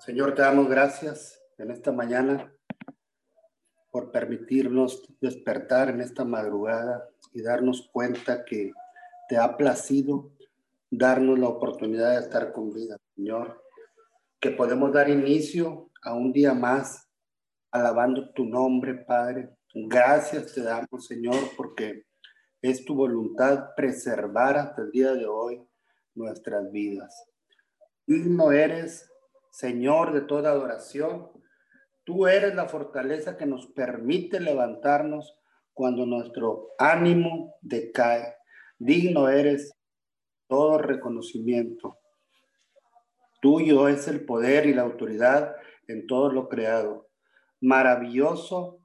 Señor, 0.00 0.34
te 0.34 0.42
damos 0.42 0.68
gracias 0.68 1.42
en 1.58 1.70
esta 1.70 1.90
mañana 1.90 2.52
por 3.90 4.12
permitirnos 4.12 5.02
despertar 5.20 5.88
en 5.88 6.00
esta 6.00 6.24
madrugada 6.24 7.08
y 7.32 7.42
darnos 7.42 7.88
cuenta 7.92 8.44
que 8.44 8.72
te 9.28 9.36
ha 9.36 9.56
placido 9.56 10.30
darnos 10.90 11.38
la 11.38 11.48
oportunidad 11.48 12.12
de 12.12 12.20
estar 12.20 12.52
con 12.52 12.72
vida, 12.72 12.98
Señor, 13.14 13.62
que 14.38 14.50
podemos 14.50 14.92
dar 14.92 15.08
inicio 15.08 15.90
a 16.02 16.14
un 16.14 16.32
día 16.32 16.54
más 16.54 17.08
alabando 17.70 18.30
tu 18.32 18.44
nombre, 18.44 18.94
Padre. 18.94 19.56
Gracias 19.74 20.52
te 20.52 20.62
damos, 20.62 21.06
Señor, 21.06 21.36
porque 21.56 22.04
es 22.62 22.84
tu 22.84 22.94
voluntad 22.94 23.74
preservar 23.74 24.56
hasta 24.56 24.82
el 24.82 24.90
día 24.90 25.12
de 25.14 25.26
hoy 25.26 25.66
nuestras 26.14 26.70
vidas. 26.70 27.24
Digno 28.06 28.52
eres, 28.52 29.10
Señor, 29.56 30.12
de 30.12 30.20
toda 30.20 30.50
adoración. 30.50 31.30
Tú 32.04 32.26
eres 32.26 32.54
la 32.54 32.68
fortaleza 32.68 33.38
que 33.38 33.46
nos 33.46 33.66
permite 33.68 34.38
levantarnos 34.38 35.34
cuando 35.72 36.04
nuestro 36.04 36.72
ánimo 36.76 37.54
decae. 37.62 38.34
Digno 38.78 39.30
eres 39.30 39.74
todo 40.46 40.76
reconocimiento. 40.76 41.96
Tuyo 43.40 43.88
es 43.88 44.06
el 44.08 44.26
poder 44.26 44.66
y 44.66 44.74
la 44.74 44.82
autoridad 44.82 45.56
en 45.88 46.06
todo 46.06 46.30
lo 46.30 46.50
creado. 46.50 47.08
Maravilloso 47.62 48.80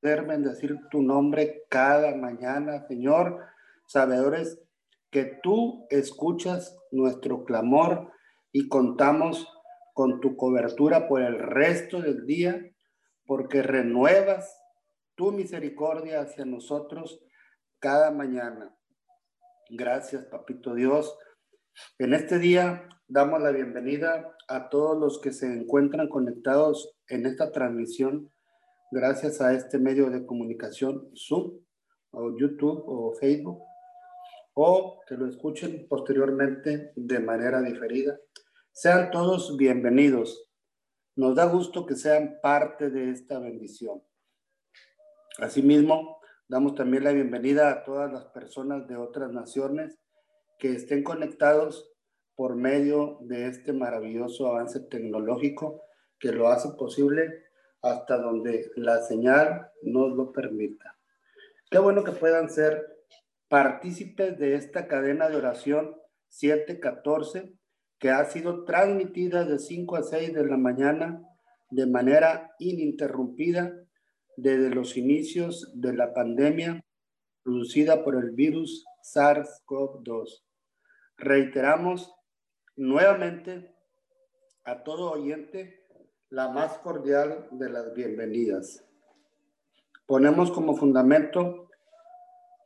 poder 0.00 0.26
bendecir 0.26 0.76
tu 0.90 1.02
nombre 1.02 1.62
cada 1.68 2.16
mañana, 2.16 2.84
Señor, 2.88 3.38
sabedores 3.86 4.60
que 5.12 5.38
tú 5.40 5.86
escuchas 5.88 6.76
nuestro 6.90 7.44
clamor 7.44 8.10
y 8.50 8.66
contamos 8.66 9.53
con 9.94 10.20
tu 10.20 10.36
cobertura 10.36 11.08
por 11.08 11.22
el 11.22 11.38
resto 11.38 12.02
del 12.02 12.26
día, 12.26 12.60
porque 13.24 13.62
renuevas 13.62 14.60
tu 15.14 15.32
misericordia 15.32 16.20
hacia 16.20 16.44
nosotros 16.44 17.24
cada 17.78 18.10
mañana. 18.10 18.76
Gracias, 19.70 20.26
Papito 20.26 20.74
Dios. 20.74 21.16
En 21.98 22.12
este 22.12 22.38
día 22.38 22.88
damos 23.08 23.40
la 23.40 23.50
bienvenida 23.50 24.36
a 24.48 24.68
todos 24.68 24.98
los 24.98 25.20
que 25.20 25.32
se 25.32 25.46
encuentran 25.46 26.08
conectados 26.08 26.96
en 27.08 27.24
esta 27.24 27.50
transmisión 27.52 28.30
gracias 28.90 29.40
a 29.40 29.52
este 29.54 29.78
medio 29.78 30.10
de 30.10 30.24
comunicación, 30.24 31.10
Zoom 31.16 31.58
o 32.12 32.38
YouTube 32.38 32.84
o 32.86 33.14
Facebook, 33.14 33.60
o 34.54 35.00
que 35.06 35.16
lo 35.16 35.26
escuchen 35.26 35.86
posteriormente 35.88 36.92
de 36.94 37.18
manera 37.18 37.60
diferida. 37.60 38.16
Sean 38.76 39.12
todos 39.12 39.56
bienvenidos. 39.56 40.50
Nos 41.14 41.36
da 41.36 41.44
gusto 41.44 41.86
que 41.86 41.94
sean 41.94 42.40
parte 42.42 42.90
de 42.90 43.12
esta 43.12 43.38
bendición. 43.38 44.02
Asimismo, 45.38 46.18
damos 46.48 46.74
también 46.74 47.04
la 47.04 47.12
bienvenida 47.12 47.70
a 47.70 47.84
todas 47.84 48.12
las 48.12 48.24
personas 48.24 48.88
de 48.88 48.96
otras 48.96 49.30
naciones 49.30 49.96
que 50.58 50.72
estén 50.72 51.04
conectados 51.04 51.88
por 52.34 52.56
medio 52.56 53.18
de 53.20 53.46
este 53.46 53.72
maravilloso 53.72 54.48
avance 54.48 54.80
tecnológico 54.80 55.84
que 56.18 56.32
lo 56.32 56.48
hace 56.48 56.70
posible 56.70 57.44
hasta 57.80 58.18
donde 58.18 58.72
la 58.74 59.02
señal 59.02 59.70
nos 59.82 60.16
lo 60.16 60.32
permita. 60.32 60.98
Qué 61.70 61.78
bueno 61.78 62.02
que 62.02 62.10
puedan 62.10 62.50
ser 62.50 62.84
partícipes 63.46 64.36
de 64.36 64.56
esta 64.56 64.88
cadena 64.88 65.28
de 65.28 65.36
oración 65.36 65.96
714 66.26 67.54
que 67.98 68.10
ha 68.10 68.24
sido 68.24 68.64
transmitida 68.64 69.44
de 69.44 69.58
5 69.58 69.96
a 69.96 70.02
6 70.02 70.34
de 70.34 70.46
la 70.46 70.56
mañana 70.56 71.22
de 71.70 71.86
manera 71.86 72.54
ininterrumpida 72.58 73.74
desde 74.36 74.70
los 74.70 74.96
inicios 74.96 75.72
de 75.74 75.94
la 75.94 76.12
pandemia 76.12 76.84
producida 77.42 78.02
por 78.02 78.16
el 78.16 78.30
virus 78.30 78.84
SARS-CoV-2. 79.02 80.42
Reiteramos 81.16 82.12
nuevamente 82.76 83.74
a 84.64 84.82
todo 84.82 85.12
oyente 85.12 85.86
la 86.30 86.48
más 86.48 86.78
cordial 86.78 87.48
de 87.52 87.70
las 87.70 87.94
bienvenidas. 87.94 88.84
Ponemos 90.06 90.50
como 90.50 90.76
fundamento 90.76 91.68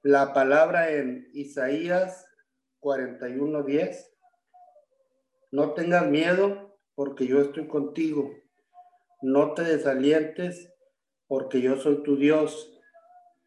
la 0.02 0.32
palabra 0.32 0.90
en 0.92 1.28
Isaías 1.34 2.26
41:10 2.80 4.10
no 5.50 5.72
tengas 5.74 6.06
miedo 6.06 6.78
porque 6.94 7.26
yo 7.26 7.40
estoy 7.40 7.68
contigo. 7.68 8.30
No 9.22 9.54
te 9.54 9.62
desalientes 9.62 10.72
porque 11.26 11.60
yo 11.60 11.76
soy 11.76 12.02
tu 12.02 12.16
Dios. 12.16 12.78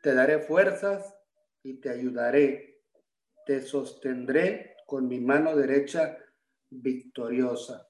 Te 0.02 0.14
daré 0.14 0.40
fuerzas 0.40 1.16
y 1.64 1.80
te 1.80 1.90
ayudaré. 1.90 2.82
Te 3.46 3.62
sostendré 3.62 4.78
con 4.86 5.08
mi 5.08 5.20
mano 5.20 5.56
derecha 5.56 6.18
victoriosa. 6.70 7.88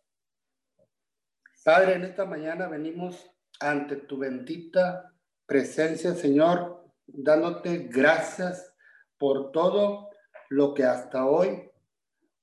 Padre, 1.63 1.93
en 1.93 2.03
esta 2.03 2.25
mañana 2.25 2.67
venimos 2.67 3.31
ante 3.59 3.95
tu 3.95 4.17
bendita 4.17 5.13
presencia, 5.45 6.15
Señor, 6.15 6.85
dándote 7.05 7.89
gracias 7.91 8.73
por 9.17 9.51
todo 9.51 10.09
lo 10.49 10.73
que 10.73 10.83
hasta 10.83 11.25
hoy 11.25 11.70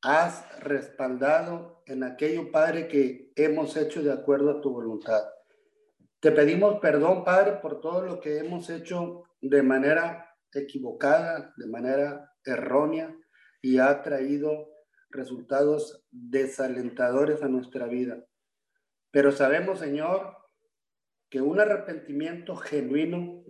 has 0.02 0.46
respaldado 0.60 1.82
en 1.86 2.04
aquello, 2.04 2.50
Padre, 2.52 2.88
que 2.88 3.32
hemos 3.36 3.76
hecho 3.76 4.02
de 4.02 4.12
acuerdo 4.12 4.50
a 4.50 4.60
tu 4.60 4.70
voluntad. 4.70 5.22
Te 6.20 6.32
pedimos 6.32 6.80
perdón, 6.80 7.24
Padre, 7.24 7.58
por 7.62 7.80
todo 7.80 8.02
lo 8.02 8.20
que 8.20 8.38
hemos 8.38 8.70
hecho 8.70 9.24
de 9.40 9.62
manera 9.62 10.36
equivocada, 10.52 11.52
de 11.56 11.66
manera 11.66 12.32
errónea 12.44 13.14
y 13.62 13.78
ha 13.78 14.02
traído 14.02 14.68
resultados 15.10 16.04
desalentadores 16.10 17.42
a 17.42 17.48
nuestra 17.48 17.86
vida. 17.86 18.24
Pero 19.10 19.32
sabemos, 19.32 19.78
Señor, 19.78 20.36
que 21.30 21.40
un 21.40 21.60
arrepentimiento 21.60 22.56
genuino 22.56 23.44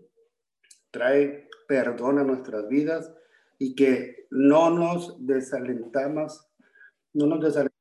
trae 0.91 1.49
perdón 1.67 2.19
a 2.19 2.25
nuestras 2.25 2.69
vidas 2.69 3.13
y 3.59 3.75
que 3.75 4.27
no 4.31 4.71
nos 4.71 5.25
desalentamos, 5.27 6.49
no 7.13 7.27
nos 7.27 7.41
desalentamos. 7.41 7.79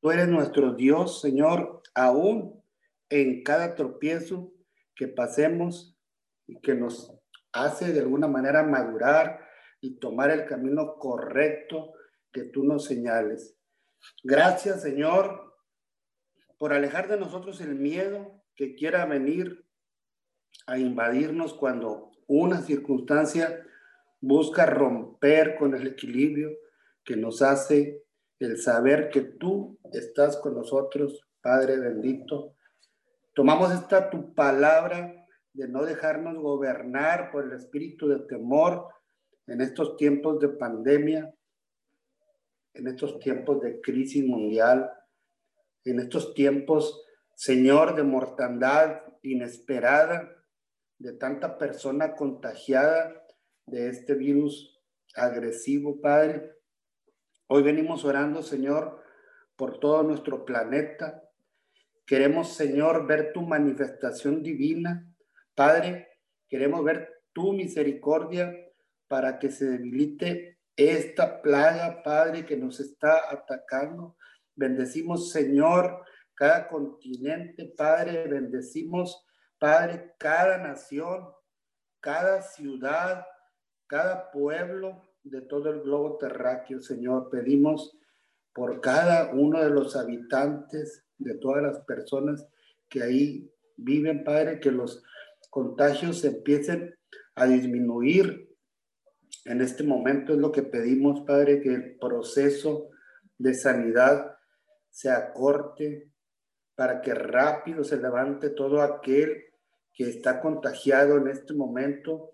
Tú 0.00 0.10
eres 0.10 0.28
nuestro 0.28 0.74
Dios, 0.74 1.20
Señor, 1.20 1.82
aún 1.94 2.62
en 3.10 3.42
cada 3.42 3.74
tropiezo 3.74 4.52
que 4.94 5.08
pasemos 5.08 5.96
y 6.46 6.60
que 6.60 6.74
nos 6.74 7.12
hace 7.52 7.92
de 7.92 8.00
alguna 8.00 8.28
manera 8.28 8.62
madurar 8.62 9.40
y 9.80 9.98
tomar 9.98 10.30
el 10.30 10.46
camino 10.46 10.96
correcto 10.98 11.92
que 12.32 12.44
tú 12.44 12.64
nos 12.64 12.84
señales. 12.84 13.56
Gracias, 14.22 14.82
Señor, 14.82 15.54
por 16.58 16.72
alejar 16.72 17.08
de 17.08 17.18
nosotros 17.18 17.60
el 17.60 17.74
miedo 17.74 18.42
que 18.56 18.74
quiera 18.74 19.04
venir 19.06 19.66
a 20.66 20.78
invadirnos 20.78 21.54
cuando 21.54 22.12
una 22.26 22.62
circunstancia 22.62 23.66
busca 24.26 24.64
romper 24.64 25.56
con 25.56 25.74
el 25.74 25.86
equilibrio 25.86 26.50
que 27.04 27.16
nos 27.16 27.42
hace 27.42 28.02
el 28.38 28.58
saber 28.58 29.10
que 29.10 29.20
tú 29.20 29.78
estás 29.92 30.38
con 30.38 30.54
nosotros, 30.54 31.20
Padre 31.42 31.78
bendito. 31.78 32.56
Tomamos 33.34 33.72
esta 33.72 34.08
tu 34.08 34.34
palabra 34.34 35.26
de 35.52 35.68
no 35.68 35.84
dejarnos 35.84 36.36
gobernar 36.36 37.30
por 37.30 37.44
el 37.44 37.52
espíritu 37.52 38.08
de 38.08 38.20
temor 38.20 38.88
en 39.46 39.60
estos 39.60 39.96
tiempos 39.96 40.40
de 40.40 40.48
pandemia, 40.48 41.34
en 42.72 42.88
estos 42.88 43.18
tiempos 43.18 43.60
de 43.60 43.80
crisis 43.80 44.24
mundial, 44.24 44.90
en 45.84 46.00
estos 46.00 46.32
tiempos, 46.32 47.04
Señor, 47.34 47.94
de 47.94 48.04
mortandad 48.04 49.02
inesperada, 49.22 50.30
de 50.98 51.12
tanta 51.12 51.58
persona 51.58 52.14
contagiada 52.14 53.23
de 53.66 53.88
este 53.88 54.14
virus 54.14 54.80
agresivo, 55.14 56.00
Padre. 56.00 56.52
Hoy 57.46 57.62
venimos 57.62 58.04
orando, 58.04 58.42
Señor, 58.42 59.02
por 59.56 59.78
todo 59.78 60.02
nuestro 60.02 60.44
planeta. 60.44 61.22
Queremos, 62.06 62.54
Señor, 62.54 63.06
ver 63.06 63.32
tu 63.32 63.42
manifestación 63.42 64.42
divina. 64.42 65.08
Padre, 65.54 66.08
queremos 66.48 66.84
ver 66.84 67.08
tu 67.32 67.52
misericordia 67.52 68.54
para 69.08 69.38
que 69.38 69.50
se 69.50 69.66
debilite 69.66 70.58
esta 70.76 71.40
plaga, 71.40 72.02
Padre, 72.02 72.44
que 72.44 72.56
nos 72.56 72.80
está 72.80 73.30
atacando. 73.30 74.16
Bendecimos, 74.54 75.30
Señor, 75.30 76.04
cada 76.34 76.68
continente, 76.68 77.72
Padre. 77.76 78.26
Bendecimos, 78.26 79.24
Padre, 79.58 80.14
cada 80.18 80.58
nación, 80.58 81.28
cada 82.00 82.42
ciudad, 82.42 83.24
cada 83.86 84.30
pueblo 84.30 85.02
de 85.22 85.40
todo 85.42 85.70
el 85.70 85.80
globo 85.80 86.16
terráqueo, 86.18 86.80
Señor. 86.80 87.30
Pedimos 87.30 87.96
por 88.52 88.80
cada 88.80 89.32
uno 89.32 89.62
de 89.62 89.70
los 89.70 89.96
habitantes 89.96 91.04
de 91.18 91.34
todas 91.34 91.62
las 91.62 91.80
personas 91.80 92.46
que 92.88 93.02
ahí 93.02 93.50
viven, 93.76 94.24
Padre, 94.24 94.60
que 94.60 94.70
los 94.70 95.02
contagios 95.50 96.24
empiecen 96.24 96.94
a 97.34 97.46
disminuir. 97.46 98.50
En 99.44 99.60
este 99.60 99.82
momento 99.82 100.32
es 100.32 100.38
lo 100.38 100.52
que 100.52 100.62
pedimos, 100.62 101.20
Padre, 101.26 101.60
que 101.60 101.74
el 101.74 101.98
proceso 101.98 102.90
de 103.38 103.54
sanidad 103.54 104.36
se 104.90 105.10
acorte 105.10 106.10
para 106.76 107.00
que 107.00 107.14
rápido 107.14 107.84
se 107.84 107.96
levante 107.96 108.50
todo 108.50 108.82
aquel 108.82 109.44
que 109.92 110.08
está 110.08 110.40
contagiado 110.40 111.16
en 111.18 111.28
este 111.28 111.54
momento 111.54 112.32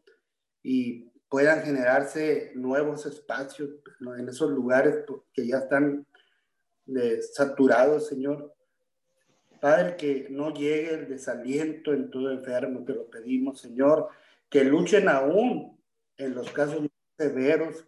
y 0.62 1.09
puedan 1.30 1.62
generarse 1.62 2.50
nuevos 2.56 3.06
espacios 3.06 3.70
en 4.00 4.28
esos 4.28 4.50
lugares 4.50 5.04
que 5.32 5.46
ya 5.46 5.58
están 5.58 6.04
eh, 6.88 7.20
saturados, 7.22 8.08
Señor. 8.08 8.52
Padre, 9.60 9.96
que 9.96 10.26
no 10.30 10.52
llegue 10.52 10.94
el 10.94 11.08
desaliento 11.08 11.92
en 11.94 12.10
todo 12.10 12.32
enfermo, 12.32 12.84
te 12.84 12.94
lo 12.94 13.08
pedimos, 13.08 13.60
Señor, 13.60 14.08
que 14.48 14.64
luchen 14.64 15.08
aún 15.08 15.78
en 16.16 16.34
los 16.34 16.50
casos 16.50 16.88
severos. 17.16 17.86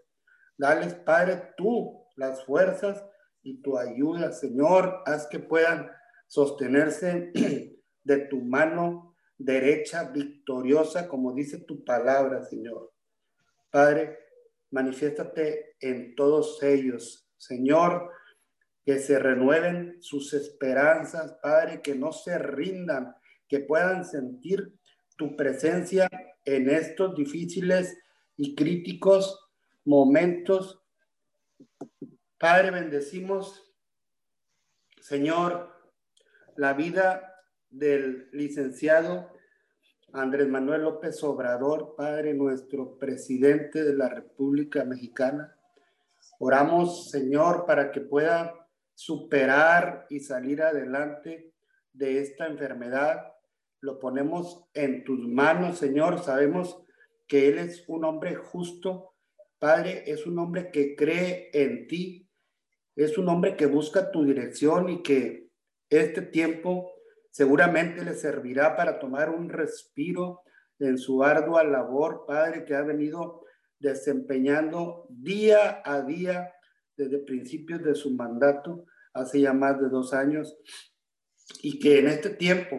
Dales, 0.57 0.95
Padre, 0.95 1.55
tú 1.57 2.05
las 2.15 2.45
fuerzas 2.45 3.05
y 3.43 3.61
tu 3.61 3.77
ayuda, 3.77 4.31
Señor, 4.33 5.03
haz 5.05 5.27
que 5.27 5.41
puedan 5.41 5.91
sostenerse 6.29 7.33
de 8.05 8.19
tu 8.19 8.41
mano 8.41 9.17
derecha 9.37 10.05
victoriosa, 10.05 11.09
como 11.09 11.33
dice 11.33 11.59
tu 11.59 11.85
palabra, 11.85 12.45
Señor. 12.45 12.92
Padre, 13.73 14.19
manifiéstate 14.71 15.77
en 15.81 16.15
todos 16.15 16.63
ellos, 16.63 17.27
Señor, 17.39 18.11
que 18.85 18.99
se 18.99 19.19
renueven 19.19 19.97
sus 20.03 20.35
esperanzas, 20.35 21.39
Padre, 21.43 21.81
que 21.81 21.95
no 21.95 22.13
se 22.13 22.37
rindan, 22.39 23.17
que 23.49 23.61
puedan 23.61 24.05
sentir 24.05 24.75
tu 25.17 25.35
presencia 25.37 26.11
en 26.45 26.69
estos 26.69 27.15
difíciles 27.17 27.97
y 28.37 28.55
críticos 28.55 29.49
momentos. 29.87 30.85
Padre, 32.37 32.73
bendecimos, 32.73 33.75
Señor, 35.01 35.73
la 36.57 36.75
vida 36.75 37.43
del 37.71 38.29
licenciado 38.33 39.32
Andrés 40.15 40.47
Manuel 40.47 40.83
López 40.83 41.23
Obrador, 41.25 41.95
Padre 41.97 42.35
nuestro 42.35 42.99
presidente 42.99 43.83
de 43.83 43.95
la 43.95 44.11
República 44.11 44.85
Mexicana. 44.85 45.57
Oramos, 46.39 47.11
Señor, 47.11 47.65
para 47.65 47.91
que 47.91 48.03
pueda 48.03 48.69
superar 48.95 50.07
y 50.11 50.21
salir 50.21 50.61
adelante 50.61 51.55
de 51.95 52.21
esta 52.21 52.47
enfermedad. 52.47 53.33
Lo 53.81 53.99
ponemos 53.99 54.69
en 54.75 55.03
tus 55.03 55.27
manos, 55.27 55.79
Señor. 55.79 56.23
Sabemos 56.23 56.83
que 57.27 57.49
Él 57.49 57.59
es 57.59 57.83
un 57.89 58.05
hombre 58.05 58.35
justo. 58.35 59.15
Padre, 59.59 60.05
es 60.07 60.27
un 60.27 60.39
hombre 60.39 60.71
que 60.71 60.95
cree 60.95 61.49
en 61.55 61.87
ti. 61.87 62.29
Es 62.95 63.17
un 63.17 63.31
hombre 63.31 63.57
que 63.57 63.65
busca 63.65 64.11
tu 64.11 64.25
dirección 64.25 64.91
y 64.91 65.03
que 65.03 65.49
este 65.89 66.21
tiempo 66.21 66.93
seguramente 67.33 68.05
le 68.05 68.15
servirá 68.15 68.77
para 68.77 69.01
tomar 69.01 69.31
un 69.31 69.49
respiro 69.49 70.43
en 70.79 70.99
su 70.99 71.25
ardua 71.25 71.65
labor, 71.65 72.25
Padre, 72.27 72.65
que 72.65 72.75
ha 72.75 72.83
venido 72.83 73.43
desempeñando 73.79 75.07
día 75.09 75.83
a 75.85 76.03
día 76.03 76.53
desde 76.97 77.19
principios 77.19 77.83
de 77.83 77.95
su 77.95 78.15
mandato, 78.15 78.85
hace 79.15 79.41
ya 79.41 79.53
más 79.53 79.81
de 79.81 79.89
dos 79.89 80.13
años, 80.13 80.57
y 81.63 81.79
que 81.79 81.99
en 81.99 82.09
este 82.09 82.31
tiempo, 82.31 82.79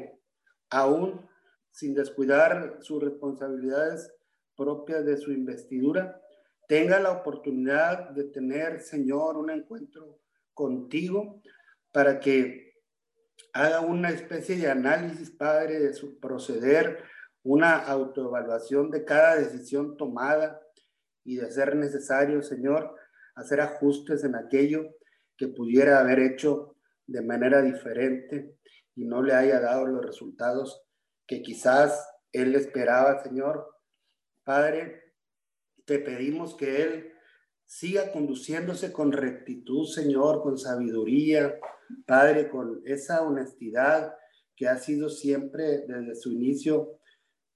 aún 0.69 1.27
sin 1.71 1.95
descuidar 1.95 2.77
sus 2.81 3.03
responsabilidades 3.03 4.13
propias 4.55 5.03
de 5.03 5.17
su 5.17 5.31
investidura, 5.31 6.21
tenga 6.67 6.99
la 6.99 7.11
oportunidad 7.11 8.11
de 8.11 8.25
tener, 8.25 8.81
Señor, 8.81 9.37
un 9.37 9.49
encuentro 9.49 10.19
contigo 10.53 11.41
para 11.91 12.19
que 12.19 12.72
haga 13.53 13.81
una 13.81 14.09
especie 14.09 14.57
de 14.57 14.69
análisis, 14.69 15.29
Padre, 15.29 15.79
de 15.79 15.93
su 15.93 16.19
proceder, 16.19 17.03
una 17.43 17.77
autoevaluación 17.77 18.89
de 18.89 19.05
cada 19.05 19.35
decisión 19.35 19.95
tomada 19.95 20.59
y 21.23 21.37
de 21.37 21.51
ser 21.51 21.75
necesario, 21.75 22.41
Señor, 22.41 22.95
hacer 23.35 23.61
ajustes 23.61 24.23
en 24.23 24.35
aquello 24.35 24.95
que 25.37 25.47
pudiera 25.47 25.99
haber 25.99 26.19
hecho 26.19 26.75
de 27.05 27.21
manera 27.21 27.61
diferente 27.61 28.57
y 28.95 29.05
no 29.05 29.21
le 29.21 29.33
haya 29.33 29.59
dado 29.59 29.85
los 29.87 30.05
resultados 30.05 30.83
que 31.27 31.41
quizás 31.41 32.07
él 32.31 32.55
esperaba, 32.55 33.23
Señor. 33.23 33.67
Padre, 34.43 35.13
te 35.85 35.99
pedimos 35.99 36.55
que 36.55 36.83
él 36.83 37.13
siga 37.65 38.11
conduciéndose 38.11 38.91
con 38.91 39.11
rectitud, 39.11 39.85
Señor, 39.87 40.41
con 40.41 40.57
sabiduría, 40.57 41.59
Padre, 42.05 42.49
con 42.49 42.81
esa 42.85 43.21
honestidad 43.21 44.15
que 44.55 44.67
ha 44.67 44.77
sido 44.77 45.09
siempre 45.09 45.85
desde 45.87 46.15
su 46.15 46.31
inicio 46.31 46.99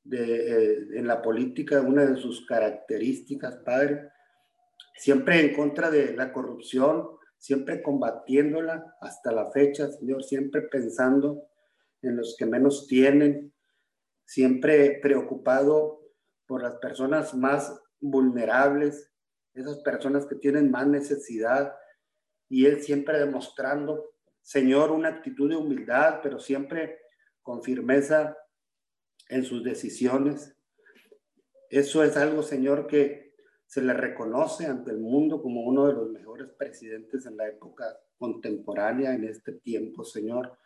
de, 0.04 0.24
eh, 0.24 0.88
en 0.95 1.07
la 1.07 1.22
política 1.22 1.81
una 1.81 2.06
de 2.06 2.18
sus 2.18 2.45
características, 2.45 3.57
Padre, 3.66 4.10
siempre 4.95 5.39
en 5.39 5.56
contra 5.56 5.92
de 5.92 6.16
la 6.16 6.31
corrupción, 6.31 7.07
siempre 7.38 7.81
combatiéndola 7.84 8.95
hasta 9.00 9.31
la 9.31 9.51
fecha, 9.51 9.92
Señor, 9.92 10.24
siempre 10.24 10.63
pensando 10.63 11.44
en 12.01 12.18
los 12.18 12.36
que 12.38 12.45
menos 12.45 12.88
tienen, 12.88 13.54
siempre 14.25 15.00
preocupado 15.01 16.01
por 16.48 16.63
las 16.63 16.75
personas 16.75 17.36
más 17.36 17.80
vulnerables, 18.00 19.12
esas 19.54 19.80
personas 19.80 20.25
que 20.25 20.36
tienen 20.36 20.72
más 20.72 20.88
necesidad, 20.88 21.74
y 22.50 22.66
Él 22.66 22.81
siempre 22.81 23.19
demostrando 23.19 24.13
Señor, 24.48 24.92
una 24.92 25.10
actitud 25.10 25.50
de 25.50 25.58
humildad, 25.58 26.22
pero 26.24 26.40
siempre 26.40 27.02
con 27.42 27.62
firmeza 27.62 28.38
en 29.28 29.44
sus 29.44 29.62
decisiones. 29.62 30.56
Eso 31.70 32.02
es 32.02 32.16
algo, 32.16 32.42
Señor, 32.42 32.88
que 32.88 33.36
se 33.66 33.82
le 33.82 33.94
reconoce 33.94 34.66
ante 34.66 34.92
el 34.92 35.00
mundo 35.00 35.42
como 35.42 35.64
uno 35.64 35.88
de 35.88 35.94
los 35.96 36.10
mejores 36.12 36.48
presidentes 36.58 37.26
en 37.26 37.36
la 37.36 37.50
época 37.50 38.00
contemporánea, 38.18 39.14
en 39.14 39.26
este 39.26 39.52
tiempo, 39.52 40.06
Señor. 40.06 40.58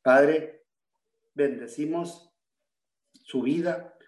Padre, 0.00 0.64
bendecimos 1.34 2.32
su 3.12 3.42
vida. 3.42 3.98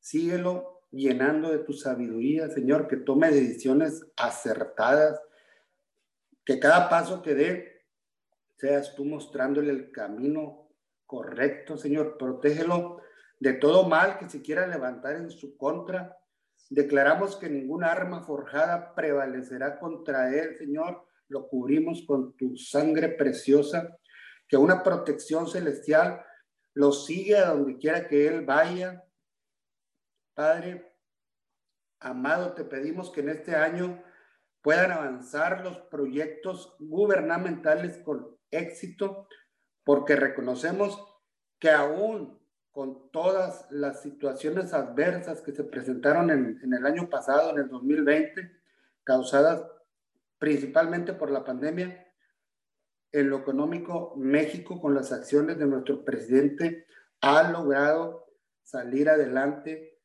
Síguelo 0.00 0.80
llenando 0.90 1.52
de 1.52 1.60
tu 1.60 1.74
sabiduría, 1.74 2.50
Señor, 2.50 2.88
que 2.88 2.96
tome 2.96 3.30
decisiones 3.30 4.04
acertadas, 4.16 5.20
que 6.44 6.58
cada 6.58 6.88
paso 6.88 7.22
que 7.22 7.36
dé 7.36 7.71
seas 8.62 8.94
tú 8.94 9.04
mostrándole 9.04 9.72
el 9.72 9.90
camino 9.90 10.68
correcto, 11.04 11.76
Señor. 11.76 12.16
Protégelo 12.16 13.00
de 13.40 13.54
todo 13.54 13.88
mal 13.88 14.18
que 14.18 14.30
se 14.30 14.40
quiera 14.40 14.68
levantar 14.68 15.16
en 15.16 15.32
su 15.32 15.56
contra. 15.56 16.16
Declaramos 16.70 17.34
que 17.34 17.50
ninguna 17.50 17.90
arma 17.90 18.22
forjada 18.22 18.94
prevalecerá 18.94 19.80
contra 19.80 20.32
él, 20.32 20.56
Señor. 20.56 21.04
Lo 21.26 21.48
cubrimos 21.48 22.04
con 22.06 22.36
tu 22.36 22.56
sangre 22.56 23.08
preciosa. 23.08 23.98
Que 24.46 24.56
una 24.56 24.84
protección 24.84 25.48
celestial 25.48 26.24
lo 26.72 26.92
sigue 26.92 27.38
a 27.38 27.48
donde 27.48 27.78
quiera 27.78 28.06
que 28.06 28.28
él 28.28 28.46
vaya. 28.46 29.02
Padre, 30.34 30.94
amado, 31.98 32.54
te 32.54 32.64
pedimos 32.64 33.10
que 33.10 33.22
en 33.22 33.30
este 33.30 33.56
año 33.56 34.00
puedan 34.60 34.92
avanzar 34.92 35.64
los 35.64 35.80
proyectos 35.80 36.76
gubernamentales 36.78 37.98
con 38.04 38.40
éxito, 38.52 39.26
porque 39.82 40.14
reconocemos 40.14 41.02
que 41.58 41.70
aún 41.70 42.40
con 42.70 43.10
todas 43.10 43.66
las 43.70 44.02
situaciones 44.02 44.72
adversas 44.72 45.42
que 45.42 45.52
se 45.52 45.64
presentaron 45.64 46.30
en, 46.30 46.60
en, 46.62 46.72
el 46.72 46.86
año 46.86 47.10
pasado, 47.10 47.50
en 47.50 47.58
el 47.58 47.68
2020, 47.68 48.50
causadas 49.04 49.62
principalmente 50.38 51.12
por 51.12 51.30
la 51.30 51.44
pandemia, 51.44 52.06
en 53.12 53.28
lo 53.28 53.38
económico, 53.38 54.14
México 54.16 54.80
con 54.80 54.94
las 54.94 55.12
acciones 55.12 55.58
de 55.58 55.66
nuestro 55.66 56.04
presidente 56.04 56.86
ha 57.20 57.50
logrado 57.50 58.26
salir 58.62 59.10
adelante 59.10 60.00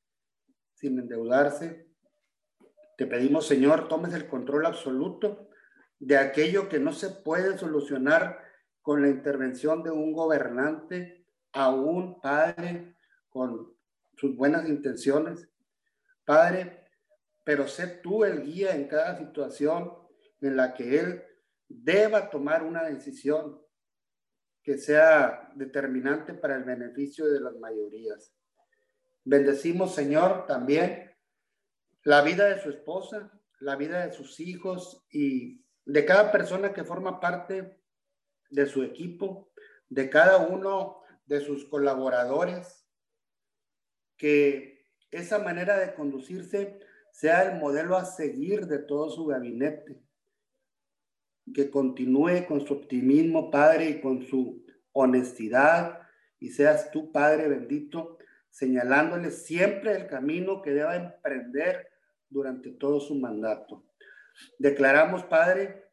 sin 0.73 0.99
endeudarse. 0.99 1.87
Te 2.97 3.07
pedimos, 3.07 3.47
Señor, 3.47 3.87
tomes 3.87 4.13
el 4.13 4.27
control 4.27 4.65
absoluto 4.65 5.46
de 5.99 6.17
aquello 6.17 6.69
que 6.69 6.79
no 6.79 6.93
se 6.93 7.09
puede 7.09 7.57
solucionar 7.57 8.39
con 8.81 9.01
la 9.01 9.09
intervención 9.09 9.83
de 9.83 9.91
un 9.91 10.13
gobernante, 10.13 11.25
aún 11.51 12.21
Padre, 12.21 12.95
con 13.29 13.75
sus 14.15 14.35
buenas 14.35 14.67
intenciones. 14.67 15.49
Padre, 16.23 16.85
pero 17.43 17.67
sé 17.67 17.87
tú 17.87 18.23
el 18.23 18.43
guía 18.43 18.75
en 18.75 18.87
cada 18.87 19.17
situación 19.17 19.93
en 20.41 20.55
la 20.55 20.73
que 20.73 20.99
Él 20.99 21.23
deba 21.67 22.29
tomar 22.29 22.63
una 22.63 22.83
decisión. 22.83 23.61
que 24.63 24.77
sea 24.77 25.49
determinante 25.55 26.33
para 26.33 26.57
el 26.57 26.65
beneficio 26.65 27.25
de 27.25 27.39
las 27.39 27.55
mayorías. 27.55 28.33
Bendecimos, 29.23 29.95
Señor, 29.95 30.45
también 30.45 31.15
la 32.03 32.21
vida 32.21 32.47
de 32.47 32.61
su 32.61 32.71
esposa, 32.71 33.31
la 33.61 33.77
vida 33.77 34.05
de 34.05 34.11
sus 34.11 34.41
hijos 34.41 35.05
y 35.09 35.65
de 35.87 36.05
cada 36.05 36.31
persona 36.33 36.73
que 36.73 36.83
forma 36.83 37.19
parte 37.21 37.79
de 38.49 38.65
su 38.65 38.83
equipo, 38.83 39.49
de 39.89 40.09
cada 40.09 40.37
uno 40.37 41.01
de 41.25 41.39
sus 41.39 41.65
colaboradores, 41.65 42.85
que 44.17 44.85
esa 45.11 45.39
manera 45.39 45.77
de 45.77 45.93
conducirse 45.93 46.79
sea 47.11 47.43
el 47.43 47.59
modelo 47.59 47.95
a 47.95 48.03
seguir 48.03 48.67
de 48.67 48.79
todo 48.79 49.09
su 49.09 49.27
gabinete, 49.27 50.01
que 51.53 51.71
continúe 51.71 52.45
con 52.45 52.67
su 52.67 52.73
optimismo, 52.73 53.49
Padre, 53.49 53.89
y 53.89 54.01
con 54.01 54.23
su 54.23 54.65
honestidad, 54.91 56.01
y 56.37 56.49
seas 56.49 56.91
tú, 56.91 57.13
Padre 57.13 57.47
bendito, 57.47 58.17
señalándole 58.49 59.31
siempre 59.31 59.95
el 59.95 60.07
camino 60.07 60.61
que 60.61 60.71
deba 60.71 60.97
emprender 60.97 61.87
durante 62.29 62.71
todo 62.71 62.99
su 62.99 63.15
mandato. 63.15 63.86
Declaramos, 64.59 65.23
Padre, 65.23 65.85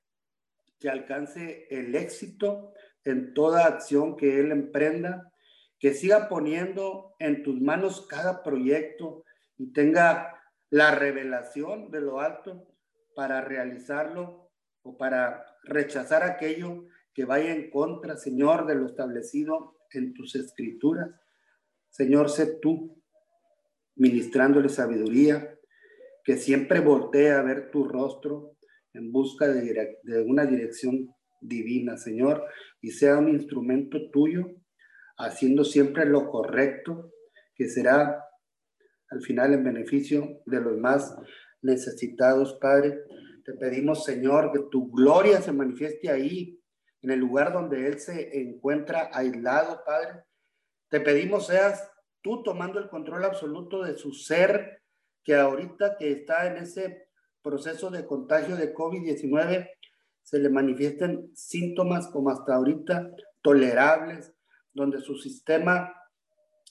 que 0.79 0.89
alcance 0.89 1.67
el 1.71 1.95
éxito 1.95 2.73
en 3.05 3.35
toda 3.35 3.67
acción 3.67 4.17
que 4.17 4.41
Él 4.41 4.53
emprenda, 4.53 5.33
que 5.79 5.95
siga 5.95 6.29
poniendo 6.29 7.15
en 7.19 7.43
tus 7.43 7.61
manos 7.61 8.07
cada 8.07 8.43
proyecto 8.43 9.25
y 9.57 9.73
tenga 9.73 10.41
la 10.71 10.95
revelación 10.95 11.91
de 11.91 12.01
lo 12.01 12.21
alto 12.21 12.67
para 13.15 13.41
realizarlo 13.41 14.51
o 14.83 14.97
para 14.97 15.45
rechazar 15.63 16.23
aquello 16.23 16.87
que 17.13 17.25
vaya 17.25 17.53
en 17.53 17.71
contra, 17.71 18.17
Señor, 18.17 18.67
de 18.67 18.75
lo 18.75 18.87
establecido 18.87 19.79
en 19.93 20.15
tus 20.15 20.35
escrituras. 20.35 21.11
Señor, 21.91 22.29
sé 22.29 22.59
tú 22.61 23.01
ministrándole 23.97 24.69
sabiduría, 24.69 25.54
que 26.25 26.39
siempre 26.39 26.81
voltee 26.81 27.31
a 27.31 27.43
ver 27.43 27.71
tu 27.71 27.85
rostro 27.85 28.57
en 28.95 29.13
busca 29.13 29.47
de, 29.49 30.25
una 30.27 30.47
dirección 30.47 31.15
divina, 31.41 31.99
Señor, 31.99 32.45
y 32.81 32.91
sea 32.93 33.19
un 33.19 33.29
instrumento 33.29 34.11
tuyo, 34.11 34.47
haciendo 35.19 35.65
siempre 35.65 36.07
lo 36.07 36.31
correcto, 36.31 37.13
que 37.55 37.69
será 37.69 38.25
al 39.11 39.21
final 39.23 39.53
en 39.53 39.65
beneficio 39.65 40.41
de 40.47 40.61
los 40.61 40.79
más 40.79 41.15
necesitados, 41.61 42.59
Padre. 42.61 43.01
Te 43.45 43.53
pedimos, 43.55 44.05
Señor, 44.05 44.51
que 44.53 44.61
tu 44.71 44.91
gloria 44.91 45.43
se 45.43 45.53
manifieste 45.53 46.11
ahí, 46.11 46.59
en 47.03 47.11
el 47.11 47.21
lugar 47.21 47.53
donde 47.53 47.87
Él 47.87 47.99
se 47.99 48.41
encuentra 48.41 49.11
aislado, 49.13 49.83
Padre. 49.85 50.23
Te 50.89 51.01
pedimos, 51.01 51.49
seas 51.49 51.91
tú 52.23 52.43
tomando 52.43 52.79
el 52.79 52.89
control 52.89 53.25
absoluto 53.25 53.83
de 53.83 53.99
su 53.99 54.13
ser, 54.13 54.81
que 55.25 55.35
ahorita 55.35 55.97
que 55.97 56.13
está 56.13 56.47
en 56.47 56.59
ese 56.59 57.09
proceso 57.43 57.91
de 57.91 58.07
contagio 58.07 58.57
de 58.57 58.75
COVID-19, 58.75 59.71
se 60.23 60.39
le 60.39 60.49
manifiesten 60.49 61.31
síntomas 61.35 62.07
como 62.09 62.31
hasta 62.31 62.55
ahorita 62.55 63.11
tolerables, 63.43 64.33
donde 64.73 65.01
su 65.01 65.17
sistema 65.17 65.93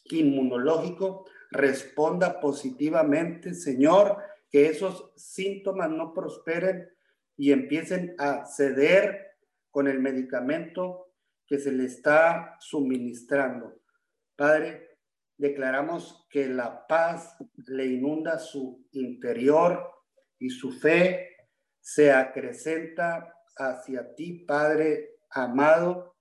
inmunológico 0.05 1.25
responda 1.51 2.39
positivamente, 2.39 3.53
Señor, 3.53 4.17
que 4.49 4.67
esos 4.67 5.11
síntomas 5.15 5.89
no 5.89 6.13
prosperen 6.13 6.89
y 7.37 7.51
empiecen 7.51 8.15
a 8.17 8.45
ceder 8.45 9.37
con 9.71 9.87
el 9.87 9.99
medicamento 9.99 11.07
que 11.47 11.59
se 11.59 11.71
le 11.71 11.85
está 11.85 12.55
suministrando. 12.59 13.79
Padre, 14.35 14.92
declaramos 15.37 16.27
que 16.29 16.47
la 16.47 16.87
paz 16.87 17.35
le 17.67 17.85
inunda 17.85 18.39
su 18.39 18.87
interior 18.91 19.91
y 20.39 20.49
su 20.49 20.71
fe 20.71 21.29
se 21.79 22.11
acrecenta 22.11 23.33
hacia 23.57 24.15
ti, 24.15 24.45
Padre 24.45 25.17
amado. 25.29 26.15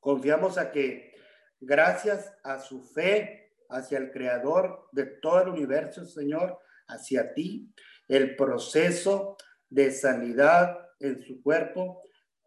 Confiamos 0.00 0.58
a 0.58 0.70
que 0.72 1.14
gracias 1.60 2.32
a 2.42 2.58
su 2.58 2.82
fe 2.82 3.54
hacia 3.68 3.98
el 3.98 4.10
Creador 4.10 4.88
de 4.92 5.06
todo 5.06 5.42
el 5.42 5.48
universo, 5.48 6.04
Señor, 6.04 6.58
hacia 6.88 7.32
ti, 7.34 7.72
el 8.08 8.36
proceso 8.36 9.36
de 9.68 9.90
sanidad 9.90 10.78
en 11.00 11.22
su 11.22 11.42
cuerpo 11.42 12.00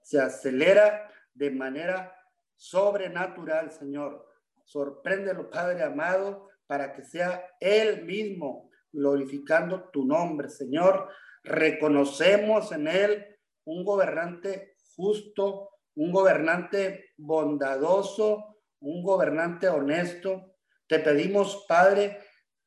se 0.04 0.20
acelera 0.20 1.10
de 1.34 1.50
manera 1.50 2.16
sobrenatural, 2.56 3.72
Señor. 3.72 4.26
Sorpréndelo, 4.66 5.50
Padre 5.50 5.84
amado, 5.84 6.50
para 6.68 6.94
que 6.94 7.04
sea 7.04 7.46
Él 7.60 8.06
mismo 8.06 8.70
glorificando 8.92 9.90
tu 9.90 10.06
nombre, 10.06 10.50
Señor. 10.50 11.10
Reconocemos 11.44 12.72
en 12.72 12.88
Él 12.88 13.38
un 13.66 13.84
gobernante 13.84 14.76
justo, 14.96 15.70
un 15.96 16.12
gobernante 16.12 17.14
bondadoso, 17.18 18.58
un 18.80 19.04
gobernante 19.04 19.70
honesto. 19.70 20.56
Te 20.88 21.00
pedimos, 21.00 21.66
Padre, 21.68 22.20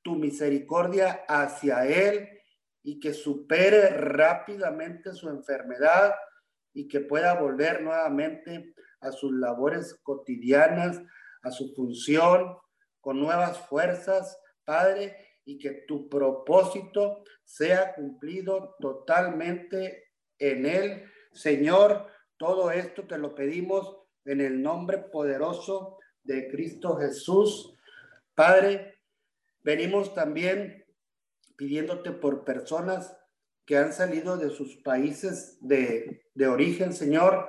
tu 0.03 0.17
misericordia 0.17 1.25
hacia 1.29 1.87
Él 1.87 2.29
y 2.83 3.01
que 3.01 3.13
supere 3.13 3.89
rápidamente 3.89 5.13
su 5.13 5.29
enfermedad 5.29 6.15
y 6.73 6.89
que 6.89 7.01
pueda 7.01 7.35
volver 7.35 7.83
nuevamente 7.83 8.75
a 9.01 9.13
sus 9.13 9.33
labores 9.33 9.95
cotidianas, 10.03 11.01
a 11.43 11.51
su 11.51 11.75
función, 11.75 12.57
con 13.01 13.21
nuevas 13.21 13.59
fuerzas, 13.69 14.39
Padre, 14.65 15.17
y 15.45 15.59
que 15.59 15.85
tu 15.87 16.09
propósito 16.09 17.25
sea 17.45 17.95
cumplido 17.95 18.77
totalmente 18.81 20.11
en 20.39 20.67
Él. 20.67 21.05
Señor, 21.33 22.07
todo 22.37 22.71
esto 22.71 23.07
te 23.07 23.19
lo 23.19 23.35
pedimos 23.35 23.97
en 24.25 24.41
el 24.41 24.63
nombre 24.63 24.99
poderoso 24.99 25.99
de 26.23 26.49
Cristo 26.49 26.97
Jesús. 26.97 27.75
Padre, 28.35 28.99
venimos 29.63 30.15
también 30.15 30.85
pidiéndote 31.57 32.13
por 32.13 32.45
personas 32.45 33.19
que 33.65 33.77
han 33.77 33.93
salido 33.93 34.37
de 34.37 34.51
sus 34.51 34.77
países 34.77 35.59
de, 35.61 36.23
origen, 36.47 36.93
Señor. 36.93 37.49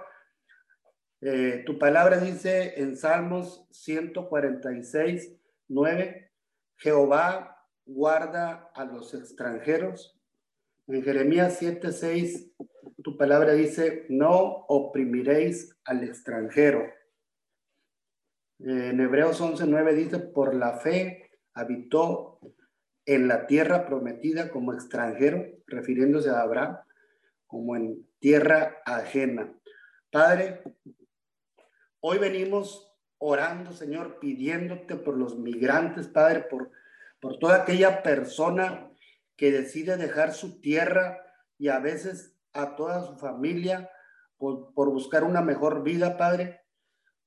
Eh, 1.21 1.63
tu 1.65 1.77
palabra 1.77 2.17
dice 2.17 2.79
en 2.79 2.95
Salmos 2.95 3.67
146, 3.71 5.35
9, 5.67 6.31
Jehová 6.77 7.65
guarda 7.85 8.71
a 8.73 8.85
los 8.85 9.13
extranjeros. 9.13 10.17
En 10.87 11.03
Jeremías 11.03 11.57
7, 11.59 11.91
6, 11.91 12.51
tu 13.03 13.17
palabra 13.17 13.53
dice, 13.53 14.05
no 14.09 14.65
oprimiréis 14.67 15.75
al 15.83 16.03
extranjero. 16.03 16.85
En 18.59 18.99
Hebreos 18.99 19.41
11, 19.41 19.67
9 19.67 19.93
dice, 19.95 20.19
por 20.19 20.55
la 20.55 20.79
fe 20.79 21.29
habitó 21.53 22.39
en 23.05 23.27
la 23.27 23.45
tierra 23.45 23.85
prometida 23.85 24.49
como 24.49 24.73
extranjero, 24.73 25.45
refiriéndose 25.67 26.29
a 26.29 26.41
Abraham, 26.41 26.77
como 27.45 27.75
en 27.75 28.07
tierra 28.19 28.77
ajena. 28.85 29.53
Padre, 30.11 30.61
hoy 32.01 32.17
venimos 32.17 32.91
orando, 33.17 33.73
Señor, 33.73 34.19
pidiéndote 34.19 34.95
por 34.95 35.17
los 35.17 35.37
migrantes, 35.37 36.07
Padre, 36.07 36.41
por, 36.41 36.71
por 37.19 37.37
toda 37.37 37.63
aquella 37.63 38.01
persona 38.01 38.91
que 39.35 39.51
decide 39.51 39.97
dejar 39.97 40.33
su 40.33 40.61
tierra 40.61 41.19
y 41.57 41.67
a 41.67 41.79
veces 41.79 42.37
a 42.53 42.75
toda 42.75 43.05
su 43.05 43.17
familia 43.17 43.89
por, 44.37 44.73
por 44.73 44.89
buscar 44.89 45.23
una 45.23 45.41
mejor 45.41 45.83
vida, 45.83 46.17
Padre. 46.17 46.61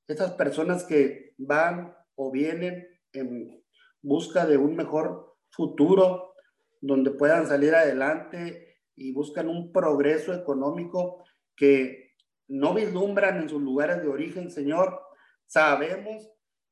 Esas 0.07 0.31
personas 0.31 0.83
que 0.83 1.33
van 1.37 1.95
o 2.15 2.31
vienen 2.31 2.87
en 3.13 3.63
busca 4.01 4.45
de 4.45 4.57
un 4.57 4.75
mejor 4.75 5.37
futuro 5.49 6.33
donde 6.81 7.11
puedan 7.11 7.47
salir 7.47 7.73
adelante 7.75 8.79
y 8.95 9.13
buscan 9.13 9.47
un 9.47 9.71
progreso 9.71 10.33
económico 10.33 11.23
que 11.55 12.02
no 12.47 12.73
vislumbran 12.73 13.41
en 13.41 13.49
sus 13.49 13.61
lugares 13.61 14.01
de 14.01 14.07
origen, 14.07 14.51
Señor. 14.51 14.99
Sabemos 15.45 16.29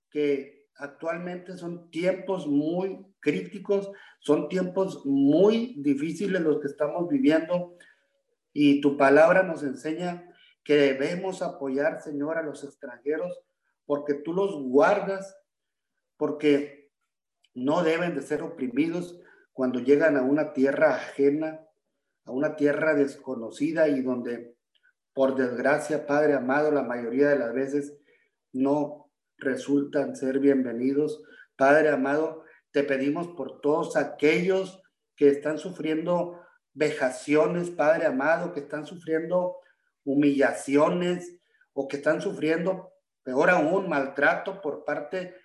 que 0.09 0.67
actualmente 0.75 1.57
son 1.57 1.89
tiempos 1.91 2.47
muy 2.47 3.05
críticos, 3.19 3.91
son 4.19 4.49
tiempos 4.49 5.05
muy 5.05 5.75
difíciles 5.77 6.41
los 6.41 6.59
que 6.59 6.67
estamos 6.67 7.07
viviendo 7.07 7.77
y 8.53 8.81
tu 8.81 8.97
palabra 8.97 9.43
nos 9.43 9.63
enseña 9.63 10.27
que 10.63 10.75
debemos 10.75 11.41
apoyar, 11.41 12.01
Señor, 12.01 12.37
a 12.37 12.43
los 12.43 12.63
extranjeros 12.63 13.41
porque 13.91 14.13
tú 14.13 14.33
los 14.33 14.55
guardas, 14.63 15.37
porque 16.15 16.91
no 17.53 17.83
deben 17.83 18.15
de 18.15 18.21
ser 18.21 18.41
oprimidos 18.41 19.19
cuando 19.51 19.79
llegan 19.79 20.15
a 20.15 20.21
una 20.21 20.53
tierra 20.53 20.95
ajena, 20.95 21.67
a 22.23 22.31
una 22.31 22.55
tierra 22.55 22.93
desconocida 22.93 23.89
y 23.89 24.01
donde, 24.01 24.55
por 25.13 25.35
desgracia, 25.35 26.05
Padre 26.07 26.33
amado, 26.33 26.71
la 26.71 26.83
mayoría 26.83 27.29
de 27.29 27.39
las 27.39 27.53
veces 27.53 27.97
no 28.53 29.11
resultan 29.37 30.15
ser 30.15 30.39
bienvenidos. 30.39 31.21
Padre 31.55 31.89
amado, 31.89 32.43
te 32.71 32.83
pedimos 32.83 33.27
por 33.29 33.59
todos 33.59 33.97
aquellos 33.97 34.81
que 35.15 35.27
están 35.27 35.57
sufriendo 35.57 36.39
vejaciones, 36.73 37.69
Padre 37.69 38.05
amado, 38.05 38.53
que 38.53 38.61
están 38.61 38.85
sufriendo 38.85 39.57
humillaciones 40.05 41.39
o 41.73 41.87
que 41.87 41.97
están 41.97 42.21
sufriendo, 42.21 42.93
peor 43.23 43.49
aún, 43.49 43.89
maltrato 43.89 44.61
por 44.61 44.85
parte 44.85 45.35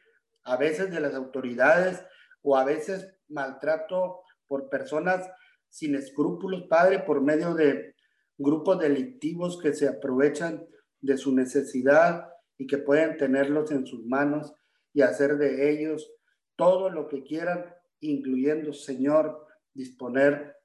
a 0.45 0.57
veces 0.57 0.91
de 0.91 1.01
las 1.01 1.15
autoridades 1.15 2.05
o 2.43 2.57
a 2.57 2.65
veces 2.65 3.13
maltrato 3.29 4.21
por 4.47 4.69
personas 4.69 5.29
sin 5.69 5.97
escrúpulos, 5.97 6.65
Padre, 6.71 7.01
por 7.01 7.21
medio 7.21 7.55
de 7.55 7.96
grupos 8.39 8.79
delictivos 8.79 9.61
que 9.61 9.73
se 9.73 9.89
aprovechan 9.89 10.67
de 11.01 11.17
su 11.17 11.35
necesidad 11.35 12.29
y 12.59 12.67
que 12.67 12.79
pueden 12.79 13.17
tenerlos 13.17 13.71
en 13.71 13.87
sus 13.87 14.05
manos 14.07 14.55
y 14.93 15.03
hacer 15.03 15.37
de 15.37 15.71
ellos 15.71 16.11
todo 16.57 16.91
lo 16.91 17.09
que 17.09 17.23
quieran, 17.23 17.67
incluyendo, 18.01 18.73
Señor, 18.73 19.47
disponer 19.75 20.57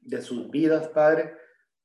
de 0.00 0.20
sus 0.20 0.50
vidas, 0.50 0.88
Padre. 0.88 1.32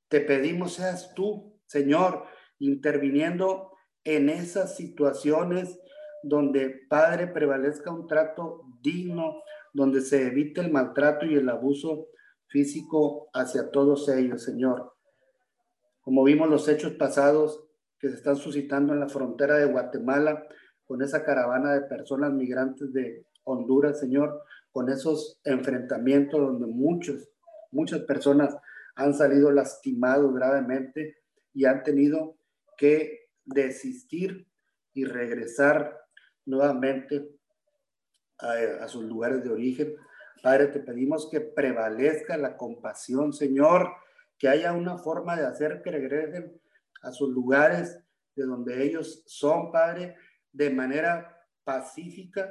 Te 0.08 0.20
pedimos 0.20 0.74
seas 0.74 1.14
tú, 1.14 1.58
Señor, 1.66 2.24
interviniendo 2.58 3.72
en 4.04 4.28
esas 4.28 4.76
situaciones 4.76 5.78
donde, 6.22 6.86
Padre, 6.88 7.28
prevalezca 7.28 7.90
un 7.90 8.06
trato 8.06 8.62
digno, 8.82 9.42
donde 9.72 10.00
se 10.02 10.26
evite 10.26 10.60
el 10.60 10.70
maltrato 10.70 11.24
y 11.26 11.34
el 11.34 11.48
abuso 11.48 12.08
físico 12.48 13.30
hacia 13.32 13.70
todos 13.70 14.08
ellos, 14.08 14.44
Señor. 14.44 14.92
Como 16.10 16.24
vimos 16.24 16.50
los 16.50 16.66
hechos 16.66 16.94
pasados 16.94 17.62
que 18.00 18.08
se 18.08 18.16
están 18.16 18.34
suscitando 18.34 18.92
en 18.92 18.98
la 18.98 19.08
frontera 19.08 19.54
de 19.58 19.66
Guatemala 19.66 20.44
con 20.84 21.02
esa 21.02 21.24
caravana 21.24 21.72
de 21.72 21.82
personas 21.82 22.32
migrantes 22.32 22.92
de 22.92 23.24
Honduras, 23.44 24.00
Señor, 24.00 24.42
con 24.72 24.90
esos 24.90 25.40
enfrentamientos 25.44 26.40
donde 26.40 26.66
muchos, 26.66 27.28
muchas 27.70 28.00
personas 28.00 28.56
han 28.96 29.14
salido 29.14 29.52
lastimados 29.52 30.34
gravemente 30.34 31.18
y 31.54 31.66
han 31.66 31.84
tenido 31.84 32.36
que 32.76 33.28
desistir 33.44 34.48
y 34.92 35.04
regresar 35.04 35.96
nuevamente 36.44 37.30
a, 38.38 38.88
sus 38.88 39.04
lugares 39.04 39.44
de 39.44 39.50
origen. 39.50 39.94
Padre, 40.42 40.66
te 40.66 40.80
pedimos 40.80 41.30
que 41.30 41.40
prevalezca 41.40 42.36
la 42.36 42.56
compasión, 42.56 43.32
Señor, 43.32 43.92
que 44.40 44.48
haya 44.48 44.72
una 44.72 44.96
forma 44.96 45.36
de 45.36 45.46
hacer 45.46 45.82
que 45.82 45.90
regresen 45.90 46.58
a 47.02 47.12
sus 47.12 47.28
lugares 47.28 48.02
de 48.34 48.44
donde 48.44 48.82
ellos 48.82 49.22
son, 49.26 49.70
Padre, 49.70 50.16
de 50.50 50.70
manera 50.70 51.46
pacífica, 51.62 52.48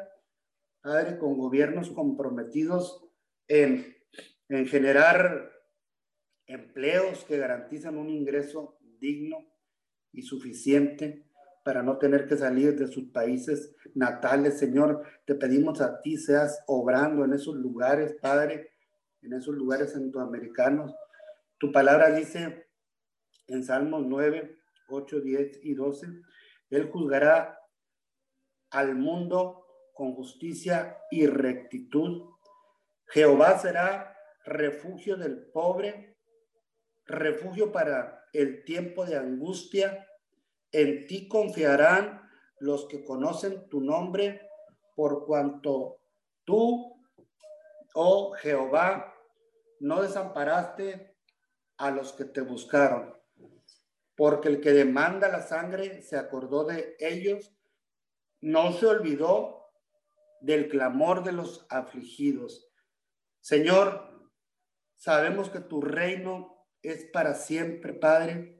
Padre, 0.81 1.17
con 1.17 1.35
gobiernos 1.35 1.89
comprometidos 1.89 3.03
en, 3.47 3.97
en 4.49 4.67
generar 4.67 5.51
empleos 6.45 7.25
que 7.25 7.39
garantizan 7.39 7.97
un 7.97 8.11
ingreso 8.11 8.77
digno 8.99 9.37
y 10.11 10.21
suficiente 10.21 11.25
para 11.63 11.81
no 11.81 11.97
tener 11.97 12.27
que 12.27 12.37
salir 12.37 12.77
de 12.77 12.87
sus 12.87 13.09
países 13.09 13.75
natales, 13.95 14.59
Señor. 14.59 15.03
Te 15.25 15.33
pedimos 15.33 15.81
a 15.81 15.99
ti, 16.01 16.17
seas 16.17 16.63
obrando 16.67 17.25
en 17.25 17.33
esos 17.33 17.55
lugares, 17.55 18.15
Padre, 18.21 18.73
en 19.23 19.33
esos 19.33 19.55
lugares 19.55 19.93
centroamericanos. 19.93 20.93
Tu 21.59 21.71
palabra 21.71 22.11
dice 22.11 22.69
en 23.47 23.63
Salmos 23.63 24.05
9, 24.05 24.57
8, 24.87 25.21
10 25.21 25.59
y 25.63 25.73
12, 25.73 26.07
Él 26.69 26.89
juzgará 26.89 27.59
al 28.71 28.95
mundo 28.95 29.65
con 29.93 30.13
justicia 30.13 30.97
y 31.11 31.27
rectitud. 31.27 32.29
Jehová 33.07 33.59
será 33.59 34.15
refugio 34.45 35.17
del 35.17 35.47
pobre, 35.51 36.17
refugio 37.05 37.71
para 37.71 38.23
el 38.31 38.63
tiempo 38.63 39.05
de 39.05 39.17
angustia 39.17 40.07
en 40.71 41.07
ti 41.07 41.27
confiarán 41.27 42.21
los 42.59 42.87
que 42.87 43.03
conocen 43.03 43.67
tu 43.69 43.81
nombre, 43.81 44.47
por 44.95 45.25
cuanto 45.25 46.01
tú, 46.43 47.01
oh 47.95 48.31
Jehová, 48.33 49.13
no 49.79 50.01
desamparaste 50.01 51.08
a 51.79 51.89
los 51.89 52.13
que 52.13 52.25
te 52.25 52.41
buscaron, 52.41 53.15
porque 54.15 54.49
el 54.49 54.61
que 54.61 54.71
demanda 54.71 55.27
la 55.29 55.41
sangre 55.41 56.03
se 56.03 56.17
acordó 56.17 56.65
de 56.65 56.95
ellos, 56.99 57.55
no 58.41 58.71
se 58.73 58.85
olvidó 58.85 59.71
del 60.41 60.69
clamor 60.69 61.23
de 61.23 61.31
los 61.31 61.65
afligidos. 61.69 62.71
Señor, 63.41 64.29
sabemos 64.95 65.49
que 65.49 65.59
tu 65.59 65.81
reino 65.81 66.67
es 66.83 67.05
para 67.05 67.33
siempre, 67.33 67.93
Padre 67.93 68.59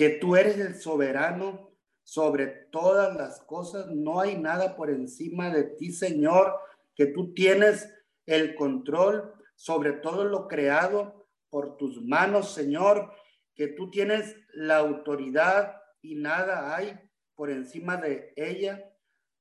que 0.00 0.08
tú 0.08 0.34
eres 0.34 0.58
el 0.58 0.76
soberano 0.76 1.76
sobre 2.02 2.46
todas 2.46 3.14
las 3.16 3.40
cosas, 3.42 3.88
no 3.88 4.18
hay 4.18 4.38
nada 4.38 4.74
por 4.74 4.88
encima 4.88 5.50
de 5.50 5.64
ti, 5.64 5.92
Señor, 5.92 6.58
que 6.94 7.04
tú 7.04 7.34
tienes 7.34 7.92
el 8.24 8.54
control 8.54 9.34
sobre 9.56 9.92
todo 9.92 10.24
lo 10.24 10.48
creado 10.48 11.19
por 11.50 11.76
tus 11.76 12.02
manos, 12.02 12.54
Señor, 12.54 13.12
que 13.54 13.68
tú 13.68 13.90
tienes 13.90 14.36
la 14.54 14.78
autoridad 14.78 15.76
y 16.00 16.14
nada 16.14 16.74
hay 16.74 16.98
por 17.34 17.50
encima 17.50 17.96
de 17.96 18.32
ella. 18.36 18.90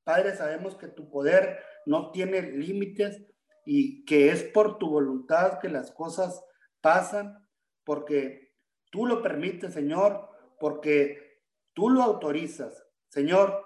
Padre, 0.03 0.35
sabemos 0.35 0.75
que 0.75 0.87
tu 0.87 1.09
poder 1.09 1.59
no 1.85 2.11
tiene 2.11 2.41
límites 2.41 3.23
y 3.65 4.03
que 4.05 4.31
es 4.31 4.43
por 4.43 4.79
tu 4.79 4.89
voluntad 4.89 5.59
que 5.59 5.69
las 5.69 5.91
cosas 5.91 6.43
pasan, 6.81 7.47
porque 7.83 8.53
tú 8.91 9.05
lo 9.05 9.21
permites, 9.21 9.73
Señor, 9.73 10.27
porque 10.59 11.41
tú 11.73 11.89
lo 11.89 12.01
autorizas. 12.01 12.85
Señor, 13.09 13.63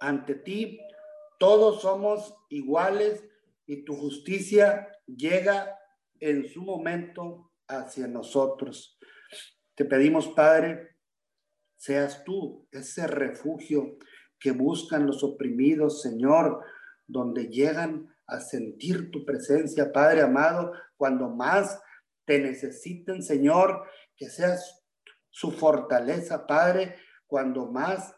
ante 0.00 0.34
ti 0.34 0.78
todos 1.38 1.82
somos 1.82 2.34
iguales 2.50 3.24
y 3.66 3.84
tu 3.84 3.96
justicia 3.96 4.88
llega 5.06 5.78
en 6.20 6.46
su 6.46 6.62
momento 6.62 7.52
hacia 7.68 8.06
nosotros. 8.06 8.98
Te 9.74 9.84
pedimos, 9.84 10.28
Padre, 10.28 10.96
seas 11.76 12.24
tú 12.24 12.66
ese 12.72 13.06
refugio 13.06 13.98
que 14.38 14.52
buscan 14.52 15.06
los 15.06 15.22
oprimidos, 15.22 16.02
Señor, 16.02 16.62
donde 17.06 17.48
llegan 17.48 18.14
a 18.26 18.40
sentir 18.40 19.10
tu 19.10 19.24
presencia, 19.24 19.92
Padre 19.92 20.22
amado, 20.22 20.72
cuando 20.96 21.28
más 21.28 21.80
te 22.24 22.40
necesiten, 22.40 23.22
Señor, 23.22 23.84
que 24.16 24.28
seas 24.28 24.84
su 25.30 25.52
fortaleza, 25.52 26.46
Padre, 26.46 26.96
cuando 27.26 27.70
más 27.70 28.14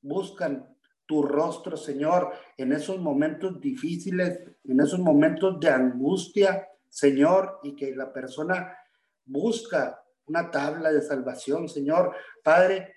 buscan 0.00 0.76
tu 1.06 1.22
rostro, 1.22 1.76
Señor, 1.76 2.32
en 2.56 2.72
esos 2.72 3.00
momentos 3.00 3.60
difíciles, 3.60 4.40
en 4.64 4.80
esos 4.80 5.00
momentos 5.00 5.58
de 5.58 5.70
angustia, 5.70 6.67
Señor, 6.88 7.60
y 7.62 7.74
que 7.76 7.94
la 7.94 8.12
persona 8.12 8.76
busca 9.24 10.02
una 10.26 10.50
tabla 10.50 10.92
de 10.92 11.02
salvación, 11.02 11.68
Señor. 11.68 12.14
Padre, 12.42 12.96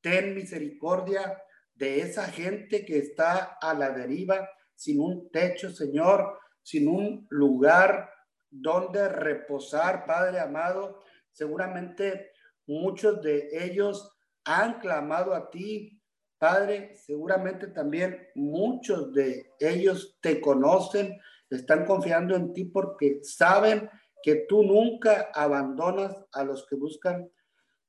ten 0.00 0.34
misericordia 0.34 1.42
de 1.74 2.00
esa 2.00 2.24
gente 2.26 2.84
que 2.84 2.98
está 2.98 3.58
a 3.60 3.74
la 3.74 3.90
deriva, 3.90 4.48
sin 4.74 5.00
un 5.00 5.30
techo, 5.30 5.70
Señor, 5.70 6.38
sin 6.62 6.88
un 6.88 7.26
lugar 7.30 8.10
donde 8.50 9.08
reposar, 9.08 10.04
Padre 10.06 10.40
amado. 10.40 11.02
Seguramente 11.30 12.32
Muchos 12.66 13.22
de 13.22 13.48
ellos 13.52 14.12
han 14.44 14.80
clamado 14.80 15.34
a 15.34 15.50
ti, 15.50 16.02
Padre. 16.38 16.96
Seguramente 16.96 17.68
también 17.68 18.26
muchos 18.34 19.12
de 19.12 19.52
ellos 19.60 20.18
te 20.20 20.40
conocen, 20.40 21.16
están 21.50 21.84
confiando 21.84 22.34
en 22.34 22.52
ti 22.52 22.64
porque 22.64 23.20
saben 23.22 23.88
que 24.22 24.46
tú 24.48 24.62
nunca 24.62 25.30
abandonas 25.34 26.16
a 26.32 26.44
los 26.44 26.66
que 26.66 26.76
buscan 26.76 27.30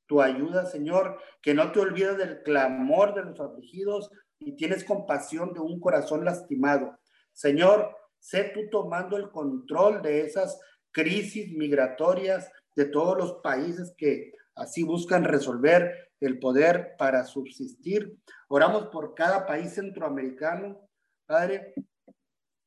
tu 0.05 0.21
ayuda, 0.21 0.65
Señor, 0.65 1.19
que 1.41 1.53
no 1.53 1.71
te 1.71 1.79
olvides 1.79 2.17
del 2.17 2.43
clamor 2.43 3.13
de 3.13 3.23
los 3.23 3.39
afligidos 3.39 4.09
y 4.39 4.55
tienes 4.55 4.83
compasión 4.83 5.53
de 5.53 5.59
un 5.59 5.79
corazón 5.79 6.23
lastimado. 6.23 6.97
Señor, 7.33 7.95
sé 8.19 8.51
tú 8.53 8.69
tomando 8.69 9.17
el 9.17 9.31
control 9.31 10.01
de 10.01 10.21
esas 10.21 10.59
crisis 10.91 11.51
migratorias 11.57 12.51
de 12.75 12.85
todos 12.85 13.17
los 13.17 13.33
países 13.41 13.93
que 13.97 14.31
Así 14.57 14.83
buscan 14.83 15.23
resolver 15.23 16.09
el 16.19 16.39
poder 16.39 16.95
para 16.97 17.23
subsistir. 17.25 18.17
Oramos 18.49 18.87
por 18.87 19.13
cada 19.13 19.45
país 19.45 19.75
centroamericano, 19.75 20.89
Padre, 21.27 21.75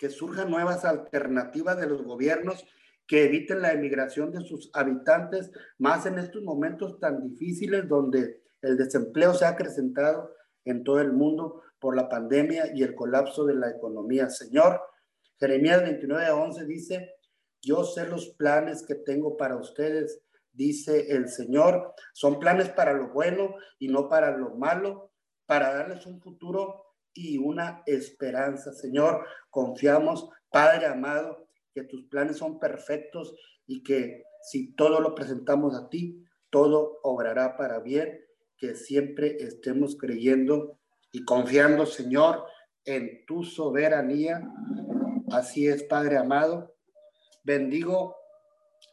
que 0.00 0.08
surjan 0.08 0.50
nuevas 0.50 0.86
alternativas 0.86 1.78
de 1.78 1.86
los 1.86 2.02
gobiernos 2.02 2.64
que 3.06 3.24
eviten 3.24 3.60
la 3.60 3.72
emigración 3.72 4.32
de 4.32 4.40
sus 4.40 4.70
habitantes, 4.72 5.50
más 5.78 6.06
en 6.06 6.18
estos 6.18 6.42
momentos 6.42 6.98
tan 6.98 7.20
difíciles 7.20 7.86
donde 7.86 8.42
el 8.62 8.78
desempleo 8.78 9.34
se 9.34 9.44
ha 9.44 9.50
acrecentado 9.50 10.34
en 10.64 10.84
todo 10.84 11.00
el 11.00 11.12
mundo 11.12 11.62
por 11.78 11.96
la 11.96 12.08
pandemia 12.08 12.74
y 12.74 12.82
el 12.82 12.94
colapso 12.94 13.44
de 13.44 13.54
la 13.54 13.68
economía. 13.68 14.30
Señor, 14.30 14.80
Jeremías 15.38 15.82
29 15.82 16.26
a 16.26 16.34
11 16.34 16.64
dice, 16.64 17.14
yo 17.60 17.84
sé 17.84 18.06
los 18.06 18.30
planes 18.30 18.82
que 18.86 18.94
tengo 18.94 19.36
para 19.36 19.56
ustedes, 19.56 20.22
dice 20.52 21.12
el 21.12 21.28
Señor, 21.28 21.94
son 22.14 22.38
planes 22.38 22.70
para 22.70 22.94
lo 22.94 23.08
bueno 23.08 23.54
y 23.78 23.88
no 23.88 24.08
para 24.08 24.34
lo 24.36 24.54
malo, 24.54 25.12
para 25.44 25.74
darles 25.74 26.06
un 26.06 26.20
futuro 26.22 26.89
y 27.14 27.38
una 27.38 27.82
esperanza. 27.86 28.72
Señor, 28.72 29.24
confiamos, 29.50 30.28
Padre 30.50 30.86
amado, 30.86 31.48
que 31.74 31.82
tus 31.82 32.04
planes 32.04 32.38
son 32.38 32.58
perfectos 32.58 33.34
y 33.66 33.82
que 33.82 34.24
si 34.42 34.72
todo 34.72 35.00
lo 35.00 35.14
presentamos 35.14 35.74
a 35.74 35.88
ti, 35.88 36.24
todo 36.50 36.98
obrará 37.02 37.56
para 37.56 37.80
bien, 37.80 38.20
que 38.56 38.74
siempre 38.74 39.36
estemos 39.40 39.96
creyendo 39.96 40.78
y 41.12 41.24
confiando, 41.24 41.86
Señor, 41.86 42.44
en 42.84 43.24
tu 43.26 43.44
soberanía. 43.44 44.48
Así 45.30 45.68
es, 45.68 45.82
Padre 45.84 46.16
amado. 46.16 46.74
Bendigo 47.44 48.16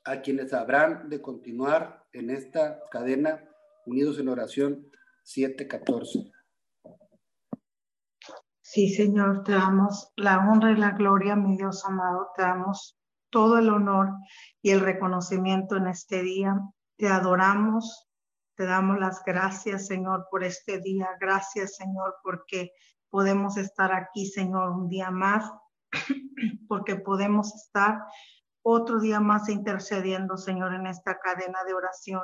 a 0.04 0.22
quienes 0.22 0.54
habrán 0.54 1.10
de 1.10 1.22
continuar 1.22 2.06
en 2.14 2.30
esta 2.30 2.80
cadena 2.92 3.44
unidos 3.86 4.20
en 4.20 4.30
oración 4.30 4.90
714. 5.24 6.32
Sí, 8.70 8.90
Señor, 8.94 9.46
te 9.46 9.54
damos 9.54 10.12
la 10.18 10.40
honra 10.40 10.72
y 10.72 10.76
la 10.76 10.92
gloria, 10.92 11.38
mi 11.38 11.56
Dios 11.56 11.86
amado. 11.86 12.32
Te 12.36 12.42
damos 12.42 13.00
todo 13.30 13.60
el 13.60 13.70
honor 13.70 14.10
y 14.62 14.72
el 14.72 14.82
reconocimiento 14.82 15.78
en 15.78 15.88
este 15.88 16.22
día. 16.22 16.60
Te 16.98 17.08
adoramos, 17.08 18.10
te 18.58 18.66
damos 18.66 19.00
las 19.00 19.24
gracias, 19.26 19.88
Señor, 19.88 20.28
por 20.30 20.44
este 20.44 20.82
día. 20.82 21.08
Gracias, 21.18 21.78
Señor, 21.78 22.18
porque 22.22 22.72
podemos 23.10 23.56
estar 23.56 23.94
aquí, 23.94 24.26
Señor, 24.26 24.72
un 24.72 24.90
día 24.90 25.12
más, 25.12 25.50
porque 26.68 26.98
podemos 26.98 27.56
estar 27.56 28.00
otro 28.64 29.00
día 29.00 29.22
más 29.22 29.48
intercediendo, 29.48 30.36
Señor, 30.36 30.74
en 30.74 30.88
esta 30.88 31.18
cadena 31.20 31.64
de 31.66 31.74
oración. 31.74 32.24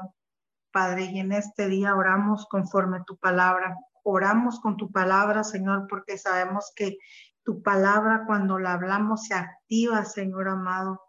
Padre, 0.73 1.05
y 1.05 1.21
en 1.21 1.31
este 1.31 1.69
día 1.69 1.95
oramos 1.95 2.45
conforme 2.49 3.01
tu 3.07 3.15
palabra. 3.15 3.77
Oramos 4.03 4.59
con 4.59 4.77
tu 4.77 4.91
palabra, 4.91 5.43
Señor, 5.43 5.87
porque 5.89 6.17
sabemos 6.17 6.71
que 6.75 6.97
tu 7.43 7.61
palabra 7.61 8.23
cuando 8.25 8.59
la 8.59 8.73
hablamos 8.73 9.25
se 9.25 9.33
activa, 9.33 10.05
Señor 10.05 10.47
amado. 10.47 11.01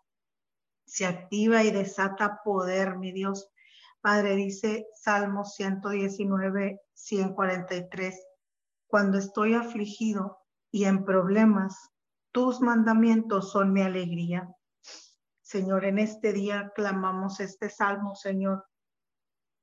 Se 0.86 1.06
activa 1.06 1.62
y 1.62 1.70
desata 1.70 2.40
poder, 2.44 2.96
mi 2.96 3.12
Dios. 3.12 3.50
Padre, 4.00 4.36
dice 4.36 4.86
Salmo 4.94 5.44
119, 5.44 6.80
143, 6.92 8.26
cuando 8.86 9.18
estoy 9.18 9.54
afligido 9.54 10.38
y 10.70 10.84
en 10.84 11.04
problemas, 11.04 11.90
tus 12.32 12.60
mandamientos 12.60 13.50
son 13.50 13.72
mi 13.72 13.82
alegría. 13.82 14.48
Señor, 15.40 15.84
en 15.84 15.98
este 15.98 16.32
día 16.32 16.72
clamamos 16.74 17.40
este 17.40 17.70
salmo, 17.70 18.14
Señor. 18.14 18.64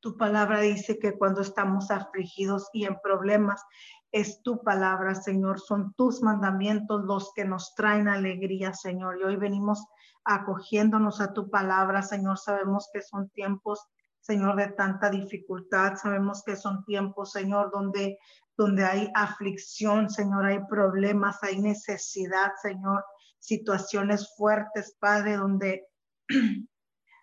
Tu 0.02 0.18
palabra 0.18 0.60
dice 0.60 1.00
que 1.00 1.18
cuando 1.18 1.42
estamos 1.42 1.92
afligidos 1.92 2.70
y 2.74 2.86
en 2.86 3.00
problemas, 3.02 3.64
es 4.12 4.42
tu 4.42 4.62
palabra, 4.62 5.16
Señor. 5.16 5.60
Son 5.60 5.94
tus 5.94 6.22
mandamientos 6.22 7.04
los 7.06 7.32
que 7.34 7.46
nos 7.46 7.74
traen 7.76 8.08
alegría, 8.08 8.74
Señor. 8.74 9.20
Y 9.20 9.24
hoy 9.24 9.38
venimos 9.38 9.86
acogiéndonos 10.26 11.22
a 11.22 11.34
tu 11.34 11.50
palabra, 11.50 12.02
Señor. 12.02 12.38
Sabemos 12.38 12.90
que 12.92 13.02
son 13.02 13.30
tiempos 13.30 13.88
Señor, 14.22 14.56
de 14.56 14.68
tanta 14.70 15.10
dificultad. 15.10 15.96
Sabemos 15.96 16.44
que 16.44 16.56
son 16.56 16.86
tiempos, 16.86 17.32
Señor, 17.32 17.72
donde, 17.72 18.20
donde 18.56 18.86
hay 18.86 19.12
aflicción, 19.16 20.10
Señor, 20.10 20.46
hay 20.46 20.60
problemas, 20.70 21.42
hay 21.44 21.60
necesidad, 21.60 22.52
Señor, 22.62 23.04
situaciones 23.40 24.34
fuertes, 24.38 24.96
Padre, 25.00 25.38
donde, 25.38 25.88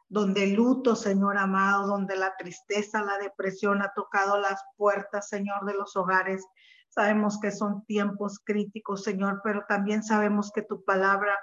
donde 0.08 0.46
luto, 0.48 0.96
Señor 0.96 1.36
amado, 1.36 1.86
donde 1.86 2.16
la 2.16 2.34
tristeza, 2.36 3.02
la 3.02 3.18
depresión 3.18 3.82
ha 3.82 3.92
tocado 3.94 4.38
las 4.38 4.62
puertas, 4.76 5.28
Señor, 5.28 5.64
de 5.66 5.74
los 5.74 5.96
hogares. 5.96 6.46
Sabemos 6.88 7.38
que 7.40 7.52
son 7.52 7.84
tiempos 7.84 8.40
críticos, 8.44 9.04
Señor, 9.04 9.40
pero 9.44 9.64
también 9.68 10.02
sabemos 10.02 10.50
que 10.52 10.62
tu 10.62 10.84
palabra 10.84 11.34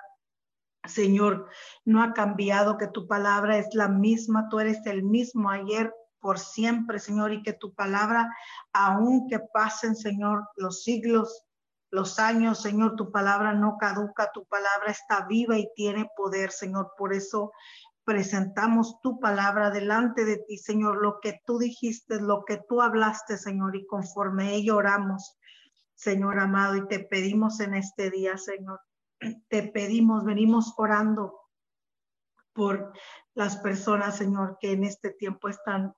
Señor, 0.88 1.50
no 1.84 2.04
ha 2.04 2.14
cambiado, 2.14 2.78
que 2.78 2.88
tu 2.88 3.08
palabra 3.08 3.58
es 3.58 3.74
la 3.74 3.88
misma, 3.88 4.50
tú 4.50 4.60
eres 4.60 4.86
el 4.86 5.04
mismo 5.04 5.50
ayer 5.50 5.94
por 6.20 6.40
siempre, 6.40 7.00
Señor, 7.00 7.34
y 7.34 7.44
que 7.44 7.54
tu 7.54 7.74
palabra, 7.74 8.36
aunque 8.74 9.40
pasen, 9.40 9.96
Señor, 9.96 10.48
los 10.56 10.84
siglos, 10.84 11.46
los 11.92 12.20
años, 12.20 12.62
Señor, 12.62 12.96
tu 12.96 13.12
palabra 13.12 13.54
no 13.54 13.78
caduca, 13.78 14.32
tu 14.34 14.46
palabra 14.46 14.92
está 14.92 15.26
viva 15.28 15.58
y 15.58 15.70
tiene 15.76 16.10
poder, 16.18 16.52
Señor. 16.52 16.92
Por 16.98 17.14
eso 17.14 17.52
presentamos 18.06 19.02
tu 19.02 19.20
palabra 19.20 19.72
delante 19.72 20.26
de 20.26 20.38
ti, 20.38 20.58
Señor, 20.58 21.02
lo 21.02 21.20
que 21.20 21.42
tú 21.46 21.58
dijiste, 21.58 22.22
lo 22.22 22.46
que 22.46 22.62
tú 22.70 22.82
hablaste, 22.82 23.38
Señor, 23.38 23.76
y 23.76 23.86
conforme 23.88 24.54
ello 24.54 24.78
oramos, 24.78 25.38
Señor 25.96 26.40
amado, 26.40 26.76
y 26.76 26.88
te 26.88 27.00
pedimos 27.00 27.60
en 27.60 27.74
este 27.74 28.12
día, 28.12 28.38
Señor, 28.38 28.80
te 29.50 29.64
pedimos, 29.64 30.24
venimos 30.24 30.74
orando 30.78 31.34
por 32.54 32.94
las 33.34 33.58
personas, 33.58 34.18
Señor, 34.18 34.58
que 34.62 34.72
en 34.72 34.84
este 34.84 35.10
tiempo 35.10 35.50
están 35.50 35.94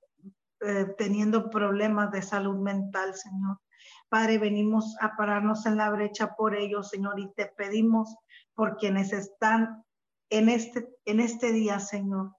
eh, 0.60 0.86
teniendo 0.96 1.50
problemas 1.50 2.10
de 2.10 2.22
salud 2.22 2.56
mental, 2.56 3.14
Señor. 3.14 3.60
Padre, 4.08 4.38
venimos 4.38 4.96
a 5.00 5.14
pararnos 5.14 5.66
en 5.66 5.76
la 5.76 5.90
brecha 5.90 6.34
por 6.36 6.56
ellos, 6.56 6.88
Señor, 6.88 7.20
y 7.20 7.32
te 7.34 7.46
pedimos 7.46 8.16
por 8.54 8.76
quienes 8.76 9.12
están 9.12 9.84
en 10.30 10.48
este, 10.48 10.88
en 11.04 11.20
este 11.20 11.52
día, 11.52 11.80
Señor, 11.80 12.32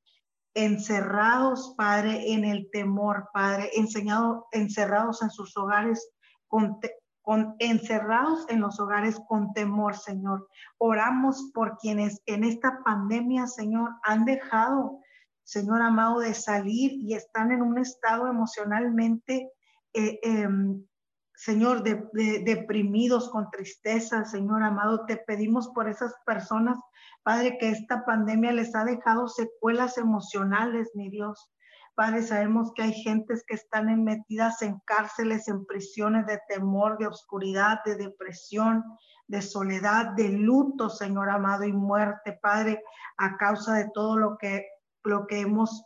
encerrados, 0.53 1.73
Padre, 1.77 2.33
en 2.33 2.45
el 2.45 2.69
temor, 2.71 3.29
Padre, 3.33 3.69
enseñado, 3.75 4.47
encerrados 4.51 5.21
en 5.21 5.29
sus 5.29 5.55
hogares 5.57 6.11
con, 6.47 6.79
encerrados 7.59 8.45
en 8.49 8.61
los 8.61 8.79
hogares 8.79 9.19
con 9.27 9.53
temor, 9.53 9.95
Señor. 9.95 10.47
Oramos 10.77 11.51
por 11.53 11.77
quienes 11.77 12.21
en 12.25 12.43
esta 12.43 12.81
pandemia, 12.83 13.47
Señor, 13.47 13.91
han 14.03 14.25
dejado, 14.25 14.99
Señor 15.43 15.81
amado, 15.81 16.19
de 16.19 16.33
salir 16.33 16.91
y 16.93 17.13
están 17.13 17.51
en 17.51 17.61
un 17.61 17.77
estado 17.77 18.27
emocionalmente, 18.27 19.51
eh, 19.93 20.19
em, 20.23 20.83
Señor, 21.39 21.83
deprimidos 21.83 23.29
con 23.29 23.49
tristeza, 23.49 24.25
Señor 24.25 24.61
amado. 24.61 25.05
Te 25.05 25.15
pedimos 25.15 25.69
por 25.69 25.87
esas 25.87 26.13
personas, 26.25 26.77
Padre, 27.23 27.57
que 27.57 27.69
esta 27.69 28.03
pandemia 28.03 28.51
les 28.51 28.75
ha 28.75 28.83
dejado 28.83 29.29
secuelas 29.29 29.97
emocionales, 29.97 30.89
mi 30.95 31.09
Dios. 31.09 31.49
Padre, 31.95 32.23
sabemos 32.23 32.73
que 32.75 32.81
hay 32.81 32.93
gentes 32.93 33.45
que 33.47 33.55
están 33.55 34.03
metidas 34.03 34.61
en 34.63 34.81
cárceles, 34.85 35.47
en 35.47 35.65
prisiones 35.65 36.25
de 36.25 36.41
temor, 36.49 36.97
de 36.97 37.07
oscuridad, 37.07 37.79
de 37.85 37.95
depresión, 37.95 38.83
de 39.27 39.41
soledad, 39.41 40.07
de 40.17 40.27
luto, 40.27 40.89
Señor 40.89 41.29
amado, 41.29 41.63
y 41.63 41.71
muerte, 41.71 42.37
Padre, 42.41 42.83
a 43.15 43.37
causa 43.37 43.75
de 43.75 43.89
todo 43.93 44.17
lo 44.17 44.37
que, 44.37 44.65
lo 45.05 45.25
que 45.25 45.39
hemos 45.39 45.85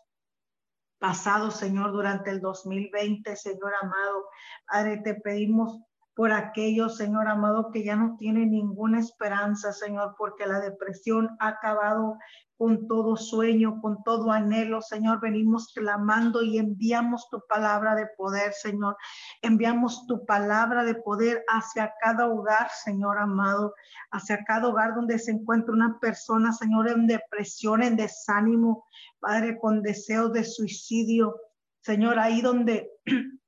pasado, 1.03 1.51
Señor, 1.51 1.91
durante 1.91 2.29
el 2.29 2.39
2020, 2.39 3.35
Señor 3.35 3.73
amado. 3.81 4.23
Padre, 4.65 5.01
te 5.03 5.15
pedimos 5.15 5.81
por 6.15 6.31
aquellos, 6.31 6.97
Señor 6.97 7.27
amado, 7.27 7.71
que 7.71 7.83
ya 7.83 7.95
no 7.95 8.15
tienen 8.17 8.51
ninguna 8.51 8.99
esperanza, 8.99 9.73
Señor, 9.73 10.15
porque 10.17 10.45
la 10.45 10.59
depresión 10.59 11.35
ha 11.39 11.47
acabado 11.49 12.17
con 12.55 12.87
todo 12.87 13.17
sueño, 13.17 13.81
con 13.81 14.03
todo 14.03 14.31
anhelo, 14.31 14.81
Señor. 14.81 15.19
Venimos 15.19 15.73
clamando 15.73 16.43
y 16.43 16.59
enviamos 16.59 17.27
tu 17.29 17.41
palabra 17.49 17.95
de 17.95 18.07
poder, 18.15 18.53
Señor. 18.53 18.95
Enviamos 19.41 20.05
tu 20.07 20.25
palabra 20.25 20.83
de 20.83 20.95
poder 20.95 21.43
hacia 21.47 21.93
cada 21.99 22.27
hogar, 22.27 22.69
Señor 22.69 23.17
amado, 23.17 23.73
hacia 24.11 24.43
cada 24.45 24.67
hogar 24.67 24.93
donde 24.95 25.17
se 25.17 25.31
encuentra 25.31 25.73
una 25.73 25.99
persona, 25.99 26.53
Señor, 26.53 26.89
en 26.89 27.07
depresión, 27.07 27.81
en 27.81 27.95
desánimo, 27.95 28.85
Padre, 29.19 29.57
con 29.59 29.81
deseos 29.81 30.31
de 30.31 30.43
suicidio. 30.43 31.35
Señor, 31.81 32.19
ahí 32.19 32.41
donde 32.41 32.91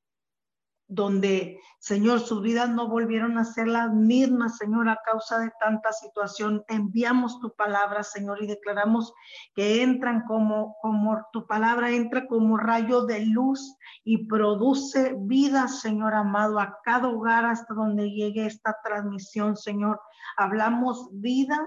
donde, 0.88 1.60
Señor, 1.80 2.20
sus 2.20 2.42
vidas 2.42 2.70
no 2.70 2.88
volvieron 2.88 3.38
a 3.38 3.46
ser 3.46 3.68
las 3.68 3.92
mismas, 3.94 4.58
Señor, 4.58 4.88
a 4.88 5.00
causa 5.04 5.40
de 5.40 5.52
tanta 5.60 5.92
situación. 5.92 6.64
Enviamos 6.68 7.40
tu 7.40 7.56
palabra, 7.56 8.04
Señor, 8.04 8.44
y 8.44 8.48
declaramos 8.48 9.14
que 9.56 9.82
entran 9.82 10.24
como, 10.28 10.76
como 10.82 11.26
tu 11.34 11.48
palabra 11.48 11.92
entra 11.92 12.28
como 12.28 12.58
rayo 12.58 13.06
de 13.06 13.26
luz 13.26 13.78
y 14.04 14.28
produce 14.28 15.16
vida, 15.22 15.68
Señor 15.68 16.14
amado, 16.14 16.60
a 16.60 16.80
cada 16.84 17.10
hogar 17.10 17.46
hasta 17.46 17.74
donde 17.74 18.12
llegue 18.12 18.46
esta 18.46 18.78
transmisión, 18.84 19.56
Señor. 19.56 20.00
Hablamos 20.38 21.10
vida 21.14 21.58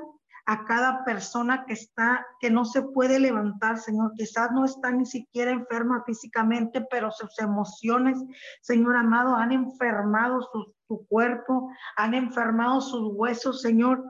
a 0.48 0.64
cada 0.64 1.04
persona 1.04 1.66
que 1.66 1.74
está, 1.74 2.26
que 2.40 2.50
no 2.50 2.64
se 2.64 2.80
puede 2.80 3.18
levantar, 3.18 3.78
Señor. 3.78 4.14
Quizás 4.16 4.50
no 4.50 4.64
está 4.64 4.90
ni 4.90 5.04
siquiera 5.04 5.50
enferma 5.50 6.02
físicamente, 6.06 6.80
pero 6.90 7.10
sus 7.10 7.38
emociones, 7.38 8.18
Señor 8.62 8.96
amado, 8.96 9.36
han 9.36 9.52
enfermado 9.52 10.40
su, 10.50 10.74
su 10.88 11.06
cuerpo, 11.06 11.70
han 11.96 12.14
enfermado 12.14 12.80
sus 12.80 13.12
huesos, 13.14 13.60
Señor. 13.60 14.02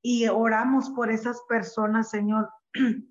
Y 0.00 0.28
oramos 0.28 0.90
por 0.90 1.10
esas 1.10 1.40
personas, 1.48 2.08
Señor. 2.08 2.48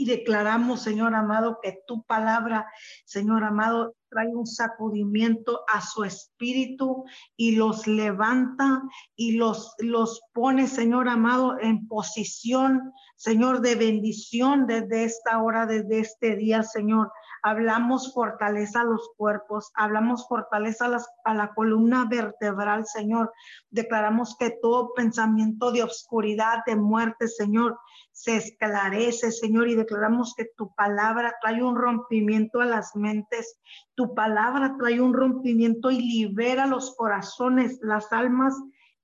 Y 0.00 0.04
declaramos, 0.04 0.82
Señor 0.82 1.12
amado, 1.16 1.58
que 1.60 1.82
tu 1.88 2.04
palabra, 2.04 2.70
Señor 3.04 3.42
amado, 3.42 3.96
trae 4.10 4.28
un 4.34 4.46
sacudimiento 4.46 5.60
a 5.72 5.80
su 5.80 6.04
espíritu 6.04 7.04
y 7.36 7.56
los 7.56 7.86
levanta 7.86 8.82
y 9.16 9.32
los, 9.32 9.74
los 9.78 10.22
pone, 10.32 10.66
Señor 10.66 11.08
amado, 11.08 11.58
en 11.60 11.86
posición, 11.88 12.92
Señor, 13.16 13.60
de 13.60 13.74
bendición 13.74 14.66
desde 14.66 15.04
esta 15.04 15.42
hora, 15.42 15.66
desde 15.66 16.00
este 16.00 16.36
día, 16.36 16.62
Señor. 16.62 17.10
Hablamos 17.42 18.12
fortaleza 18.12 18.80
a 18.80 18.84
los 18.84 19.10
cuerpos, 19.16 19.70
hablamos 19.74 20.26
fortaleza 20.28 20.86
a, 20.86 21.30
a 21.30 21.34
la 21.34 21.54
columna 21.54 22.06
vertebral, 22.08 22.86
Señor. 22.86 23.32
Declaramos 23.70 24.36
que 24.36 24.50
todo 24.62 24.92
pensamiento 24.94 25.70
de 25.70 25.82
obscuridad, 25.82 26.58
de 26.66 26.76
muerte, 26.76 27.28
Señor, 27.28 27.78
se 28.12 28.36
esclarece, 28.36 29.30
Señor, 29.30 29.68
y 29.68 29.76
declaramos 29.76 30.34
que 30.36 30.46
tu 30.56 30.74
palabra 30.74 31.34
trae 31.40 31.62
un 31.62 31.76
rompimiento 31.76 32.60
a 32.60 32.66
las 32.66 32.96
mentes, 32.96 33.60
tu 33.98 34.14
palabra 34.14 34.76
trae 34.78 35.00
un 35.00 35.12
rompimiento 35.12 35.90
y 35.90 35.98
libera 35.98 36.68
los 36.68 36.94
corazones, 36.94 37.80
las 37.82 38.12
almas 38.12 38.54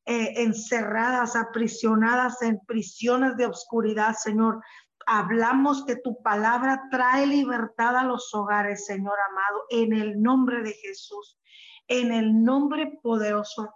eh, 0.04 0.34
encerradas, 0.36 1.34
aprisionadas 1.34 2.40
en 2.42 2.60
prisiones 2.60 3.36
de 3.36 3.46
oscuridad, 3.46 4.14
Señor. 4.14 4.62
Hablamos 5.04 5.84
que 5.84 5.96
tu 5.96 6.22
palabra 6.22 6.84
trae 6.92 7.26
libertad 7.26 7.96
a 7.96 8.04
los 8.04 8.32
hogares, 8.34 8.86
Señor 8.86 9.16
amado, 9.30 9.64
en 9.70 9.92
el 9.94 10.22
nombre 10.22 10.62
de 10.62 10.74
Jesús, 10.74 11.40
en 11.88 12.12
el 12.12 12.44
nombre 12.44 12.96
poderoso 13.02 13.74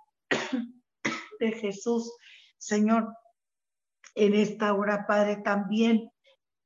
de 1.41 1.51
Jesús, 1.51 2.15
Señor 2.59 3.09
en 4.15 4.35
esta 4.35 4.73
hora, 4.73 5.05
Padre, 5.05 5.39
también 5.45 6.13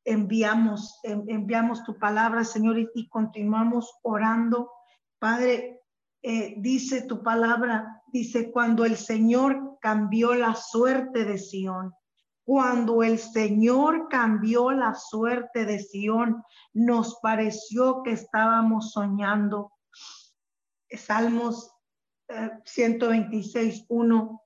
enviamos, 0.04 1.00
enviamos 1.02 1.84
tu 1.84 1.98
palabra, 1.98 2.44
Señor, 2.44 2.78
y, 2.78 3.08
continuamos 3.08 3.98
orando. 4.02 4.70
Padre, 5.18 5.80
eh, 6.22 6.54
dice 6.58 7.02
tu 7.02 7.22
palabra, 7.22 8.02
dice, 8.12 8.50
cuando 8.50 8.84
el 8.84 8.96
Señor 8.96 9.78
cambió 9.80 10.34
la 10.34 10.54
suerte 10.54 11.24
de 11.24 11.38
Sión, 11.38 11.94
cuando 12.44 13.02
el 13.02 13.18
Señor 13.18 14.08
cambió 14.08 14.72
la 14.72 14.94
suerte 14.94 15.64
de 15.64 15.78
Sión, 15.78 16.42
nos 16.72 17.18
pareció 17.20 18.02
que 18.02 18.12
estábamos 18.12 18.92
soñando. 18.92 19.72
Salmos 20.90 21.70
126, 22.64 23.80
eh, 23.80 23.86
1 23.88 24.42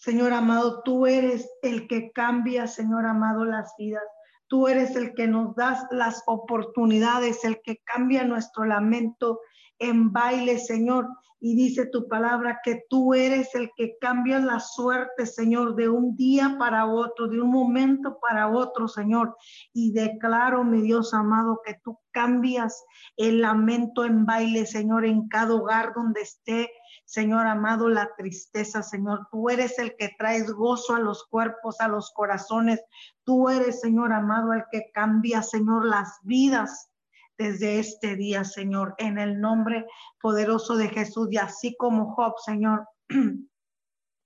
Señor 0.00 0.32
amado, 0.32 0.82
tú 0.82 1.06
eres 1.06 1.46
el 1.60 1.86
que 1.86 2.10
cambia, 2.10 2.66
Señor 2.66 3.04
amado, 3.04 3.44
las 3.44 3.74
vidas. 3.76 4.02
Tú 4.50 4.66
eres 4.66 4.96
el 4.96 5.14
que 5.14 5.28
nos 5.28 5.54
das 5.54 5.86
las 5.92 6.24
oportunidades, 6.26 7.44
el 7.44 7.60
que 7.62 7.76
cambia 7.84 8.24
nuestro 8.24 8.64
lamento 8.64 9.38
en 9.78 10.12
baile, 10.12 10.58
Señor. 10.58 11.06
Y 11.38 11.54
dice 11.54 11.86
tu 11.86 12.08
palabra 12.08 12.58
que 12.64 12.82
tú 12.88 13.14
eres 13.14 13.54
el 13.54 13.70
que 13.76 13.96
cambia 14.00 14.40
la 14.40 14.58
suerte, 14.58 15.24
Señor, 15.24 15.76
de 15.76 15.88
un 15.88 16.16
día 16.16 16.56
para 16.58 16.86
otro, 16.86 17.28
de 17.28 17.40
un 17.40 17.50
momento 17.50 18.18
para 18.20 18.48
otro, 18.48 18.88
Señor. 18.88 19.36
Y 19.72 19.92
declaro, 19.92 20.64
mi 20.64 20.82
Dios 20.82 21.14
amado, 21.14 21.60
que 21.64 21.76
tú 21.84 22.00
cambias 22.10 22.84
el 23.16 23.42
lamento 23.42 24.04
en 24.04 24.26
baile, 24.26 24.66
Señor, 24.66 25.04
en 25.04 25.28
cada 25.28 25.54
hogar 25.54 25.92
donde 25.94 26.22
esté 26.22 26.72
Señor 27.10 27.48
amado, 27.48 27.88
la 27.88 28.14
tristeza, 28.14 28.84
Señor. 28.84 29.26
Tú 29.32 29.50
eres 29.50 29.80
el 29.80 29.96
que 29.96 30.14
traes 30.16 30.48
gozo 30.52 30.94
a 30.94 31.00
los 31.00 31.24
cuerpos, 31.24 31.80
a 31.80 31.88
los 31.88 32.12
corazones. 32.12 32.80
Tú 33.24 33.48
eres, 33.48 33.80
Señor 33.80 34.12
amado, 34.12 34.52
el 34.52 34.62
que 34.70 34.92
cambia, 34.94 35.42
Señor, 35.42 35.86
las 35.86 36.20
vidas 36.22 36.92
desde 37.36 37.80
este 37.80 38.14
día, 38.14 38.44
Señor, 38.44 38.94
en 38.98 39.18
el 39.18 39.40
nombre 39.40 39.86
poderoso 40.20 40.76
de 40.76 40.88
Jesús. 40.88 41.26
Y 41.32 41.38
así 41.38 41.74
como 41.76 42.14
Job, 42.14 42.34
Señor, 42.46 42.86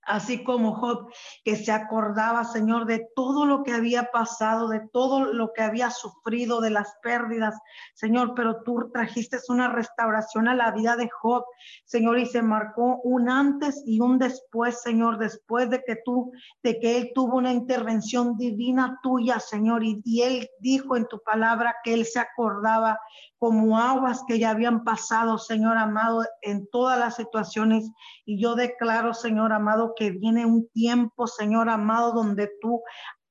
así 0.05 0.43
como 0.43 0.75
Job, 0.75 1.11
que 1.43 1.55
se 1.55 1.71
acordaba, 1.71 2.43
Señor, 2.43 2.85
de 2.85 3.07
todo 3.15 3.45
lo 3.45 3.63
que 3.63 3.73
había 3.73 4.11
pasado, 4.11 4.69
de 4.69 4.81
todo 4.91 5.33
lo 5.33 5.51
que 5.53 5.61
había 5.61 5.89
sufrido, 5.91 6.61
de 6.61 6.69
las 6.69 6.95
pérdidas, 7.01 7.55
Señor, 7.93 8.33
pero 8.35 8.63
tú 8.63 8.89
trajiste 8.93 9.37
una 9.49 9.69
restauración 9.69 10.47
a 10.47 10.55
la 10.55 10.71
vida 10.71 10.95
de 10.95 11.09
Job, 11.09 11.43
Señor, 11.85 12.19
y 12.19 12.25
se 12.25 12.41
marcó 12.41 13.01
un 13.03 13.29
antes 13.29 13.83
y 13.85 13.99
un 13.99 14.17
después, 14.17 14.81
Señor, 14.81 15.17
después 15.17 15.69
de 15.69 15.83
que 15.83 15.97
tú, 16.03 16.31
de 16.63 16.79
que 16.79 16.97
él 16.97 17.11
tuvo 17.13 17.37
una 17.37 17.51
intervención 17.51 18.37
divina 18.37 18.99
tuya, 19.01 19.39
Señor, 19.39 19.83
y, 19.83 20.01
y 20.05 20.21
él 20.21 20.49
dijo 20.59 20.95
en 20.95 21.07
tu 21.07 21.19
palabra 21.21 21.75
que 21.83 21.93
él 21.93 22.05
se 22.05 22.19
acordaba 22.19 22.99
como 23.39 23.77
aguas 23.77 24.23
que 24.27 24.39
ya 24.39 24.51
habían 24.51 24.83
pasado, 24.83 25.37
Señor 25.37 25.77
amado, 25.77 26.23
en 26.41 26.67
todas 26.71 26.97
las 26.97 27.15
situaciones. 27.15 27.89
Y 28.25 28.41
yo 28.41 28.55
declaro, 28.55 29.13
Señor 29.13 29.53
amado, 29.53 29.93
que 29.95 30.11
viene 30.11 30.45
un 30.45 30.69
tiempo, 30.69 31.27
Señor 31.27 31.69
amado, 31.69 32.13
donde 32.13 32.49
tú 32.61 32.81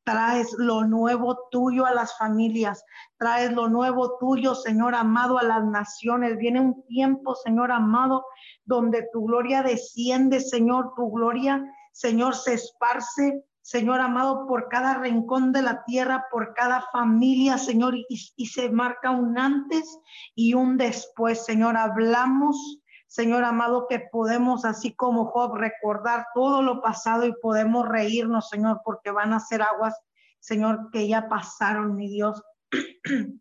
traes 0.05 0.53
lo 0.59 0.85
nuevo 0.85 1.49
tuyo 1.51 1.87
a 1.87 1.95
las 1.95 2.17
familias, 2.19 2.85
traes 3.19 3.53
lo 3.53 3.69
nuevo 3.69 4.19
tuyo, 4.19 4.55
Señor 4.55 4.95
amado, 4.95 5.39
a 5.39 5.43
las 5.43 5.65
naciones. 5.65 6.37
Viene 6.37 6.61
un 6.61 6.85
tiempo, 6.87 7.35
Señor 7.35 7.73
amado, 7.73 8.25
donde 8.65 9.09
tu 9.13 9.25
gloria 9.25 9.63
desciende, 9.63 10.41
Señor, 10.41 10.93
tu 10.95 11.11
gloria, 11.11 11.65
Señor, 11.93 12.35
se 12.35 12.55
esparce 12.55 13.45
Señor 13.65 14.03
amado, 14.03 14.47
por 14.47 14.69
cada 14.69 14.99
rincón 14.99 15.51
de 15.51 15.63
la 15.63 15.85
tierra, 15.87 16.27
por 16.31 16.53
cada 16.53 16.83
familia, 16.93 17.57
Señor, 17.57 17.95
y, 17.97 18.47
se 18.47 18.69
marca 18.69 19.11
un 19.11 19.39
antes 19.39 19.99
y 20.35 20.53
un 20.53 20.77
después, 20.77 21.47
Señor. 21.47 21.79
Hablamos, 21.79 22.83
Señor 23.07 23.43
amado, 23.43 23.87
que 23.89 24.01
podemos, 24.01 24.67
así 24.67 24.95
como 24.95 25.31
Job, 25.31 25.57
recordar 25.57 26.27
todo 26.35 26.61
lo 26.61 26.83
pasado 26.83 27.25
y 27.25 27.33
podemos 27.41 27.89
reírnos, 27.89 28.51
Señor, 28.51 28.83
porque 28.85 29.11
van 29.11 29.33
a 29.33 29.41
ser 29.41 29.63
aguas, 29.63 29.99
Señor, 30.41 30.91
que 30.93 31.09
ya 31.09 31.31
pasaron, 31.31 31.97
mi 31.97 32.11
Dios. 32.11 32.43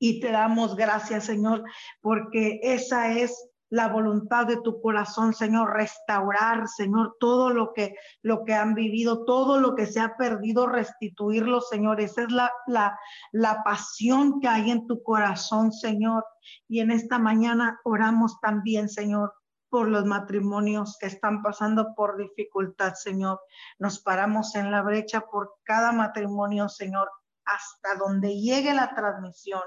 y 0.00 0.20
te 0.20 0.32
damos 0.32 0.74
gracias, 0.74 1.26
Señor, 1.26 1.64
porque 2.00 2.60
esa 2.62 3.12
es 3.12 3.50
la 3.74 3.88
voluntad 3.88 4.46
de 4.46 4.58
tu 4.58 4.80
corazón, 4.80 5.34
Señor, 5.34 5.72
restaurar, 5.72 6.68
Señor, 6.68 7.16
todo 7.18 7.50
lo 7.50 7.72
que, 7.72 7.96
lo 8.22 8.44
que 8.44 8.54
han 8.54 8.76
vivido, 8.76 9.24
todo 9.24 9.58
lo 9.58 9.74
que 9.74 9.86
se 9.86 9.98
ha 9.98 10.16
perdido, 10.16 10.68
restituirlo, 10.68 11.60
Señor. 11.60 12.00
Esa 12.00 12.22
es 12.22 12.30
la, 12.30 12.52
la, 12.68 12.96
la 13.32 13.64
pasión 13.64 14.38
que 14.38 14.46
hay 14.46 14.70
en 14.70 14.86
tu 14.86 15.02
corazón, 15.02 15.72
Señor. 15.72 16.24
Y 16.68 16.78
en 16.78 16.92
esta 16.92 17.18
mañana 17.18 17.80
oramos 17.82 18.38
también, 18.40 18.88
Señor, 18.88 19.34
por 19.68 19.88
los 19.88 20.04
matrimonios 20.04 20.96
que 21.00 21.06
están 21.06 21.42
pasando 21.42 21.96
por 21.96 22.16
dificultad, 22.16 22.94
Señor. 22.94 23.40
Nos 23.80 23.98
paramos 23.98 24.54
en 24.54 24.70
la 24.70 24.82
brecha 24.82 25.22
por 25.22 25.52
cada 25.64 25.90
matrimonio, 25.90 26.68
Señor, 26.68 27.10
hasta 27.44 27.96
donde 27.98 28.40
llegue 28.40 28.72
la 28.72 28.94
transmisión. 28.94 29.62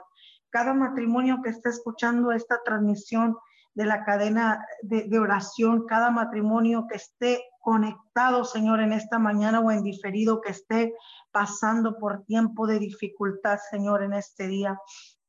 Cada 0.50 0.74
matrimonio 0.74 1.42
que 1.44 1.50
esté 1.50 1.68
escuchando 1.68 2.32
esta 2.32 2.64
transmisión, 2.64 3.36
de 3.78 3.86
la 3.86 4.04
cadena 4.04 4.66
de, 4.82 5.20
oración, 5.20 5.86
cada 5.86 6.10
matrimonio 6.10 6.88
que 6.90 6.96
esté 6.96 7.44
conectado, 7.60 8.44
Señor, 8.44 8.80
en 8.80 8.92
esta 8.92 9.20
mañana 9.20 9.60
o 9.60 9.70
en 9.70 9.84
diferido, 9.84 10.42
que 10.42 10.50
esté 10.50 10.96
pasando 11.32 12.00
por 12.00 12.26
tiempo 12.26 12.66
de 12.66 12.80
dificultad, 12.80 13.60
Señor, 13.70 14.02
en 14.02 14.14
este 14.14 14.48
día. 14.48 14.80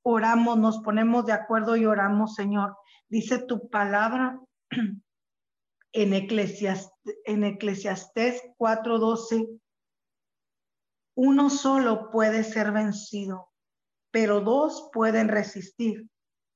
Oramos, 0.02 0.56
nos 0.56 0.78
ponemos 0.78 1.26
de 1.26 1.34
acuerdo 1.34 1.76
y 1.76 1.84
oramos, 1.84 2.36
Señor. 2.36 2.74
Dice 3.10 3.38
tu 3.38 3.68
palabra 3.68 4.40
en, 5.92 6.14
Eclesiastes, 6.14 7.18
en 7.26 7.44
Eclesiastés 7.44 8.42
4:12. 8.56 9.60
Uno 11.16 11.50
solo 11.50 12.10
puede 12.10 12.44
ser 12.44 12.72
vencido, 12.72 13.50
pero 14.10 14.40
dos 14.40 14.88
pueden 14.90 15.28
resistir 15.28 16.08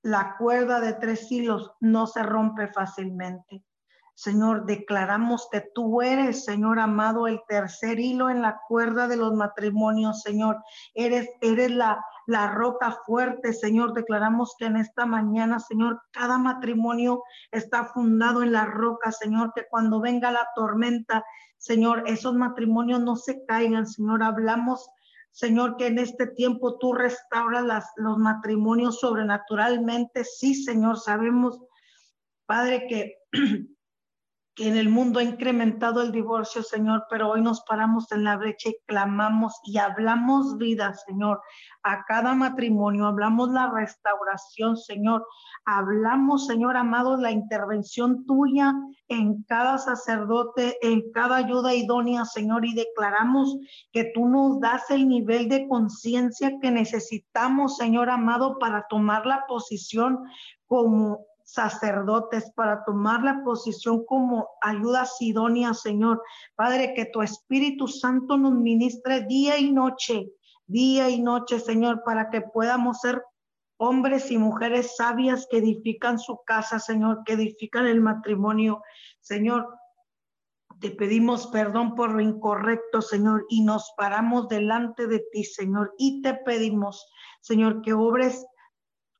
la 0.03 0.37
cuerda 0.37 0.81
de 0.81 0.95
tres 0.95 1.31
hilos 1.31 1.73
no 1.81 2.07
se 2.07 2.23
rompe 2.23 2.69
fácilmente. 2.69 3.65
Señor, 4.15 4.67
declaramos 4.67 5.49
que 5.51 5.63
tú 5.75 6.03
eres, 6.03 6.45
Señor 6.45 6.79
amado, 6.79 7.27
el 7.27 7.41
tercer 7.49 7.99
hilo 7.99 8.29
en 8.29 8.43
la 8.43 8.61
cuerda 8.69 9.09
de 9.09 9.17
los 9.17 9.33
matrimonios, 9.33 10.23
Señor. 10.23 10.63
Eres, 10.95 11.29
eres 11.41 11.71
la, 11.71 12.05
la 12.27 12.49
roca 12.49 12.99
fuerte, 13.07 13.53
Señor. 13.53 13.95
Declaramos 13.95 14.55
que 14.59 14.67
en 14.67 14.77
esta 14.77 15.07
mañana, 15.07 15.61
Señor, 15.61 16.03
cada 16.13 16.37
matrimonio 16.37 17.23
está 17.51 17.87
fundado 17.87 18.43
en 18.43 18.53
la 18.53 18.67
roca, 18.67 19.13
Señor, 19.13 19.53
que 19.55 19.67
cuando 19.71 20.01
venga 20.01 20.31
la 20.31 20.47
tormenta, 20.55 21.25
Señor, 21.57 22.03
esos 22.07 22.35
matrimonios 22.35 23.01
no 23.01 23.17
se 23.17 23.45
caigan, 23.47 23.87
Señor. 23.87 24.23
Hablamos 24.23 24.91
Señor, 25.33 25.77
que 25.77 25.87
en 25.87 25.99
este 25.99 26.27
tiempo 26.27 26.79
tú 26.79 26.93
restauras 26.93 27.65
los 27.97 28.19
matrimonios 28.19 29.01
sobrenaturalmente. 29.01 30.25
Sí, 30.25 30.55
Señor, 30.55 30.99
sabemos, 30.99 31.59
Padre, 32.47 32.87
que 32.87 33.17
que 34.55 34.69
en 34.69 34.77
el 34.77 34.91
mundo 34.91 35.19
ha 35.19 35.23
incrementado 35.23 36.03
el 36.03 36.13
divorcio, 36.13 36.63
Señor, 36.63 37.07
pero 37.09 37.31
hoy 37.31 37.41
nos 37.41 37.63
paramos 37.63 38.13
en 38.13 38.25
la 38.25 38.37
brecha 38.37 38.69
y 38.69 38.77
clamamos 38.87 39.59
y 39.65 39.79
hablamos 39.79 40.59
vida, 40.59 40.93
Señor, 41.07 41.41
a 41.83 42.05
cada 42.05 42.35
matrimonio, 42.35 43.07
hablamos 43.07 43.51
la 43.51 43.71
restauración, 43.71 44.77
Señor, 44.77 45.27
hablamos, 45.65 46.47
Señor 46.47 46.77
amado, 46.77 47.17
la 47.17 47.31
intervención 47.31 48.27
tuya 48.27 48.75
en 49.09 49.43
cada 49.45 49.79
sacerdote, 49.79 50.77
en 50.83 51.11
cada 51.13 51.37
ayuda 51.37 51.75
idónea, 51.75 52.27
Señor, 52.27 52.67
y 52.67 52.75
declaramos 52.75 53.57
que 53.91 54.13
tú 54.15 54.29
nos 54.29 54.61
das 54.61 54.91
el 54.91 55.09
nivel 55.09 55.49
de 55.49 55.67
conciencia 55.67 56.59
que 56.61 56.71
necesitamos, 56.71 57.79
Señor 57.79 58.11
amado, 58.11 58.59
para 58.59 58.87
tomar 58.89 59.25
la 59.25 59.47
posición 59.47 60.19
como 60.67 61.27
sacerdotes 61.45 62.51
para 62.55 62.85
tomar 62.85 63.23
la 63.23 63.43
posición 63.45 64.05
como 64.05 64.49
ayuda 64.61 65.07
idónea, 65.21 65.75
Señor. 65.75 66.23
Padre, 66.55 66.95
que 66.95 67.07
tu 67.07 67.23
Espíritu 67.23 67.89
Santo 67.89 68.37
nos 68.37 68.53
ministre 68.53 69.23
día 69.27 69.59
y 69.59 69.73
noche, 69.73 70.31
día 70.67 71.09
y 71.11 71.21
noche, 71.21 71.61
Señor, 71.61 72.03
para 72.05 72.31
que 72.31 72.41
podamos 72.41 73.01
ser 73.01 73.23
hombres 73.77 74.31
y 74.31 74.39
mujeres 74.39 74.97
sabias 74.97 75.47
que 75.51 75.59
edifican 75.59 76.19
su 76.19 76.41
casa, 76.47 76.79
Señor, 76.79 77.23
que 77.25 77.33
edifican 77.33 77.87
el 77.87 78.01
matrimonio. 78.01 78.83
Señor, 79.21 79.67
te 80.81 80.91
pedimos 80.91 81.47
perdón 81.49 81.95
por 81.95 82.13
lo 82.13 82.21
incorrecto, 82.21 83.03
Señor, 83.03 83.47
y 83.49 83.63
nos 83.63 83.93
paramos 83.97 84.49
delante 84.49 85.07
de 85.07 85.25
ti, 85.33 85.45
Señor, 85.45 85.95
y 85.99 86.23
te 86.23 86.35
pedimos, 86.35 87.07
Señor, 87.41 87.83
que 87.83 87.93
obres 87.93 88.47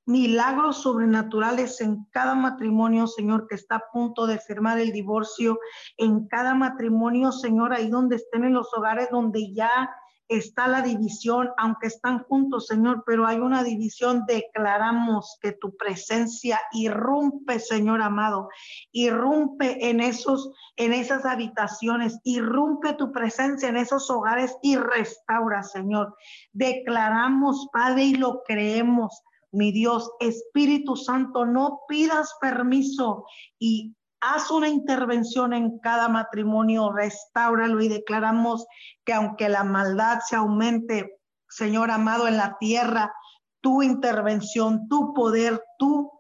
milagros 0.07 0.83
sobrenaturales 0.83 1.81
en 1.81 2.05
cada 2.11 2.35
matrimonio, 2.35 3.07
Señor, 3.07 3.47
que 3.49 3.55
está 3.55 3.77
a 3.77 3.91
punto 3.93 4.27
de 4.27 4.39
firmar 4.39 4.79
el 4.79 4.93
divorcio, 4.93 5.59
en 5.97 6.27
cada 6.29 6.55
matrimonio, 6.55 7.33
Señor, 7.33 7.73
ahí 7.73 7.89
donde 7.89 8.17
estén 8.17 8.45
en 8.45 8.55
los 8.55 8.73
hogares 8.75 9.09
donde 9.11 9.53
ya 9.53 9.91
está 10.29 10.67
la 10.67 10.83
división, 10.83 11.51
aunque 11.59 11.89
están 11.89 12.21
juntos, 12.25 12.67
Señor, 12.67 13.05
pero 13.07 13.27
hay 13.27 13.39
una 13.39 13.63
división, 13.63 14.25
declaramos 14.27 15.39
que 15.41 15.53
tu 15.53 15.77
presencia 15.77 16.61
irrumpe, 16.73 17.59
Señor 17.59 18.01
amado, 18.01 18.49
irrumpe 18.93 19.91
en 19.91 20.01
esos 20.01 20.53
en 20.77 20.95
esas 20.95 21.27
habitaciones, 21.27 22.19
irrumpe 22.25 22.95
tu 22.95 23.13
presencia 23.13 23.69
en 23.69 23.77
esos 23.77 24.09
hogares 24.11 24.57
y 24.63 24.77
restaura, 24.77 25.63
Señor. 25.63 26.17
Declaramos, 26.53 27.69
Padre, 27.73 28.05
y 28.05 28.15
lo 28.15 28.43
creemos 28.45 29.23
mi 29.53 29.71
Dios, 29.71 30.11
Espíritu 30.21 30.97
Santo, 30.97 31.45
no 31.45 31.81
pidas 31.87 32.35
permiso 32.41 33.27
y 33.59 33.95
haz 34.21 34.51
una 34.51 34.69
intervención 34.69 35.53
en 35.53 35.79
cada 35.81 36.09
matrimonio, 36.09 36.93
restáuralo 36.93 37.83
y 37.83 37.89
declaramos 37.89 38.67
que 39.05 39.13
aunque 39.13 39.49
la 39.49 39.65
maldad 39.65 40.21
se 40.27 40.37
aumente, 40.37 41.19
Señor 41.49 41.91
amado, 41.91 42.29
en 42.29 42.37
la 42.37 42.57
tierra, 42.59 43.13
tu 43.61 43.83
intervención, 43.83 44.89
tu 44.89 45.13
poder, 45.13 45.63
tu 45.79 46.11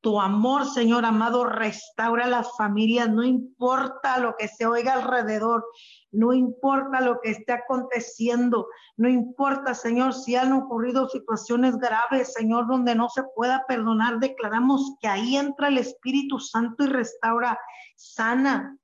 tu 0.00 0.20
amor, 0.20 0.66
Señor 0.66 1.04
amado, 1.04 1.44
restaura 1.44 2.26
las 2.26 2.56
familias, 2.56 3.10
no 3.10 3.24
importa 3.24 4.18
lo 4.18 4.36
que 4.36 4.48
se 4.48 4.66
oiga 4.66 4.94
alrededor, 4.94 5.64
no 6.12 6.32
importa 6.32 7.00
lo 7.00 7.20
que 7.20 7.30
esté 7.30 7.52
aconteciendo, 7.52 8.68
no 8.96 9.08
importa, 9.08 9.74
Señor, 9.74 10.14
si 10.14 10.36
han 10.36 10.52
ocurrido 10.52 11.08
situaciones 11.08 11.76
graves, 11.76 12.32
Señor, 12.32 12.68
donde 12.68 12.94
no 12.94 13.08
se 13.08 13.24
pueda 13.34 13.64
perdonar, 13.66 14.18
declaramos 14.18 14.94
que 15.00 15.08
ahí 15.08 15.36
entra 15.36 15.68
el 15.68 15.78
Espíritu 15.78 16.38
Santo 16.38 16.84
y 16.84 16.88
restaura, 16.88 17.58
sana, 17.96 18.78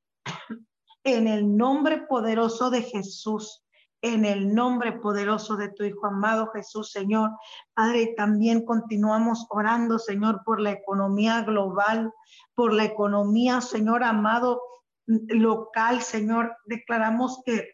en 1.04 1.28
el 1.28 1.56
nombre 1.56 2.06
poderoso 2.08 2.70
de 2.70 2.82
Jesús 2.82 3.63
en 4.04 4.26
el 4.26 4.54
nombre 4.54 4.92
poderoso 4.92 5.56
de 5.56 5.70
tu 5.70 5.82
Hijo 5.82 6.06
amado 6.06 6.50
Jesús, 6.52 6.92
Señor. 6.92 7.30
Padre, 7.72 8.12
también 8.14 8.66
continuamos 8.66 9.46
orando, 9.48 9.98
Señor, 9.98 10.42
por 10.44 10.60
la 10.60 10.72
economía 10.72 11.40
global, 11.40 12.12
por 12.54 12.74
la 12.74 12.84
economía, 12.84 13.62
Señor 13.62 14.04
amado, 14.04 14.60
local, 15.06 16.02
Señor. 16.02 16.54
Declaramos 16.66 17.40
que, 17.46 17.66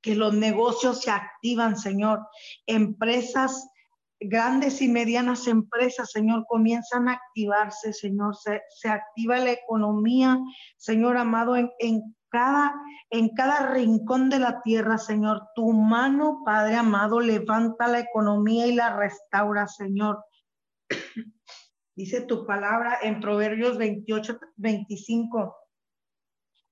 que 0.00 0.14
los 0.14 0.32
negocios 0.32 1.00
se 1.02 1.10
activan, 1.10 1.76
Señor. 1.76 2.20
Empresas 2.66 3.68
grandes 4.20 4.80
y 4.80 4.88
medianas 4.88 5.48
empresas, 5.48 6.12
Señor, 6.12 6.44
comienzan 6.46 7.08
a 7.08 7.14
activarse, 7.14 7.92
Señor. 7.92 8.36
Se, 8.36 8.62
se 8.68 8.88
activa 8.88 9.38
la 9.38 9.50
economía, 9.50 10.38
Señor 10.76 11.16
amado, 11.16 11.56
en, 11.56 11.68
en 11.80 12.14
cada, 12.30 12.74
en 13.10 13.34
cada 13.34 13.72
rincón 13.72 14.30
de 14.30 14.38
la 14.38 14.62
tierra, 14.62 14.96
Señor. 14.98 15.48
Tu 15.54 15.72
mano, 15.72 16.42
Padre 16.44 16.76
amado, 16.76 17.20
levanta 17.20 17.88
la 17.88 18.00
economía 18.00 18.66
y 18.66 18.74
la 18.74 18.96
restaura, 18.96 19.66
Señor. 19.66 20.24
Dice 21.94 22.22
tu 22.22 22.46
palabra 22.46 22.98
en 23.02 23.20
Proverbios 23.20 23.76
28, 23.76 24.38
25. 24.56 25.56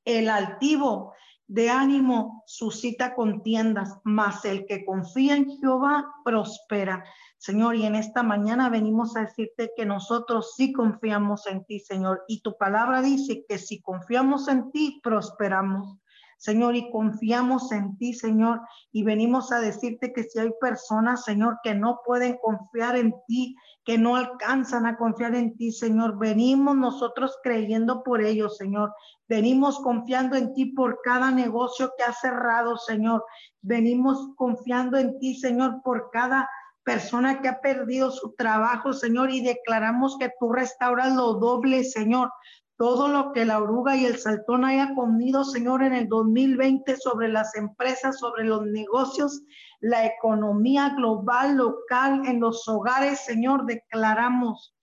El 0.04 0.30
altivo 0.30 1.12
de 1.48 1.70
ánimo 1.70 2.44
suscita 2.46 3.14
contiendas, 3.14 3.98
mas 4.04 4.44
el 4.44 4.66
que 4.66 4.84
confía 4.84 5.34
en 5.34 5.50
Jehová 5.58 6.14
prospera. 6.24 7.04
Señor, 7.38 7.76
y 7.76 7.86
en 7.86 7.94
esta 7.94 8.22
mañana 8.22 8.68
venimos 8.68 9.16
a 9.16 9.20
decirte 9.20 9.72
que 9.74 9.86
nosotros 9.86 10.54
sí 10.56 10.72
confiamos 10.72 11.46
en 11.46 11.64
ti, 11.64 11.80
Señor. 11.80 12.22
Y 12.28 12.42
tu 12.42 12.56
palabra 12.58 13.00
dice 13.00 13.44
que 13.48 13.58
si 13.58 13.80
confiamos 13.80 14.48
en 14.48 14.70
ti, 14.70 15.00
prosperamos. 15.02 15.96
Señor, 16.38 16.76
y 16.76 16.90
confiamos 16.90 17.72
en 17.72 17.96
ti, 17.98 18.14
Señor, 18.14 18.60
y 18.92 19.02
venimos 19.02 19.50
a 19.50 19.60
decirte 19.60 20.12
que 20.12 20.22
si 20.22 20.38
hay 20.38 20.50
personas, 20.60 21.24
Señor, 21.24 21.58
que 21.64 21.74
no 21.74 22.00
pueden 22.06 22.38
confiar 22.40 22.96
en 22.96 23.12
ti, 23.26 23.56
que 23.84 23.98
no 23.98 24.14
alcanzan 24.14 24.86
a 24.86 24.96
confiar 24.96 25.34
en 25.34 25.56
ti, 25.56 25.72
Señor, 25.72 26.16
venimos 26.16 26.76
nosotros 26.76 27.36
creyendo 27.42 28.04
por 28.04 28.22
ellos, 28.22 28.56
Señor. 28.56 28.94
Venimos 29.28 29.80
confiando 29.80 30.36
en 30.36 30.54
ti 30.54 30.66
por 30.66 31.00
cada 31.02 31.32
negocio 31.32 31.90
que 31.98 32.04
ha 32.04 32.12
cerrado, 32.12 32.76
Señor. 32.76 33.24
Venimos 33.60 34.30
confiando 34.36 34.96
en 34.96 35.18
ti, 35.18 35.34
Señor, 35.34 35.82
por 35.82 36.10
cada 36.12 36.48
persona 36.84 37.42
que 37.42 37.48
ha 37.48 37.60
perdido 37.60 38.10
su 38.10 38.34
trabajo, 38.34 38.94
Señor, 38.94 39.30
y 39.30 39.42
declaramos 39.42 40.16
que 40.18 40.32
tú 40.40 40.52
restauras 40.52 41.14
lo 41.14 41.34
doble, 41.34 41.84
Señor. 41.84 42.30
Todo 42.78 43.08
lo 43.08 43.32
que 43.32 43.44
la 43.44 43.60
oruga 43.60 43.96
y 43.96 44.06
el 44.06 44.18
saltón 44.18 44.64
haya 44.64 44.94
comido, 44.94 45.44
Señor, 45.44 45.82
en 45.82 45.92
el 45.92 46.08
2020 46.08 46.96
sobre 46.96 47.28
las 47.28 47.56
empresas, 47.56 48.20
sobre 48.20 48.44
los 48.44 48.64
negocios, 48.66 49.42
la 49.80 50.06
economía 50.06 50.94
global, 50.96 51.56
local, 51.56 52.22
en 52.24 52.38
los 52.38 52.66
hogares, 52.68 53.24
Señor, 53.24 53.66
declaramos 53.66 54.76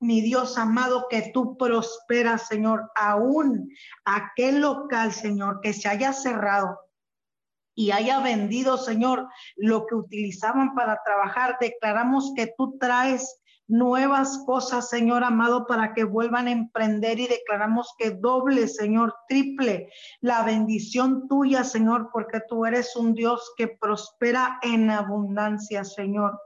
mi 0.00 0.22
Dios 0.22 0.56
amado, 0.56 1.06
que 1.10 1.30
tú 1.32 1.58
prosperas, 1.58 2.48
Señor, 2.48 2.90
aún 2.96 3.70
aquel 4.06 4.62
local, 4.62 5.12
Señor, 5.12 5.60
que 5.60 5.74
se 5.74 5.88
haya 5.88 6.14
cerrado, 6.14 6.80
y 7.74 7.90
haya 7.90 8.20
vendido, 8.20 8.76
Señor, 8.78 9.28
lo 9.56 9.86
que 9.86 9.94
utilizaban 9.94 10.74
para 10.74 11.00
trabajar. 11.04 11.56
Declaramos 11.60 12.32
que 12.36 12.52
tú 12.56 12.78
traes 12.78 13.41
nuevas 13.68 14.42
cosas, 14.44 14.88
Señor 14.88 15.24
amado, 15.24 15.66
para 15.66 15.94
que 15.94 16.04
vuelvan 16.04 16.48
a 16.48 16.52
emprender 16.52 17.18
y 17.20 17.26
declaramos 17.26 17.94
que 17.98 18.10
doble, 18.10 18.68
Señor, 18.68 19.14
triple 19.28 19.90
la 20.20 20.42
bendición 20.42 21.28
tuya, 21.28 21.64
Señor, 21.64 22.10
porque 22.12 22.40
tú 22.48 22.66
eres 22.66 22.96
un 22.96 23.14
Dios 23.14 23.52
que 23.56 23.68
prospera 23.68 24.58
en 24.62 24.90
abundancia, 24.90 25.84
Señor. 25.84 26.38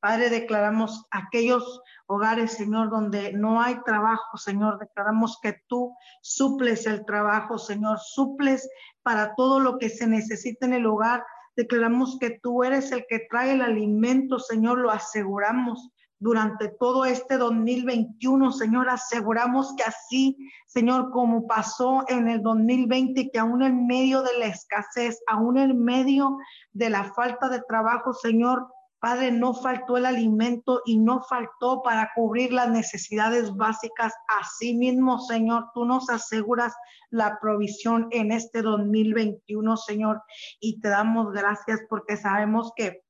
Padre, 0.00 0.30
declaramos 0.30 1.06
aquellos 1.10 1.82
hogares, 2.06 2.52
Señor, 2.52 2.88
donde 2.88 3.34
no 3.34 3.60
hay 3.60 3.82
trabajo, 3.84 4.38
Señor. 4.38 4.78
Declaramos 4.78 5.38
que 5.42 5.60
tú 5.68 5.94
suples 6.22 6.86
el 6.86 7.04
trabajo, 7.04 7.58
Señor. 7.58 7.98
Suples 7.98 8.66
para 9.02 9.34
todo 9.34 9.60
lo 9.60 9.78
que 9.78 9.90
se 9.90 10.06
necesita 10.06 10.64
en 10.64 10.72
el 10.72 10.86
hogar. 10.86 11.22
Declaramos 11.54 12.16
que 12.18 12.40
tú 12.42 12.64
eres 12.64 12.92
el 12.92 13.04
que 13.10 13.26
trae 13.30 13.52
el 13.52 13.60
alimento, 13.60 14.38
Señor. 14.38 14.78
Lo 14.78 14.90
aseguramos. 14.90 15.90
Durante 16.20 16.68
todo 16.68 17.06
este 17.06 17.38
2021, 17.38 18.52
Señor. 18.52 18.88
Aseguramos 18.88 19.74
que 19.74 19.82
así, 19.82 20.36
Señor, 20.66 21.10
como 21.10 21.46
pasó 21.46 22.04
en 22.08 22.28
el 22.28 22.42
2020, 22.42 23.30
que 23.30 23.38
aún 23.38 23.62
en 23.62 23.86
medio 23.86 24.22
de 24.22 24.38
la 24.38 24.46
escasez, 24.46 25.20
aún 25.26 25.58
en 25.58 25.82
medio 25.82 26.36
de 26.72 26.90
la 26.90 27.12
falta 27.14 27.48
de 27.48 27.62
trabajo, 27.66 28.12
Señor, 28.12 28.68
Padre, 29.00 29.32
no 29.32 29.54
faltó 29.54 29.96
el 29.96 30.04
alimento 30.04 30.82
y 30.84 30.98
no 30.98 31.22
faltó 31.22 31.82
para 31.82 32.10
cubrir 32.14 32.52
las 32.52 32.68
necesidades 32.68 33.56
básicas. 33.56 34.12
Así 34.38 34.74
mismo, 34.76 35.18
Señor, 35.20 35.70
tú 35.72 35.86
nos 35.86 36.10
aseguras 36.10 36.74
la 37.08 37.38
provisión 37.40 38.08
en 38.10 38.30
este 38.30 38.60
2021, 38.60 39.76
Señor, 39.78 40.22
y 40.60 40.80
te 40.80 40.90
damos 40.90 41.32
gracias 41.32 41.80
porque 41.88 42.18
sabemos 42.18 42.72
que 42.76 43.02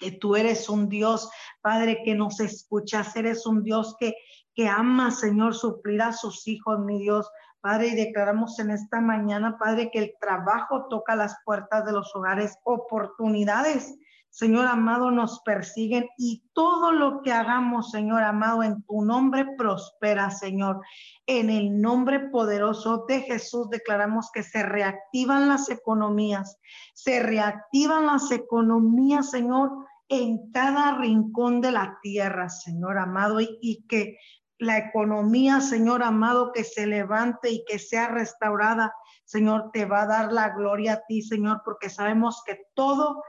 que 0.00 0.10
tú 0.10 0.34
eres 0.34 0.68
un 0.68 0.88
Dios, 0.88 1.30
Padre, 1.60 2.02
que 2.04 2.16
nos 2.16 2.40
escuchas, 2.40 3.14
eres 3.14 3.46
un 3.46 3.62
Dios 3.62 3.94
que, 4.00 4.14
que 4.54 4.66
ama, 4.66 5.12
Señor, 5.12 5.54
suplir 5.54 6.02
a 6.02 6.12
sus 6.12 6.48
hijos, 6.48 6.80
mi 6.80 6.98
Dios. 6.98 7.30
Padre, 7.60 7.88
y 7.88 7.94
declaramos 7.94 8.58
en 8.58 8.70
esta 8.70 9.00
mañana, 9.02 9.58
Padre, 9.58 9.90
que 9.92 9.98
el 9.98 10.14
trabajo 10.18 10.86
toca 10.88 11.14
las 11.14 11.36
puertas 11.44 11.84
de 11.84 11.92
los 11.92 12.10
hogares, 12.16 12.58
oportunidades, 12.64 13.94
Señor 14.30 14.66
amado, 14.66 15.10
nos 15.10 15.40
persiguen 15.40 16.08
y 16.16 16.44
todo 16.52 16.92
lo 16.92 17.20
que 17.20 17.32
hagamos, 17.32 17.90
Señor 17.90 18.22
amado, 18.22 18.62
en 18.62 18.80
tu 18.84 19.02
nombre 19.02 19.44
prospera, 19.58 20.30
Señor. 20.30 20.80
En 21.26 21.50
el 21.50 21.80
nombre 21.80 22.20
poderoso 22.30 23.04
de 23.08 23.22
Jesús 23.22 23.68
declaramos 23.70 24.30
que 24.32 24.44
se 24.44 24.62
reactivan 24.62 25.48
las 25.48 25.68
economías, 25.68 26.58
se 26.94 27.20
reactivan 27.20 28.06
las 28.06 28.30
economías, 28.30 29.30
Señor, 29.30 29.72
en 30.10 30.50
cada 30.50 30.98
rincón 30.98 31.60
de 31.60 31.70
la 31.70 31.98
tierra, 32.02 32.50
Señor 32.50 32.98
amado, 32.98 33.38
y, 33.40 33.84
que 33.88 34.18
la 34.58 34.76
economía, 34.76 35.60
Señor 35.60 36.02
amado, 36.02 36.50
que 36.52 36.64
se 36.64 36.86
levante 36.86 37.48
y 37.48 37.64
que 37.64 37.78
sea 37.78 38.08
restaurada, 38.08 38.92
Señor, 39.24 39.70
te 39.72 39.84
va 39.84 40.02
a 40.02 40.06
dar 40.06 40.32
la 40.32 40.50
gloria 40.50 40.94
a 40.94 41.02
ti, 41.06 41.22
Señor, 41.22 41.62
porque 41.64 41.88
sabemos 41.88 42.42
que 42.44 42.60
todo 42.74 43.22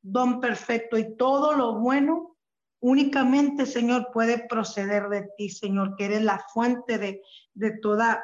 don 0.00 0.40
perfecto 0.40 0.96
y 0.96 1.16
todo 1.16 1.54
lo 1.54 1.80
bueno 1.80 2.36
únicamente, 2.80 3.66
Señor, 3.66 4.10
puede 4.12 4.46
proceder 4.46 5.08
de 5.08 5.28
ti, 5.36 5.50
Señor, 5.50 5.96
que 5.96 6.04
eres 6.04 6.22
la 6.22 6.38
fuente 6.54 6.98
de, 6.98 7.20
de 7.52 7.72
toda 7.82 8.22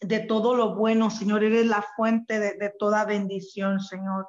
de 0.00 0.18
todo 0.18 0.56
lo 0.56 0.74
bueno, 0.74 1.10
Señor, 1.10 1.44
eres 1.44 1.66
la 1.66 1.84
fuente 1.94 2.40
de, 2.40 2.54
de 2.54 2.72
toda 2.76 3.04
bendición, 3.04 3.78
Señor 3.78 4.26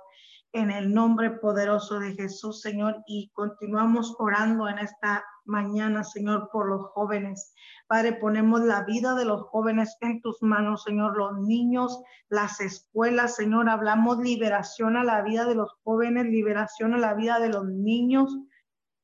en 0.54 0.70
el 0.70 0.94
nombre 0.94 1.32
poderoso 1.32 2.00
de 2.00 2.14
Jesús, 2.14 2.62
Señor, 2.62 3.04
y 3.08 3.32
continuamos 3.34 4.16
orando 4.20 4.70
en 4.70 4.78
esta 4.78 5.26
mañana, 5.46 6.04
Señor, 6.04 6.50
por 6.52 6.70
los 6.70 6.86
jóvenes. 6.92 7.54
Padre, 7.88 8.14
ponemos 8.14 8.62
la 8.62 8.84
vida 8.84 9.16
de 9.16 9.26
los 9.26 9.42
jóvenes 9.48 9.98
en 10.02 10.22
tus 10.22 10.42
manos, 10.44 10.84
Señor, 10.84 11.18
los 11.18 11.40
niños, 11.40 12.00
las 12.30 12.62
escuelas, 12.62 13.36
Señor, 13.36 13.68
hablamos 13.68 14.20
liberación 14.20 14.96
a 14.96 15.04
la 15.04 15.24
vida 15.24 15.46
de 15.46 15.56
los 15.56 15.72
jóvenes, 15.84 16.28
liberación 16.28 16.94
a 16.94 17.00
la 17.00 17.16
vida 17.16 17.40
de 17.40 17.50
los 17.50 17.66
niños. 17.66 18.38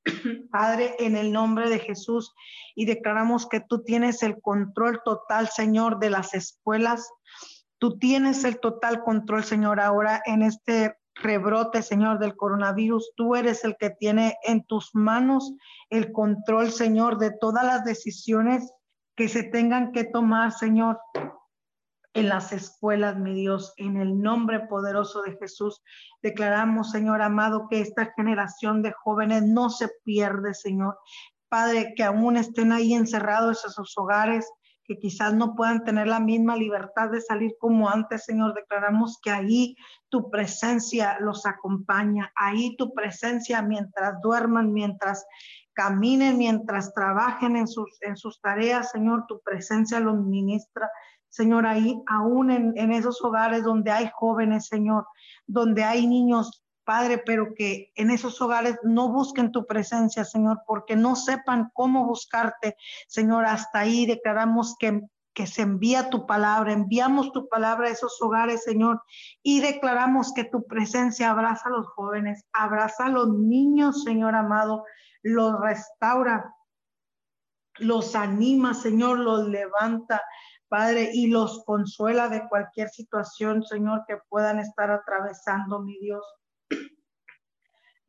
Padre, 0.51 0.95
en 0.99 1.15
el 1.15 1.31
nombre 1.33 1.67
de 1.67 1.79
Jesús, 1.79 2.33
y 2.75 2.85
declaramos 2.85 3.49
que 3.49 3.59
tú 3.59 3.83
tienes 3.83 4.21
el 4.21 4.39
control 4.39 5.01
total, 5.03 5.47
Señor, 5.47 5.97
de 5.97 6.11
las 6.11 6.35
escuelas. 6.35 7.11
Tú 7.79 7.97
tienes 7.97 8.43
el 8.43 8.59
total 8.59 9.01
control, 9.03 9.43
Señor, 9.43 9.79
ahora 9.79 10.21
en 10.25 10.43
este 10.43 10.95
rebrote, 11.21 11.81
Señor, 11.81 12.19
del 12.19 12.35
coronavirus. 12.35 13.13
Tú 13.15 13.35
eres 13.35 13.63
el 13.63 13.75
que 13.77 13.89
tiene 13.89 14.37
en 14.43 14.63
tus 14.63 14.93
manos 14.93 15.53
el 15.89 16.11
control, 16.11 16.71
Señor, 16.71 17.17
de 17.17 17.31
todas 17.31 17.65
las 17.65 17.83
decisiones 17.83 18.71
que 19.15 19.27
se 19.27 19.43
tengan 19.43 19.91
que 19.91 20.05
tomar, 20.05 20.51
Señor, 20.51 20.99
en 22.13 22.29
las 22.29 22.51
escuelas, 22.51 23.17
mi 23.17 23.33
Dios, 23.33 23.73
en 23.77 23.97
el 23.97 24.19
nombre 24.21 24.61
poderoso 24.61 25.21
de 25.21 25.37
Jesús. 25.37 25.81
Declaramos, 26.21 26.91
Señor 26.91 27.21
amado, 27.21 27.67
que 27.69 27.81
esta 27.81 28.13
generación 28.15 28.81
de 28.81 28.93
jóvenes 28.93 29.43
no 29.43 29.69
se 29.69 29.89
pierde, 30.03 30.53
Señor. 30.53 30.97
Padre, 31.49 31.93
que 31.95 32.03
aún 32.03 32.37
estén 32.37 32.71
ahí 32.71 32.93
encerrados 32.93 33.65
en 33.65 33.71
sus 33.71 33.97
hogares, 33.97 34.49
que 34.89 34.97
quizás 34.97 35.35
no 35.35 35.53
puedan 35.53 35.83
tener 35.83 36.07
la 36.07 36.19
misma 36.19 36.55
libertad 36.55 37.11
de 37.11 37.21
salir 37.21 37.55
como 37.59 37.87
antes, 37.87 38.25
Señor. 38.25 38.55
Declaramos 38.55 39.19
que 39.21 39.29
ahí 39.29 39.75
tu 40.09 40.31
presencia 40.31 41.19
los 41.19 41.45
acompaña, 41.45 42.31
ahí 42.35 42.75
tu 42.75 42.91
presencia 42.95 43.61
mientras 43.61 44.19
duerman, 44.23 44.73
mientras 44.73 45.27
caminen, 45.73 46.39
mientras 46.39 46.91
trabajen 46.95 47.55
en 47.55 47.67
sus, 47.67 48.01
en 48.01 48.17
sus 48.17 48.41
tareas, 48.41 48.89
Señor, 48.89 49.25
tu 49.27 49.39
presencia 49.41 49.99
los 49.99 50.17
ministra. 50.17 50.89
Señor, 51.29 51.67
ahí 51.67 51.95
aún 52.07 52.49
en, 52.49 52.73
en 52.75 52.91
esos 52.91 53.23
hogares 53.23 53.63
donde 53.63 53.91
hay 53.91 54.09
jóvenes, 54.15 54.65
Señor, 54.65 55.05
donde 55.45 55.83
hay 55.83 56.07
niños 56.07 56.63
Padre, 56.89 57.19
pero 57.19 57.53
que 57.53 57.91
en 57.93 58.09
esos 58.09 58.41
hogares 58.41 58.79
no 58.81 59.09
busquen 59.09 59.51
tu 59.51 59.67
presencia, 59.67 60.25
Señor, 60.25 60.63
porque 60.65 60.95
no 60.95 61.15
sepan 61.15 61.69
cómo 61.75 62.07
buscarte, 62.07 62.77
Señor. 63.07 63.45
Hasta 63.45 63.81
ahí 63.81 64.07
declaramos 64.07 64.75
que 64.75 65.45
se 65.45 65.61
envía 65.61 66.09
tu 66.09 66.25
palabra, 66.25 66.73
enviamos 66.73 67.31
tu 67.31 67.47
palabra 67.47 67.89
a 67.89 67.91
esos 67.91 68.19
hogares, 68.23 68.63
Señor, 68.63 69.03
y 69.43 69.59
declaramos 69.59 70.33
que 70.33 70.45
tu 70.45 70.65
presencia 70.65 71.29
abraza 71.29 71.69
a 71.69 71.73
los 71.73 71.85
jóvenes, 71.89 72.43
abraza 72.53 73.05
a 73.05 73.09
los 73.09 73.29
niños, 73.37 74.03
Señor 74.03 74.33
amado, 74.33 74.83
los 75.21 75.61
restaura, 75.61 76.55
los 77.77 78.15
anima, 78.15 78.73
Señor, 78.73 79.19
los 79.19 79.47
levanta, 79.47 80.23
Padre, 80.67 81.11
y 81.13 81.27
los 81.27 81.63
consuela 81.65 82.29
de 82.29 82.49
cualquier 82.49 82.89
situación, 82.89 83.61
Señor, 83.61 84.05
que 84.07 84.17
puedan 84.27 84.57
estar 84.57 84.89
atravesando, 84.89 85.83
mi 85.83 85.95
Dios 85.99 86.25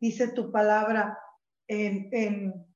dice 0.01 0.29
tu 0.29 0.51
palabra 0.51 1.19
en, 1.69 2.09
en, 2.13 2.67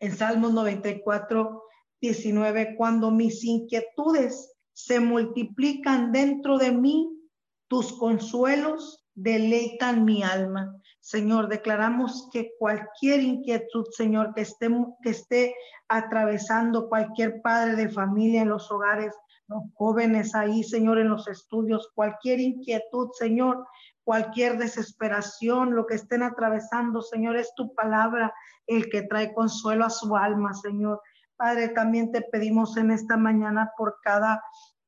en 0.00 0.16
Salmos 0.16 0.52
94, 0.52 1.62
19, 2.00 2.76
cuando 2.76 3.10
mis 3.10 3.44
inquietudes 3.44 4.54
se 4.72 5.00
multiplican 5.00 6.12
dentro 6.12 6.58
de 6.58 6.72
mí, 6.72 7.10
tus 7.68 7.92
consuelos 7.98 9.04
deleitan 9.14 10.04
mi 10.04 10.22
alma. 10.22 10.80
Señor, 11.00 11.48
declaramos 11.48 12.28
que 12.32 12.52
cualquier 12.58 13.20
inquietud, 13.20 13.86
Señor, 13.90 14.34
que 14.34 14.42
esté, 14.42 14.68
que 15.02 15.10
esté 15.10 15.54
atravesando 15.88 16.88
cualquier 16.88 17.40
padre 17.42 17.76
de 17.76 17.88
familia 17.88 18.42
en 18.42 18.50
los 18.50 18.70
hogares, 18.70 19.14
los 19.48 19.62
jóvenes 19.74 20.34
ahí, 20.34 20.62
Señor, 20.62 20.98
en 20.98 21.08
los 21.08 21.26
estudios, 21.26 21.90
cualquier 21.94 22.38
inquietud, 22.40 23.08
Señor, 23.18 23.66
cualquier 24.08 24.56
desesperación, 24.56 25.74
lo 25.74 25.84
que 25.84 25.96
estén 25.96 26.22
atravesando, 26.22 27.02
Señor, 27.02 27.36
es 27.36 27.54
tu 27.54 27.74
palabra 27.74 28.32
el 28.66 28.88
que 28.88 29.02
trae 29.02 29.34
consuelo 29.34 29.84
a 29.84 29.90
su 29.90 30.16
alma, 30.16 30.54
Señor. 30.54 31.02
Padre, 31.36 31.68
también 31.68 32.10
te 32.10 32.22
pedimos 32.22 32.78
en 32.78 32.90
esta 32.90 33.18
mañana 33.18 33.70
por 33.76 33.98
cada 34.02 34.42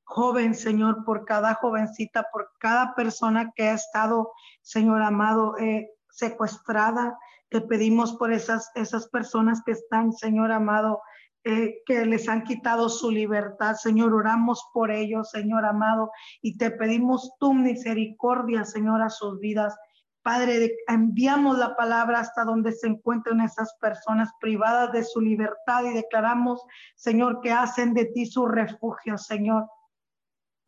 joven, 0.05 0.55
Señor, 0.55 1.05
por 1.05 1.27
cada 1.27 1.53
jovencita, 1.53 2.29
por 2.33 2.51
cada 2.61 2.95
persona 2.95 3.53
que 3.55 3.69
ha 3.69 3.75
estado, 3.75 4.33
Señor 4.63 5.03
amado, 5.03 5.55
eh, 5.59 5.91
secuestrada. 6.09 7.19
Te 7.51 7.61
pedimos 7.61 8.15
por 8.15 8.33
esas, 8.33 8.71
esas 8.75 9.07
personas 9.09 9.61
que 9.67 9.73
están, 9.73 10.15
Señor 10.15 10.51
amado, 10.51 11.03
eh, 11.45 11.83
que 11.87 12.05
les 12.05 12.29
han 12.29 12.45
quitado 12.45 12.91
su 12.91 13.11
libertad. 13.11 13.75
Señor, 13.75 14.13
oramos 14.13 14.63
por 14.75 14.91
ellos, 14.91 15.31
Señor 15.31 15.65
amado, 15.65 16.11
y 16.43 16.59
te 16.59 16.71
pedimos 16.71 17.33
tu 17.39 17.55
misericordia, 17.55 18.65
Señor, 18.65 19.01
a 19.01 19.09
sus 19.09 19.39
vidas. 19.41 19.75
Padre, 20.23 20.77
enviamos 20.87 21.57
la 21.57 21.77
palabra 21.77 22.21
hasta 22.21 22.45
donde 22.45 22.73
se 22.73 22.89
encuentran 22.89 23.41
esas 23.41 23.75
personas 23.81 24.29
privadas 24.39 24.93
de 24.93 25.03
su 25.03 25.23
libertad 25.23 25.85
y 25.85 25.95
declaramos, 25.95 26.63
Señor, 26.95 27.41
que 27.41 27.53
hacen 27.53 27.95
de 27.95 28.05
ti 28.05 28.27
su 28.27 28.47
refugio, 28.47 29.17
Señor. 29.17 29.67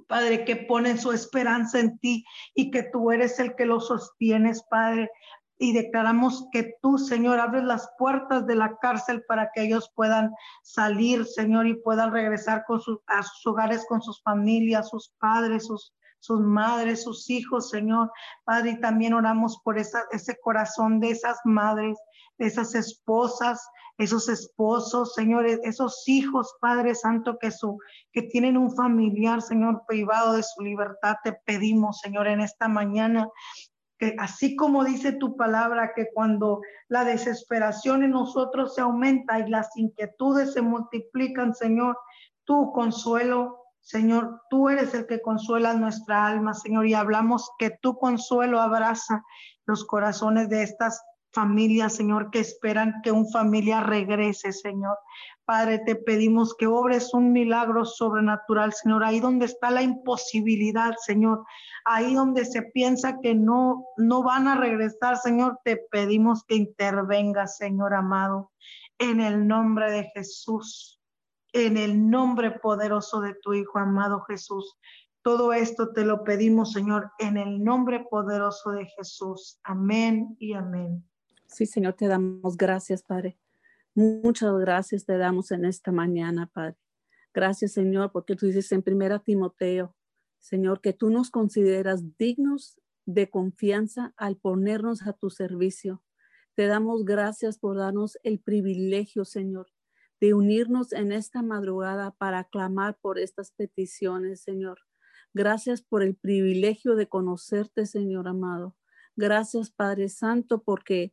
Padre, 0.08 0.46
que 0.46 0.56
ponen 0.56 0.98
su 0.98 1.12
esperanza 1.12 1.80
en 1.80 1.98
ti 1.98 2.24
y 2.54 2.70
que 2.70 2.82
tú 2.82 3.12
eres 3.12 3.38
el 3.40 3.54
que 3.56 3.66
los 3.66 3.88
sostienes, 3.88 4.62
Padre 4.70 5.10
y 5.62 5.72
declaramos 5.72 6.48
que 6.50 6.74
tú, 6.82 6.98
Señor, 6.98 7.38
abres 7.38 7.62
las 7.62 7.88
puertas 7.96 8.48
de 8.48 8.56
la 8.56 8.76
cárcel 8.78 9.22
para 9.28 9.52
que 9.54 9.62
ellos 9.62 9.92
puedan 9.94 10.34
salir, 10.64 11.24
Señor, 11.24 11.68
y 11.68 11.74
puedan 11.74 12.12
regresar 12.12 12.64
con 12.66 12.80
sus, 12.80 12.98
a 13.06 13.22
sus 13.22 13.46
hogares 13.46 13.86
con 13.88 14.02
sus 14.02 14.20
familias, 14.24 14.88
sus 14.88 15.14
padres, 15.20 15.66
sus, 15.66 15.94
sus 16.18 16.40
madres, 16.40 17.04
sus 17.04 17.30
hijos, 17.30 17.70
Señor. 17.70 18.10
Padre, 18.42 18.72
y 18.72 18.80
también 18.80 19.14
oramos 19.14 19.60
por 19.62 19.78
esa, 19.78 20.02
ese 20.10 20.36
corazón 20.42 20.98
de 20.98 21.10
esas 21.10 21.38
madres, 21.44 21.96
de 22.38 22.46
esas 22.46 22.74
esposas, 22.74 23.64
esos 23.98 24.28
esposos, 24.28 25.14
Señor, 25.14 25.46
esos 25.46 26.02
hijos, 26.08 26.56
Padre 26.60 26.96
Santo, 26.96 27.38
que, 27.38 27.52
su, 27.52 27.78
que 28.10 28.22
tienen 28.22 28.56
un 28.56 28.74
familiar, 28.74 29.40
Señor, 29.42 29.84
privado 29.86 30.32
de 30.32 30.42
su 30.42 30.60
libertad. 30.64 31.18
Te 31.22 31.34
pedimos, 31.46 32.00
Señor, 32.00 32.26
en 32.26 32.40
esta 32.40 32.66
mañana 32.66 33.28
así 34.18 34.56
como 34.56 34.84
dice 34.84 35.12
tu 35.12 35.36
palabra, 35.36 35.92
que 35.94 36.08
cuando 36.12 36.60
la 36.88 37.04
desesperación 37.04 38.02
en 38.02 38.10
nosotros 38.10 38.74
se 38.74 38.80
aumenta 38.80 39.38
y 39.38 39.48
las 39.48 39.76
inquietudes 39.76 40.52
se 40.52 40.62
multiplican, 40.62 41.54
Señor, 41.54 41.96
tu 42.44 42.72
consuelo, 42.72 43.58
Señor, 43.80 44.42
tú 44.50 44.68
eres 44.68 44.94
el 44.94 45.06
que 45.06 45.20
consuela 45.20 45.74
nuestra 45.74 46.26
alma, 46.26 46.54
Señor, 46.54 46.86
y 46.86 46.94
hablamos 46.94 47.50
que 47.58 47.70
tu 47.82 47.98
consuelo 47.98 48.60
abraza 48.60 49.22
los 49.66 49.84
corazones 49.84 50.48
de 50.48 50.62
estas 50.62 51.02
familias, 51.32 51.94
Señor, 51.94 52.30
que 52.30 52.40
esperan 52.40 53.00
que 53.02 53.10
un 53.10 53.28
familia 53.30 53.80
regrese, 53.80 54.52
Señor. 54.52 54.96
Padre, 55.44 55.80
te 55.80 55.96
pedimos 55.96 56.54
que 56.54 56.66
obres 56.66 57.12
un 57.14 57.32
milagro 57.32 57.84
sobrenatural, 57.84 58.72
Señor, 58.72 59.02
ahí 59.02 59.20
donde 59.20 59.46
está 59.46 59.70
la 59.70 59.82
imposibilidad, 59.82 60.94
Señor, 61.04 61.44
ahí 61.84 62.14
donde 62.14 62.44
se 62.44 62.62
piensa 62.62 63.18
que 63.20 63.34
no, 63.34 63.86
no 63.96 64.22
van 64.22 64.46
a 64.46 64.56
regresar, 64.56 65.16
Señor, 65.16 65.58
te 65.64 65.76
pedimos 65.90 66.44
que 66.44 66.54
intervenga, 66.54 67.46
Señor 67.46 67.94
amado, 67.94 68.52
en 68.98 69.20
el 69.20 69.46
nombre 69.46 69.90
de 69.90 70.04
Jesús, 70.14 71.00
en 71.52 71.76
el 71.76 72.08
nombre 72.08 72.52
poderoso 72.52 73.20
de 73.20 73.34
tu 73.34 73.52
Hijo 73.54 73.78
amado 73.78 74.22
Jesús. 74.22 74.78
Todo 75.22 75.52
esto 75.52 75.92
te 75.92 76.04
lo 76.04 76.24
pedimos, 76.24 76.72
Señor, 76.72 77.10
en 77.18 77.36
el 77.36 77.62
nombre 77.62 78.06
poderoso 78.10 78.70
de 78.70 78.86
Jesús. 78.86 79.58
Amén 79.64 80.36
y 80.38 80.54
amén. 80.54 81.04
Sí, 81.46 81.66
Señor, 81.66 81.94
te 81.94 82.06
damos 82.06 82.56
gracias, 82.56 83.02
Padre. 83.02 83.38
Muchas 83.94 84.54
gracias 84.58 85.04
te 85.04 85.18
damos 85.18 85.50
en 85.50 85.66
esta 85.66 85.92
mañana, 85.92 86.50
Padre. 86.52 86.78
Gracias, 87.34 87.72
Señor, 87.72 88.10
porque 88.10 88.36
tú 88.36 88.46
dices 88.46 88.72
en 88.72 88.82
primera 88.82 89.18
Timoteo, 89.18 89.94
Señor, 90.38 90.80
que 90.80 90.94
tú 90.94 91.10
nos 91.10 91.30
consideras 91.30 92.16
dignos 92.16 92.80
de 93.04 93.28
confianza 93.28 94.14
al 94.16 94.36
ponernos 94.36 95.06
a 95.06 95.12
tu 95.12 95.28
servicio. 95.28 96.02
Te 96.54 96.66
damos 96.68 97.04
gracias 97.04 97.58
por 97.58 97.76
darnos 97.76 98.18
el 98.22 98.40
privilegio, 98.40 99.26
Señor, 99.26 99.68
de 100.20 100.32
unirnos 100.32 100.92
en 100.94 101.12
esta 101.12 101.42
madrugada 101.42 102.12
para 102.12 102.44
clamar 102.44 102.98
por 102.98 103.18
estas 103.18 103.52
peticiones, 103.52 104.40
Señor. 104.42 104.78
Gracias 105.34 105.82
por 105.82 106.02
el 106.02 106.14
privilegio 106.14 106.94
de 106.94 107.08
conocerte, 107.08 107.84
Señor 107.84 108.26
amado. 108.26 108.74
Gracias, 109.16 109.70
Padre 109.70 110.08
Santo, 110.08 110.62
porque 110.62 111.12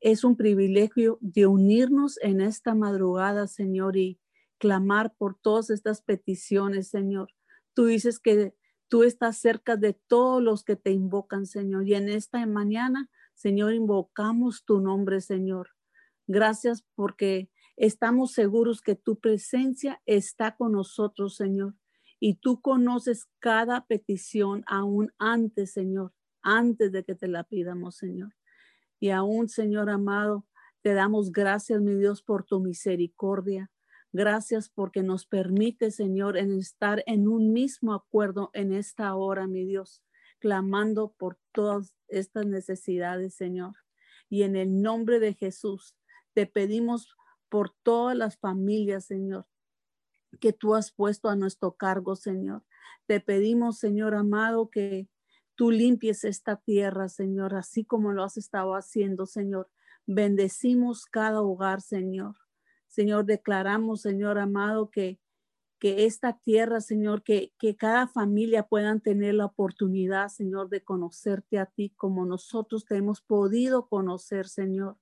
es 0.00 0.24
un 0.24 0.36
privilegio 0.36 1.18
de 1.20 1.46
unirnos 1.46 2.18
en 2.22 2.40
esta 2.40 2.74
madrugada, 2.74 3.46
Señor, 3.46 3.96
y 3.96 4.18
clamar 4.58 5.14
por 5.16 5.36
todas 5.36 5.70
estas 5.70 6.02
peticiones, 6.02 6.88
Señor. 6.88 7.30
Tú 7.74 7.86
dices 7.86 8.18
que 8.18 8.54
tú 8.88 9.02
estás 9.02 9.38
cerca 9.38 9.76
de 9.76 9.94
todos 9.94 10.42
los 10.42 10.64
que 10.64 10.76
te 10.76 10.90
invocan, 10.90 11.46
Señor. 11.46 11.86
Y 11.86 11.94
en 11.94 12.08
esta 12.08 12.44
mañana, 12.46 13.10
Señor, 13.34 13.74
invocamos 13.74 14.64
tu 14.64 14.80
nombre, 14.80 15.20
Señor. 15.20 15.70
Gracias 16.26 16.84
porque 16.94 17.50
estamos 17.76 18.32
seguros 18.32 18.82
que 18.82 18.94
tu 18.94 19.18
presencia 19.18 20.02
está 20.06 20.56
con 20.56 20.72
nosotros, 20.72 21.36
Señor. 21.36 21.74
Y 22.20 22.34
tú 22.34 22.60
conoces 22.60 23.28
cada 23.38 23.86
petición 23.86 24.64
aún 24.66 25.12
antes, 25.18 25.72
Señor, 25.72 26.12
antes 26.42 26.90
de 26.90 27.04
que 27.04 27.14
te 27.14 27.28
la 27.28 27.44
pidamos, 27.44 27.96
Señor. 27.96 28.37
Y 29.00 29.10
aún, 29.10 29.48
Señor 29.48 29.90
amado, 29.90 30.46
te 30.82 30.94
damos 30.94 31.32
gracias, 31.32 31.80
mi 31.80 31.94
Dios, 31.94 32.22
por 32.22 32.44
tu 32.44 32.60
misericordia. 32.60 33.70
Gracias 34.12 34.70
porque 34.70 35.02
nos 35.02 35.26
permite, 35.26 35.90
Señor, 35.90 36.36
en 36.36 36.52
estar 36.58 37.02
en 37.06 37.28
un 37.28 37.52
mismo 37.52 37.94
acuerdo 37.94 38.50
en 38.54 38.72
esta 38.72 39.14
hora, 39.14 39.46
mi 39.46 39.64
Dios, 39.64 40.02
clamando 40.38 41.14
por 41.18 41.38
todas 41.52 41.94
estas 42.08 42.46
necesidades, 42.46 43.34
Señor. 43.34 43.74
Y 44.30 44.42
en 44.42 44.56
el 44.56 44.80
nombre 44.80 45.20
de 45.20 45.34
Jesús, 45.34 45.94
te 46.32 46.46
pedimos 46.46 47.16
por 47.48 47.74
todas 47.82 48.16
las 48.16 48.38
familias, 48.38 49.06
Señor, 49.06 49.46
que 50.40 50.52
tú 50.52 50.74
has 50.74 50.92
puesto 50.92 51.28
a 51.28 51.36
nuestro 51.36 51.76
cargo, 51.76 52.16
Señor. 52.16 52.64
Te 53.06 53.20
pedimos, 53.20 53.78
Señor 53.78 54.14
amado, 54.14 54.70
que 54.70 55.08
tú 55.58 55.72
limpies 55.72 56.22
esta 56.22 56.54
tierra, 56.54 57.08
Señor, 57.08 57.56
así 57.56 57.84
como 57.84 58.12
lo 58.12 58.22
has 58.22 58.36
estado 58.36 58.76
haciendo, 58.76 59.26
Señor. 59.26 59.68
Bendecimos 60.06 61.04
cada 61.04 61.42
hogar, 61.42 61.80
Señor. 61.80 62.36
Señor, 62.86 63.24
declaramos, 63.24 64.02
Señor 64.02 64.38
amado, 64.38 64.88
que, 64.92 65.18
que 65.80 66.04
esta 66.04 66.38
tierra, 66.38 66.80
Señor, 66.80 67.24
que, 67.24 67.52
que 67.58 67.74
cada 67.74 68.06
familia 68.06 68.68
puedan 68.68 69.00
tener 69.00 69.34
la 69.34 69.46
oportunidad, 69.46 70.28
Señor, 70.28 70.68
de 70.68 70.84
conocerte 70.84 71.58
a 71.58 71.66
ti 71.66 71.92
como 71.96 72.24
nosotros 72.24 72.84
te 72.84 72.94
hemos 72.94 73.20
podido 73.20 73.88
conocer, 73.88 74.46
Señor. 74.46 74.96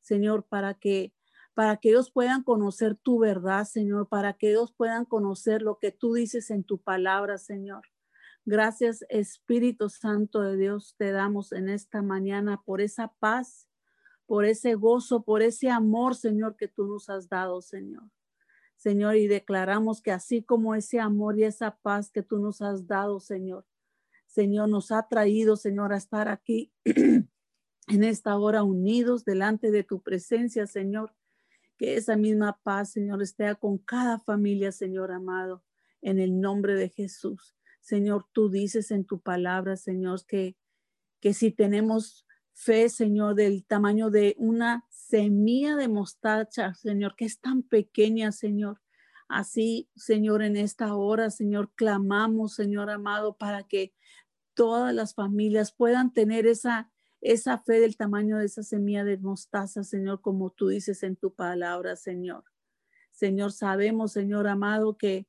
Señor, 0.00 0.46
para 0.48 0.72
que 0.72 1.12
para 1.52 1.76
que 1.76 1.90
ellos 1.90 2.10
puedan 2.10 2.42
conocer 2.42 2.96
tu 2.96 3.18
verdad, 3.18 3.64
Señor, 3.64 4.08
para 4.08 4.32
que 4.32 4.52
ellos 4.52 4.72
puedan 4.72 5.04
conocer 5.04 5.60
lo 5.60 5.78
que 5.78 5.92
tú 5.92 6.14
dices 6.14 6.50
en 6.50 6.64
tu 6.64 6.78
palabra, 6.78 7.36
Señor. 7.36 7.82
Gracias 8.46 9.04
Espíritu 9.10 9.90
Santo 9.90 10.40
de 10.40 10.56
Dios 10.56 10.94
te 10.96 11.12
damos 11.12 11.52
en 11.52 11.68
esta 11.68 12.00
mañana 12.00 12.62
por 12.64 12.80
esa 12.80 13.12
paz, 13.18 13.68
por 14.26 14.46
ese 14.46 14.74
gozo, 14.74 15.22
por 15.24 15.42
ese 15.42 15.68
amor, 15.68 16.14
Señor, 16.14 16.56
que 16.56 16.66
tú 16.66 16.86
nos 16.86 17.10
has 17.10 17.28
dado, 17.28 17.60
Señor. 17.60 18.04
Señor, 18.76 19.16
y 19.16 19.26
declaramos 19.26 20.00
que 20.00 20.10
así 20.10 20.42
como 20.42 20.74
ese 20.74 21.00
amor 21.00 21.38
y 21.38 21.44
esa 21.44 21.76
paz 21.82 22.10
que 22.10 22.22
tú 22.22 22.38
nos 22.38 22.62
has 22.62 22.86
dado, 22.86 23.20
Señor, 23.20 23.66
Señor, 24.26 24.70
nos 24.70 24.90
ha 24.90 25.06
traído, 25.06 25.56
Señor, 25.56 25.92
a 25.92 25.98
estar 25.98 26.28
aquí 26.28 26.72
en 26.84 28.04
esta 28.04 28.38
hora 28.38 28.62
unidos 28.62 29.24
delante 29.24 29.70
de 29.70 29.84
tu 29.84 30.00
presencia, 30.00 30.66
Señor. 30.66 31.14
Que 31.76 31.96
esa 31.96 32.16
misma 32.16 32.58
paz, 32.62 32.92
Señor, 32.92 33.22
esté 33.22 33.54
con 33.56 33.76
cada 33.76 34.18
familia, 34.18 34.70
Señor 34.72 35.12
amado, 35.12 35.62
en 36.00 36.18
el 36.18 36.40
nombre 36.40 36.74
de 36.74 36.88
Jesús. 36.88 37.56
Señor, 37.80 38.26
tú 38.32 38.50
dices 38.50 38.90
en 38.90 39.04
tu 39.04 39.20
palabra, 39.20 39.76
Señor, 39.76 40.24
que, 40.26 40.56
que 41.20 41.34
si 41.34 41.50
tenemos 41.50 42.26
fe, 42.52 42.88
Señor, 42.88 43.34
del 43.34 43.64
tamaño 43.64 44.10
de 44.10 44.34
una 44.38 44.84
semilla 44.90 45.76
de 45.76 45.88
mostacha, 45.88 46.74
Señor, 46.74 47.16
que 47.16 47.24
es 47.24 47.40
tan 47.40 47.62
pequeña, 47.62 48.32
Señor. 48.32 48.80
Así, 49.28 49.88
Señor, 49.96 50.42
en 50.42 50.56
esta 50.56 50.94
hora, 50.94 51.30
Señor, 51.30 51.72
clamamos, 51.74 52.54
Señor 52.54 52.90
amado, 52.90 53.36
para 53.36 53.62
que 53.62 53.94
todas 54.54 54.94
las 54.94 55.14
familias 55.14 55.72
puedan 55.72 56.12
tener 56.12 56.46
esa, 56.46 56.90
esa 57.20 57.58
fe 57.58 57.80
del 57.80 57.96
tamaño 57.96 58.38
de 58.38 58.46
esa 58.46 58.62
semilla 58.62 59.04
de 59.04 59.18
mostaza, 59.18 59.84
Señor, 59.84 60.20
como 60.20 60.50
tú 60.50 60.68
dices 60.68 61.02
en 61.02 61.16
tu 61.16 61.34
palabra, 61.34 61.96
Señor. 61.96 62.44
Señor, 63.12 63.52
sabemos, 63.52 64.12
Señor 64.12 64.48
amado, 64.48 64.96
que, 64.96 65.26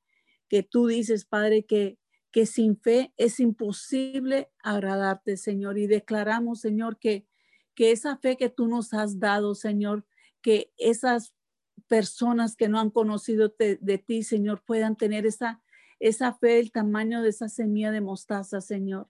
que 0.47 0.63
tú 0.63 0.87
dices, 0.87 1.25
Padre, 1.25 1.65
que 1.65 1.97
que 2.31 2.45
sin 2.45 2.77
fe 2.77 3.13
es 3.17 3.39
imposible 3.39 4.49
agradarte, 4.63 5.37
Señor. 5.37 5.77
Y 5.77 5.87
declaramos, 5.87 6.61
Señor, 6.61 6.97
que, 6.97 7.27
que 7.75 7.91
esa 7.91 8.17
fe 8.17 8.37
que 8.37 8.49
tú 8.49 8.67
nos 8.67 8.93
has 8.93 9.19
dado, 9.19 9.53
Señor, 9.53 10.05
que 10.41 10.71
esas 10.77 11.33
personas 11.87 12.55
que 12.55 12.69
no 12.69 12.79
han 12.79 12.89
conocido 12.89 13.53
de 13.57 13.97
ti, 13.97 14.23
Señor, 14.23 14.63
puedan 14.65 14.95
tener 14.95 15.25
esa, 15.25 15.61
esa 15.99 16.33
fe 16.33 16.55
del 16.55 16.71
tamaño 16.71 17.21
de 17.21 17.29
esa 17.29 17.49
semilla 17.49 17.91
de 17.91 18.01
mostaza, 18.01 18.61
Señor. 18.61 19.09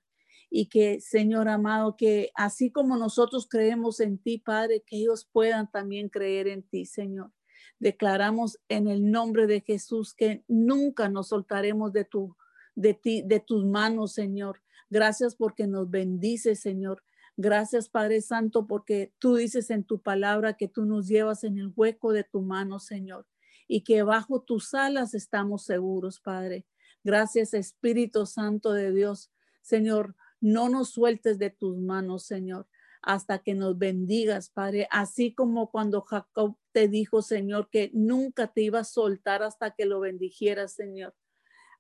Y 0.49 0.65
que, 0.65 0.99
Señor 0.99 1.47
amado, 1.47 1.95
que 1.95 2.31
así 2.35 2.71
como 2.71 2.97
nosotros 2.97 3.47
creemos 3.47 3.99
en 3.99 4.17
ti, 4.17 4.39
Padre, 4.39 4.83
que 4.85 4.97
ellos 4.97 5.29
puedan 5.31 5.69
también 5.69 6.09
creer 6.09 6.47
en 6.47 6.63
ti, 6.63 6.85
Señor. 6.85 7.31
Declaramos 7.79 8.59
en 8.67 8.87
el 8.87 9.11
nombre 9.11 9.47
de 9.47 9.61
Jesús 9.61 10.13
que 10.13 10.43
nunca 10.47 11.07
nos 11.07 11.29
soltaremos 11.29 11.93
de 11.93 12.03
tu 12.03 12.35
de 12.75 12.93
ti, 12.93 13.21
de 13.21 13.39
tus 13.39 13.65
manos, 13.65 14.13
Señor. 14.13 14.61
Gracias 14.89 15.35
porque 15.35 15.67
nos 15.67 15.89
bendices, 15.89 16.59
Señor. 16.59 17.03
Gracias, 17.37 17.89
Padre 17.89 18.21
Santo, 18.21 18.67
porque 18.67 19.13
tú 19.17 19.35
dices 19.35 19.69
en 19.69 19.83
tu 19.83 20.01
palabra 20.01 20.55
que 20.55 20.67
tú 20.67 20.85
nos 20.85 21.07
llevas 21.07 21.43
en 21.43 21.57
el 21.57 21.71
hueco 21.75 22.11
de 22.11 22.23
tu 22.23 22.41
mano, 22.41 22.79
Señor, 22.79 23.25
y 23.67 23.81
que 23.81 24.03
bajo 24.03 24.41
tus 24.41 24.73
alas 24.73 25.13
estamos 25.13 25.63
seguros, 25.63 26.19
Padre. 26.19 26.65
Gracias, 27.03 27.53
Espíritu 27.53 28.25
Santo 28.25 28.73
de 28.73 28.91
Dios. 28.91 29.31
Señor, 29.61 30.15
no 30.39 30.69
nos 30.69 30.89
sueltes 30.89 31.39
de 31.39 31.51
tus 31.51 31.77
manos, 31.77 32.25
Señor, 32.25 32.67
hasta 33.01 33.39
que 33.39 33.53
nos 33.53 33.77
bendigas, 33.77 34.49
Padre. 34.49 34.87
Así 34.91 35.33
como 35.33 35.71
cuando 35.71 36.01
Jacob 36.01 36.57
te 36.73 36.87
dijo, 36.87 37.21
Señor, 37.21 37.69
que 37.69 37.91
nunca 37.93 38.47
te 38.47 38.61
iba 38.61 38.79
a 38.79 38.83
soltar 38.83 39.41
hasta 39.41 39.71
que 39.71 39.85
lo 39.85 39.99
bendijeras, 39.99 40.73
Señor. 40.73 41.15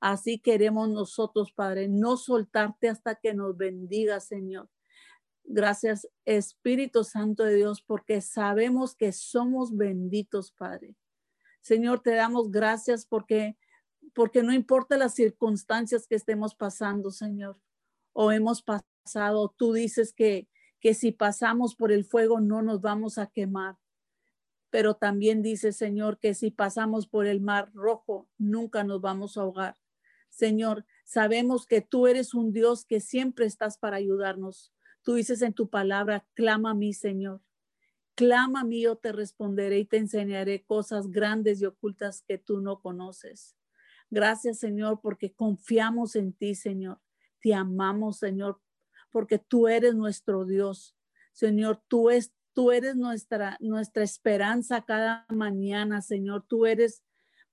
Así 0.01 0.39
queremos 0.39 0.89
nosotros, 0.89 1.53
Padre, 1.53 1.87
no 1.87 2.17
soltarte 2.17 2.89
hasta 2.89 3.15
que 3.15 3.33
nos 3.33 3.55
bendiga, 3.55 4.19
Señor. 4.19 4.67
Gracias, 5.43 6.09
Espíritu 6.25 7.03
Santo 7.03 7.43
de 7.43 7.55
Dios, 7.55 7.81
porque 7.81 8.19
sabemos 8.21 8.95
que 8.95 9.13
somos 9.13 9.77
benditos, 9.77 10.51
Padre. 10.51 10.95
Señor, 11.61 12.01
te 12.01 12.15
damos 12.15 12.51
gracias 12.51 13.05
porque 13.05 13.57
porque 14.13 14.43
no 14.43 14.51
importa 14.53 14.97
las 14.97 15.13
circunstancias 15.13 16.07
que 16.07 16.15
estemos 16.15 16.55
pasando, 16.55 17.11
Señor, 17.11 17.59
o 18.13 18.31
hemos 18.31 18.61
pasado 18.61 19.53
tú 19.55 19.73
dices 19.73 20.13
que, 20.13 20.49
que 20.79 20.93
si 20.93 21.11
pasamos 21.11 21.75
por 21.75 21.91
el 21.91 22.03
fuego 22.03 22.39
no 22.39 22.61
nos 22.61 22.81
vamos 22.81 23.17
a 23.17 23.27
quemar. 23.27 23.77
Pero 24.69 24.95
también 24.95 25.41
dice, 25.41 25.73
Señor, 25.73 26.17
que 26.19 26.33
si 26.33 26.49
pasamos 26.49 27.07
por 27.07 27.25
el 27.25 27.41
mar 27.41 27.71
rojo, 27.73 28.29
nunca 28.37 28.83
nos 28.83 29.01
vamos 29.01 29.37
a 29.37 29.41
ahogar. 29.41 29.77
Señor, 30.31 30.85
sabemos 31.03 31.67
que 31.67 31.81
tú 31.81 32.07
eres 32.07 32.33
un 32.33 32.53
Dios 32.53 32.85
que 32.85 33.01
siempre 33.01 33.45
estás 33.45 33.77
para 33.77 33.97
ayudarnos. 33.97 34.73
Tú 35.03 35.15
dices 35.15 35.41
en 35.41 35.53
tu 35.53 35.69
palabra, 35.69 36.25
clama 36.33 36.71
a 36.71 36.73
mí, 36.73 36.93
Señor. 36.93 37.41
Clama 38.15 38.61
a 38.61 38.63
mí, 38.63 38.81
yo 38.81 38.95
te 38.95 39.11
responderé 39.11 39.79
y 39.79 39.85
te 39.85 39.97
enseñaré 39.97 40.63
cosas 40.63 41.11
grandes 41.11 41.61
y 41.61 41.65
ocultas 41.65 42.23
que 42.27 42.37
tú 42.37 42.61
no 42.61 42.81
conoces. 42.81 43.55
Gracias, 44.09 44.59
Señor, 44.59 44.99
porque 45.01 45.33
confiamos 45.33 46.15
en 46.15 46.33
ti, 46.33 46.55
Señor. 46.55 46.99
Te 47.41 47.53
amamos, 47.53 48.17
Señor, 48.17 48.61
porque 49.11 49.37
tú 49.37 49.67
eres 49.67 49.95
nuestro 49.95 50.45
Dios. 50.45 50.95
Señor, 51.33 51.81
tú, 51.87 52.09
es, 52.09 52.31
tú 52.53 52.71
eres 52.71 52.95
nuestra, 52.95 53.57
nuestra 53.59 54.03
esperanza 54.03 54.81
cada 54.81 55.25
mañana, 55.29 56.01
Señor. 56.01 56.45
Tú 56.47 56.65
eres 56.65 57.03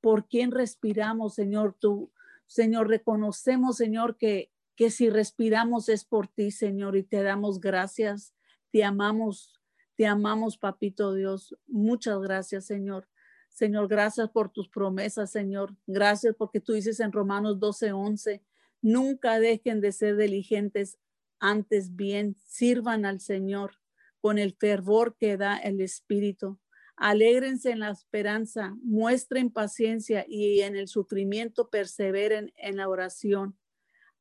por 0.01 0.29
quien 0.29 0.53
respiramos, 0.53 1.35
Señor. 1.35 1.77
Tú, 1.79 2.13
Señor, 2.49 2.89
reconocemos, 2.89 3.77
Señor, 3.77 4.17
que, 4.17 4.51
que 4.75 4.91
si 4.91 5.11
respiramos 5.11 5.89
es 5.89 6.05
por 6.05 6.27
ti, 6.27 6.51
Señor, 6.51 6.97
y 6.97 7.05
te 7.05 7.23
damos 7.23 7.61
gracias. 7.61 8.35
Te 8.73 8.83
amamos, 8.83 9.61
te 9.95 10.07
amamos, 10.07 10.59
Papito 10.59 11.15
Dios. 11.15 11.55
Muchas 11.67 12.19
gracias, 12.21 12.67
Señor. 12.67 13.07
Señor, 13.51 13.87
gracias 13.89 14.31
por 14.31 14.51
tus 14.51 14.69
promesas, 14.69 15.31
Señor. 15.31 15.77
Gracias 15.87 16.35
porque 16.37 16.61
tú 16.61 16.73
dices 16.73 17.01
en 17.01 17.13
Romanos 17.13 17.61
12, 17.61 17.93
11, 17.93 18.43
nunca 18.81 19.39
dejen 19.39 19.81
de 19.81 19.93
ser 19.93 20.17
diligentes, 20.17 20.99
antes 21.41 21.95
bien 21.95 22.37
sirvan 22.47 23.05
al 23.05 23.21
Señor 23.21 23.73
con 24.21 24.39
el 24.39 24.55
fervor 24.55 25.17
que 25.17 25.37
da 25.37 25.59
el 25.59 25.81
Espíritu. 25.81 26.59
Alégrense 27.01 27.71
en 27.71 27.79
la 27.79 27.91
esperanza, 27.91 28.77
muestren 28.83 29.51
paciencia 29.51 30.25
y 30.29 30.61
en 30.63 30.75
el 30.75 30.89
sufrimiento 30.89 31.71
perseveren 31.71 32.53
en 32.57 32.77
la 32.77 32.89
oración. 32.89 33.57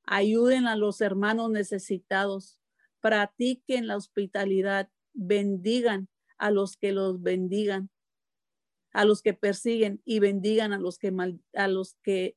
Ayuden 0.04 0.68
a 0.68 0.76
los 0.76 1.02
hermanos 1.02 1.50
necesitados, 1.50 2.60
practiquen 3.02 3.88
la 3.88 3.98
hospitalidad, 3.98 4.90
bendigan 5.14 6.08
a 6.38 6.52
los 6.52 6.78
que 6.78 6.92
los 6.92 7.22
bendigan 7.22 7.90
a 8.98 9.06
los 9.06 9.22
que 9.22 9.36
persiguen 9.36 10.02
y 10.06 10.20
bendigan 10.20 10.74
a 10.74 10.80
los 10.80 10.98
que 10.98 11.14
a 11.54 11.68
los 11.68 11.96
que 12.02 12.36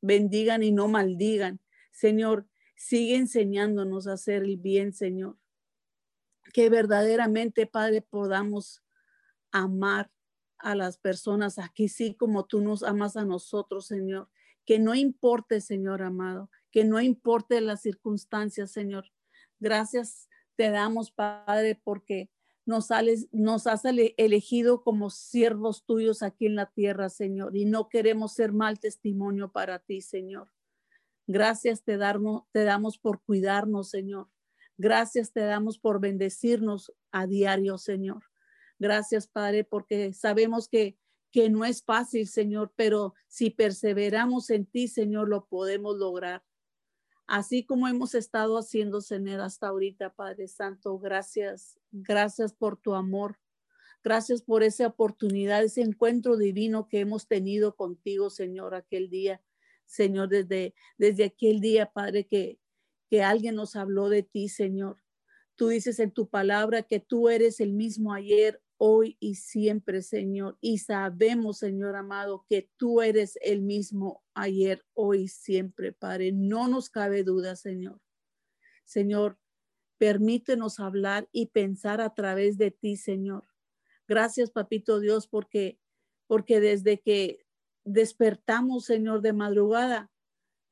bendigan 0.00 0.64
y 0.64 0.72
no 0.72 0.88
maldigan. 0.88 1.60
Señor, 1.92 2.48
sigue 2.74 3.14
enseñándonos 3.14 4.08
a 4.08 4.14
hacer 4.14 4.42
el 4.42 4.56
bien, 4.56 4.92
Señor. 4.92 5.38
Que 6.52 6.70
verdaderamente, 6.70 7.66
Padre, 7.66 8.02
podamos 8.02 8.82
amar 9.52 10.10
a 10.58 10.74
las 10.74 10.96
personas 10.96 11.58
aquí, 11.58 11.88
sí, 11.88 12.14
como 12.14 12.46
tú 12.46 12.60
nos 12.60 12.82
amas 12.82 13.16
a 13.16 13.24
nosotros, 13.24 13.86
Señor. 13.86 14.28
Que 14.64 14.78
no 14.78 14.94
importe, 14.94 15.60
Señor 15.60 16.02
amado, 16.02 16.50
que 16.70 16.84
no 16.84 17.00
importe 17.00 17.60
las 17.60 17.82
circunstancias, 17.82 18.70
Señor. 18.70 19.06
Gracias 19.58 20.28
te 20.56 20.70
damos, 20.70 21.10
Padre, 21.10 21.80
porque 21.82 22.30
nos, 22.64 22.88
nos 23.32 23.66
has 23.66 23.82
elegido 23.84 24.82
como 24.82 25.10
siervos 25.10 25.84
tuyos 25.84 26.22
aquí 26.22 26.46
en 26.46 26.54
la 26.54 26.66
tierra, 26.66 27.08
Señor, 27.08 27.56
y 27.56 27.64
no 27.64 27.88
queremos 27.88 28.34
ser 28.34 28.52
mal 28.52 28.78
testimonio 28.78 29.50
para 29.50 29.80
ti, 29.80 30.00
Señor. 30.00 30.52
Gracias 31.26 31.82
te, 31.82 31.98
te 32.52 32.64
damos 32.64 32.98
por 32.98 33.22
cuidarnos, 33.22 33.90
Señor. 33.90 34.28
Gracias 34.78 35.32
te 35.32 35.40
damos 35.40 35.78
por 35.78 36.00
bendecirnos 36.00 36.92
a 37.10 37.26
diario, 37.26 37.78
Señor. 37.78 38.31
Gracias, 38.78 39.26
Padre, 39.26 39.64
porque 39.64 40.12
sabemos 40.12 40.68
que, 40.68 40.96
que 41.30 41.50
no 41.50 41.64
es 41.64 41.82
fácil, 41.82 42.26
Señor, 42.26 42.72
pero 42.76 43.14
si 43.28 43.50
perseveramos 43.50 44.50
en 44.50 44.66
ti, 44.66 44.88
Señor, 44.88 45.28
lo 45.28 45.46
podemos 45.46 45.96
lograr 45.96 46.42
así 47.32 47.64
como 47.64 47.88
hemos 47.88 48.14
estado 48.14 48.58
haciendo, 48.58 49.00
Señor, 49.00 49.40
hasta 49.40 49.68
ahorita, 49.68 50.14
Padre 50.14 50.48
Santo. 50.48 50.98
Gracias, 50.98 51.80
gracias 51.90 52.52
por 52.52 52.76
tu 52.76 52.94
amor. 52.94 53.38
Gracias 54.04 54.42
por 54.42 54.62
esa 54.62 54.88
oportunidad, 54.88 55.62
ese 55.62 55.80
encuentro 55.80 56.36
divino 56.36 56.88
que 56.88 57.00
hemos 57.00 57.28
tenido 57.28 57.74
contigo, 57.74 58.28
Señor, 58.28 58.74
aquel 58.74 59.08
día. 59.08 59.40
Señor, 59.86 60.28
desde, 60.28 60.74
desde 60.98 61.24
aquel 61.24 61.60
día, 61.60 61.90
Padre, 61.90 62.26
que, 62.26 62.58
que 63.08 63.22
alguien 63.22 63.54
nos 63.54 63.76
habló 63.76 64.10
de 64.10 64.22
ti, 64.22 64.48
Señor. 64.48 65.02
Tú 65.56 65.68
dices 65.68 65.98
en 66.00 66.10
tu 66.10 66.28
palabra 66.28 66.82
que 66.82 67.00
tú 67.00 67.28
eres 67.28 67.60
el 67.60 67.72
mismo 67.72 68.12
ayer, 68.12 68.60
hoy 68.78 69.16
y 69.20 69.36
siempre, 69.36 70.02
Señor. 70.02 70.58
Y 70.60 70.78
sabemos, 70.78 71.58
Señor 71.58 71.94
amado, 71.94 72.44
que 72.48 72.68
tú 72.76 73.00
eres 73.00 73.38
el 73.42 73.62
mismo 73.62 74.24
ayer, 74.34 74.84
hoy, 74.94 75.28
siempre, 75.28 75.92
Padre. 75.92 76.32
No 76.32 76.68
nos 76.68 76.90
cabe 76.90 77.22
duda, 77.22 77.54
Señor. 77.54 78.00
Señor, 78.84 79.38
permítenos 79.98 80.80
hablar 80.80 81.28
y 81.30 81.46
pensar 81.46 82.00
a 82.00 82.14
través 82.14 82.58
de 82.58 82.72
ti, 82.72 82.96
Señor. 82.96 83.44
Gracias, 84.08 84.50
Papito 84.50 84.98
Dios, 84.98 85.28
porque 85.28 85.78
porque 86.32 86.60
desde 86.60 86.98
que 86.98 87.44
despertamos, 87.84 88.86
Señor, 88.86 89.20
de 89.20 89.34
madrugada, 89.34 90.10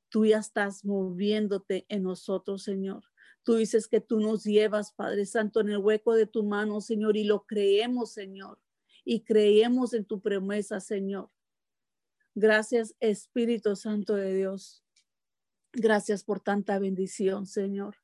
tú 0.09 0.25
ya 0.25 0.39
estás 0.39 0.87
moviéndote 0.87 1.85
en 1.91 2.05
nosotros, 2.05 2.63
Señor. 2.63 3.05
Tú 3.43 3.55
dices 3.55 3.89
que 3.89 4.01
tú 4.01 4.21
nos 4.21 4.45
llevas, 4.45 4.93
Padre 4.93 5.27
Santo, 5.27 5.61
en 5.61 5.71
el 5.71 5.79
hueco 5.79 6.15
de 6.15 6.27
tu 6.27 6.45
mano, 6.45 6.81
Señor, 6.81 7.17
y 7.17 7.25
lo 7.25 7.47
creemos, 7.47 8.13
Señor. 8.13 8.59
Y 9.05 9.21
creemos 9.21 9.95
en 9.95 10.05
tu 10.05 10.21
promesa, 10.21 10.81
Señor. 10.81 11.31
Gracias, 12.35 12.95
Espíritu 13.01 13.75
Santo 13.77 14.15
de 14.15 14.35
Dios. 14.35 14.85
Gracias 15.73 16.25
por 16.25 16.41
tanta 16.41 16.79
bendición, 16.79 17.47
Señor. 17.47 17.97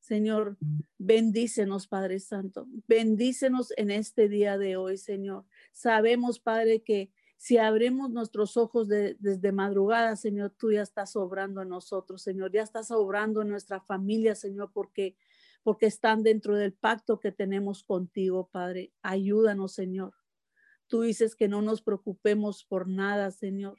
Señor, 0.00 0.56
bendícenos, 0.96 1.86
Padre 1.86 2.18
Santo. 2.20 2.66
Bendícenos 2.86 3.72
en 3.76 3.90
este 3.90 4.28
día 4.28 4.58
de 4.58 4.76
hoy, 4.76 4.96
Señor. 4.96 5.44
Sabemos, 5.72 6.40
Padre, 6.40 6.82
que 6.82 7.10
si 7.38 7.56
abrimos 7.56 8.10
nuestros 8.10 8.56
ojos 8.56 8.88
desde 8.88 9.52
madrugada, 9.52 10.16
Señor, 10.16 10.52
tú 10.58 10.72
ya 10.72 10.82
estás 10.82 11.14
obrando 11.14 11.62
en 11.62 11.68
nosotros, 11.68 12.20
Señor, 12.20 12.50
ya 12.52 12.62
estás 12.62 12.90
obrando 12.90 13.42
en 13.42 13.48
nuestra 13.48 13.80
familia, 13.80 14.34
Señor, 14.34 14.72
porque 14.74 15.16
porque 15.62 15.86
están 15.86 16.22
dentro 16.22 16.56
del 16.56 16.72
pacto 16.72 17.20
que 17.20 17.30
tenemos 17.30 17.84
contigo, 17.84 18.48
Padre. 18.50 18.92
Ayúdanos, 19.02 19.74
Señor. 19.74 20.14
Tú 20.86 21.02
dices 21.02 21.36
que 21.36 21.46
no 21.46 21.62
nos 21.62 21.82
preocupemos 21.82 22.64
por 22.64 22.88
nada, 22.88 23.30
Señor. 23.30 23.78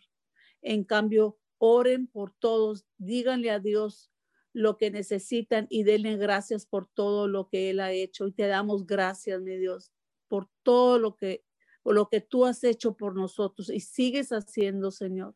En 0.62 0.84
cambio, 0.84 1.40
oren 1.58 2.08
por 2.08 2.32
todos, 2.32 2.86
díganle 2.98 3.50
a 3.50 3.60
Dios 3.60 4.12
lo 4.54 4.78
que 4.78 4.92
necesitan 4.92 5.68
y 5.70 5.84
denle 5.84 6.18
gracias 6.18 6.66
por 6.66 6.88
todo 6.88 7.28
lo 7.28 7.50
que 7.50 7.72
Él 7.72 7.80
ha 7.80 7.92
hecho. 7.92 8.28
Y 8.28 8.34
te 8.34 8.48
damos 8.48 8.86
gracias, 8.86 9.42
mi 9.42 9.58
Dios, 9.58 9.92
por 10.28 10.48
todo 10.64 11.00
lo 11.00 11.16
que 11.16 11.44
por 11.90 11.96
lo 11.96 12.08
que 12.08 12.22
tú 12.22 12.46
has 12.46 12.64
hecho 12.64 12.96
por 12.96 13.16
nosotros 13.16 13.72
y 13.72 13.80
sigues 13.80 14.30
haciendo, 14.30 14.92
Señor. 14.92 15.36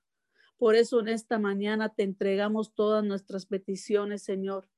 Por 0.55 0.75
eso 0.75 0.99
en 0.99 1.07
esta 1.07 1.39
mañana 1.39 1.95
te 1.95 2.03
entregamos 2.03 2.75
todas 2.75 3.03
nuestras 3.03 3.47
peticiones, 3.47 4.21
Señor, 4.21 4.69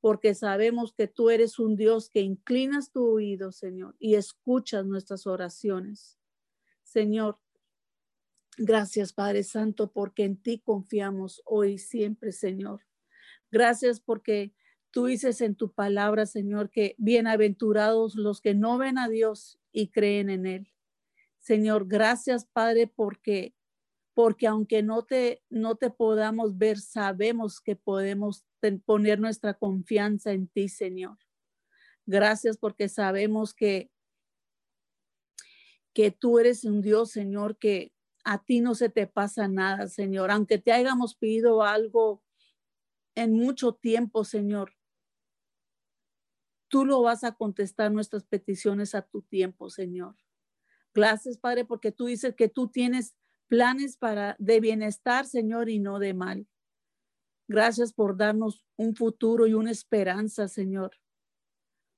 porque 0.00 0.34
sabemos 0.34 0.94
que 0.94 1.08
tú 1.08 1.28
eres 1.28 1.58
un 1.58 1.76
Dios 1.76 2.08
que 2.08 2.20
inclinas 2.20 2.90
tu 2.90 3.04
oído, 3.04 3.52
Señor, 3.52 3.96
y 3.98 4.14
escuchas 4.14 4.86
nuestras 4.86 5.26
oraciones. 5.26 6.18
Señor, 6.84 7.38
gracias, 8.56 9.12
Padre 9.12 9.42
Santo, 9.42 9.92
porque 9.92 10.24
en 10.24 10.40
ti 10.40 10.58
confiamos 10.58 11.42
hoy 11.44 11.72
y 11.72 11.78
siempre, 11.78 12.32
Señor. 12.32 12.80
Gracias 13.50 14.00
porque 14.00 14.54
tú 14.90 15.04
dices 15.04 15.42
en 15.42 15.54
tu 15.54 15.70
palabra, 15.70 16.24
Señor, 16.24 16.70
que 16.70 16.94
bienaventurados 16.96 18.14
los 18.14 18.40
que 18.40 18.54
no 18.54 18.78
ven 18.78 18.96
a 18.96 19.10
Dios 19.10 19.60
y 19.70 19.88
creen 19.88 20.30
en 20.30 20.46
Él. 20.46 20.72
Señor, 21.40 21.86
gracias, 21.88 22.44
Padre, 22.46 22.86
porque 22.86 23.54
porque 24.14 24.46
aunque 24.46 24.82
no 24.82 25.04
te 25.04 25.42
no 25.48 25.76
te 25.76 25.90
podamos 25.90 26.58
ver, 26.58 26.78
sabemos 26.78 27.60
que 27.60 27.76
podemos 27.76 28.44
poner 28.84 29.18
nuestra 29.18 29.54
confianza 29.54 30.32
en 30.32 30.48
ti, 30.48 30.68
Señor. 30.68 31.18
Gracias 32.06 32.58
porque 32.58 32.88
sabemos 32.88 33.54
que 33.54 33.90
que 35.94 36.10
tú 36.10 36.38
eres 36.38 36.64
un 36.64 36.82
Dios, 36.82 37.10
Señor, 37.10 37.56
que 37.56 37.92
a 38.24 38.44
ti 38.44 38.60
no 38.60 38.74
se 38.74 38.90
te 38.90 39.06
pasa 39.06 39.48
nada, 39.48 39.88
Señor, 39.88 40.30
aunque 40.30 40.58
te 40.58 40.72
hayamos 40.72 41.14
pedido 41.14 41.62
algo 41.62 42.22
en 43.14 43.32
mucho 43.32 43.72
tiempo, 43.72 44.24
Señor. 44.24 44.74
Tú 46.68 46.84
lo 46.84 47.02
vas 47.02 47.24
a 47.24 47.32
contestar 47.32 47.90
nuestras 47.90 48.24
peticiones 48.24 48.94
a 48.94 49.02
tu 49.02 49.22
tiempo, 49.22 49.70
Señor. 49.70 50.16
Gracias, 50.94 51.38
Padre, 51.38 51.64
porque 51.64 51.92
tú 51.92 52.06
dices 52.06 52.34
que 52.34 52.48
tú 52.48 52.68
tienes 52.68 53.14
planes 53.48 53.96
para 53.96 54.36
de 54.38 54.60
bienestar, 54.60 55.26
Señor, 55.26 55.68
y 55.68 55.78
no 55.78 55.98
de 55.98 56.14
mal. 56.14 56.46
Gracias 57.48 57.92
por 57.92 58.16
darnos 58.16 58.64
un 58.76 58.94
futuro 58.94 59.46
y 59.46 59.54
una 59.54 59.72
esperanza, 59.72 60.46
Señor. 60.48 60.92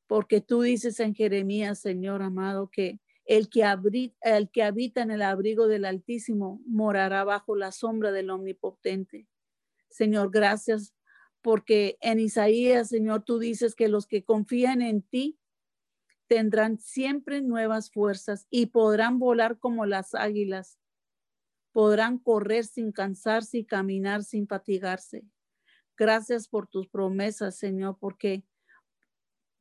Porque 0.06 0.40
tú 0.40 0.62
dices 0.62 0.98
en 1.00 1.14
Jeremías, 1.14 1.78
Señor 1.78 2.22
amado, 2.22 2.70
que 2.70 3.00
el 3.24 3.48
que, 3.48 3.62
el 4.22 4.50
que 4.50 4.62
habita 4.62 5.02
en 5.02 5.10
el 5.10 5.22
abrigo 5.22 5.68
del 5.68 5.84
Altísimo 5.84 6.60
morará 6.66 7.24
bajo 7.24 7.54
la 7.54 7.70
sombra 7.70 8.12
del 8.12 8.30
Omnipotente. 8.30 9.28
Señor, 9.90 10.30
gracias 10.30 10.94
porque 11.42 11.98
en 12.00 12.18
Isaías, 12.18 12.88
Señor, 12.88 13.24
tú 13.24 13.38
dices 13.38 13.74
que 13.74 13.88
los 13.88 14.06
que 14.06 14.24
confían 14.24 14.80
en 14.80 15.02
ti 15.02 15.38
tendrán 16.32 16.78
siempre 16.78 17.42
nuevas 17.42 17.90
fuerzas 17.90 18.46
y 18.48 18.64
podrán 18.64 19.18
volar 19.18 19.58
como 19.58 19.84
las 19.84 20.14
águilas. 20.14 20.78
Podrán 21.72 22.16
correr 22.16 22.64
sin 22.64 22.90
cansarse 22.90 23.58
y 23.58 23.66
caminar 23.66 24.24
sin 24.24 24.48
fatigarse. 24.48 25.26
Gracias 25.94 26.48
por 26.48 26.68
tus 26.68 26.88
promesas, 26.88 27.58
Señor, 27.58 27.98
porque 28.00 28.46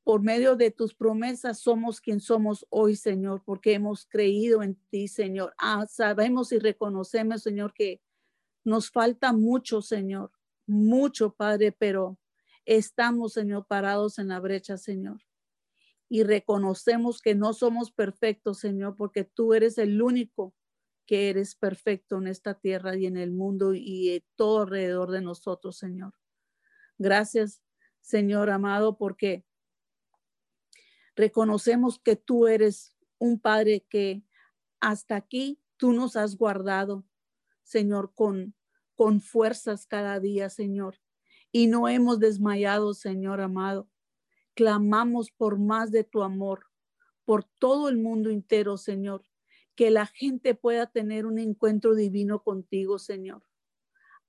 por 0.05 0.21
medio 0.21 0.55
de 0.55 0.71
tus 0.71 0.95
promesas 0.95 1.59
somos 1.59 1.99
quien 1.99 2.21
somos 2.21 2.65
hoy, 2.69 2.95
Señor, 2.95 3.43
porque 3.43 3.73
hemos 3.73 4.05
creído 4.05 4.63
en 4.63 4.75
ti, 4.89 5.09
Señor. 5.09 5.53
Ah, 5.57 5.85
sabemos 5.89 6.53
y 6.53 6.59
reconocemos, 6.59 7.41
Señor, 7.41 7.73
que 7.73 8.01
nos 8.63 8.89
falta 8.89 9.33
mucho, 9.33 9.81
Señor, 9.81 10.31
mucho, 10.65 11.33
Padre, 11.33 11.73
pero 11.73 12.17
estamos, 12.63 13.33
Señor, 13.33 13.65
parados 13.67 14.19
en 14.19 14.29
la 14.29 14.39
brecha, 14.39 14.77
Señor. 14.77 15.19
Y 16.13 16.23
reconocemos 16.23 17.21
que 17.21 17.35
no 17.35 17.53
somos 17.53 17.89
perfectos, 17.89 18.59
Señor, 18.59 18.97
porque 18.97 19.23
tú 19.23 19.53
eres 19.53 19.77
el 19.77 20.01
único 20.01 20.53
que 21.05 21.29
eres 21.29 21.55
perfecto 21.55 22.17
en 22.17 22.27
esta 22.27 22.59
tierra 22.59 22.97
y 22.97 23.05
en 23.05 23.15
el 23.15 23.31
mundo 23.31 23.73
y 23.73 24.21
todo 24.35 24.63
alrededor 24.63 25.11
de 25.11 25.21
nosotros, 25.21 25.77
Señor. 25.77 26.13
Gracias, 26.97 27.63
Señor 28.01 28.49
amado, 28.49 28.97
porque 28.97 29.45
reconocemos 31.15 31.97
que 31.97 32.17
tú 32.17 32.45
eres 32.45 32.93
un 33.17 33.39
Padre 33.39 33.85
que 33.89 34.21
hasta 34.81 35.15
aquí 35.15 35.61
tú 35.77 35.93
nos 35.93 36.17
has 36.17 36.35
guardado, 36.35 37.05
Señor, 37.63 38.13
con, 38.13 38.53
con 38.95 39.21
fuerzas 39.21 39.85
cada 39.85 40.19
día, 40.19 40.49
Señor. 40.49 40.99
Y 41.53 41.67
no 41.67 41.87
hemos 41.87 42.19
desmayado, 42.19 42.93
Señor 42.93 43.39
amado. 43.39 43.90
Clamamos 44.53 45.31
por 45.31 45.59
más 45.59 45.91
de 45.91 46.03
tu 46.03 46.23
amor, 46.23 46.67
por 47.25 47.43
todo 47.43 47.89
el 47.89 47.97
mundo 47.97 48.29
entero, 48.29 48.77
Señor. 48.77 49.23
Que 49.75 49.89
la 49.91 50.05
gente 50.05 50.55
pueda 50.55 50.87
tener 50.87 51.25
un 51.25 51.39
encuentro 51.39 51.95
divino 51.95 52.43
contigo, 52.43 52.99
Señor. 52.99 53.43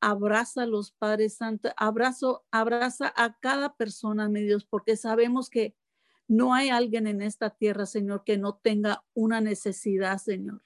Abraza 0.00 0.62
a 0.62 0.66
los 0.66 0.92
Padres 0.92 1.34
Santos, 1.34 1.72
abrazo, 1.76 2.44
abraza 2.50 3.12
a 3.16 3.38
cada 3.38 3.76
persona, 3.76 4.28
mi 4.28 4.42
Dios, 4.42 4.64
porque 4.64 4.96
sabemos 4.96 5.48
que 5.48 5.76
no 6.28 6.54
hay 6.54 6.70
alguien 6.70 7.06
en 7.06 7.22
esta 7.22 7.50
tierra, 7.50 7.86
Señor, 7.86 8.24
que 8.24 8.38
no 8.38 8.54
tenga 8.56 9.04
una 9.14 9.40
necesidad, 9.40 10.18
Señor. 10.18 10.62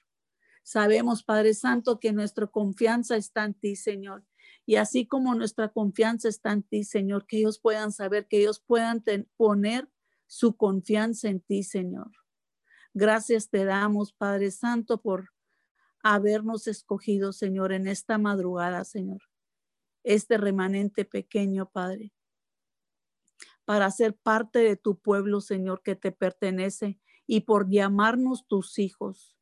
Sabemos, 0.63 1.23
Padre 1.23 1.53
Santo, 1.53 1.99
que 1.99 2.13
nuestra 2.13 2.47
confianza 2.47 3.15
está 3.15 3.45
en 3.45 3.53
ti, 3.53 3.75
Señor. 3.75 4.26
Y 4.67 4.75
así 4.75 5.07
como 5.07 5.33
nuestra 5.33 5.69
confianza 5.69 6.27
está 6.27 6.51
en 6.51 6.61
ti, 6.61 6.83
Señor, 6.83 7.25
que 7.25 7.37
ellos 7.37 7.57
puedan 7.57 7.93
saber, 7.93 8.27
que 8.27 8.41
ellos 8.41 8.59
puedan 8.59 9.01
poner 9.37 9.89
su 10.27 10.57
confianza 10.57 11.29
en 11.29 11.39
ti, 11.39 11.63
Señor. 11.63 12.11
Gracias 12.93 13.49
te 13.49 13.63
damos, 13.63 14.11
Padre 14.11 14.51
Santo, 14.51 15.01
por 15.01 15.29
habernos 16.03 16.67
escogido, 16.67 17.31
Señor, 17.31 17.71
en 17.71 17.87
esta 17.87 18.17
madrugada, 18.17 18.83
Señor. 18.83 19.21
Este 20.03 20.37
remanente 20.37 21.05
pequeño, 21.05 21.69
Padre, 21.69 22.13
para 23.63 23.89
ser 23.89 24.17
parte 24.17 24.59
de 24.59 24.75
tu 24.75 24.99
pueblo, 24.99 25.39
Señor, 25.39 25.81
que 25.81 25.95
te 25.95 26.11
pertenece 26.11 26.99
y 27.25 27.41
por 27.41 27.69
llamarnos 27.69 28.45
tus 28.47 28.79
hijos. 28.79 29.37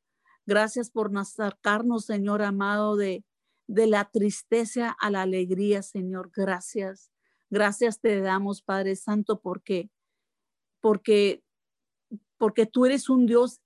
Gracias 0.45 0.91
por 0.91 1.11
sacarnos, 1.25 2.05
Señor 2.05 2.43
amado, 2.43 2.95
de, 2.95 3.25
de 3.67 3.87
la 3.87 4.09
tristeza 4.09 4.95
a 4.99 5.09
la 5.09 5.23
alegría, 5.23 5.81
Señor. 5.81 6.31
Gracias. 6.33 7.11
Gracias 7.49 7.99
te 7.99 8.19
damos, 8.21 8.61
Padre 8.61 8.95
Santo, 8.95 9.39
porque, 9.39 9.89
porque, 10.81 11.43
porque 12.37 12.65
tú 12.65 12.85
eres 12.85 13.09
un 13.09 13.25
Dios 13.25 13.61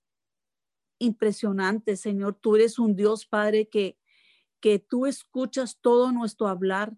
impresionante, 0.98 1.96
Señor. 1.96 2.38
Tú 2.40 2.56
eres 2.56 2.78
un 2.78 2.94
Dios, 2.94 3.26
Padre, 3.26 3.68
que, 3.68 3.98
que 4.60 4.78
tú 4.78 5.06
escuchas 5.06 5.78
todo 5.80 6.12
nuestro 6.12 6.46
hablar. 6.48 6.96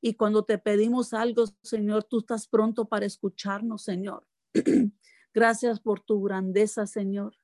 Y 0.00 0.14
cuando 0.14 0.44
te 0.44 0.58
pedimos 0.58 1.14
algo, 1.14 1.44
Señor, 1.62 2.04
tú 2.04 2.18
estás 2.20 2.46
pronto 2.46 2.86
para 2.86 3.06
escucharnos, 3.06 3.82
Señor. 3.82 4.26
Gracias 5.34 5.80
por 5.80 6.00
tu 6.00 6.22
grandeza, 6.22 6.86
Señor. 6.86 7.36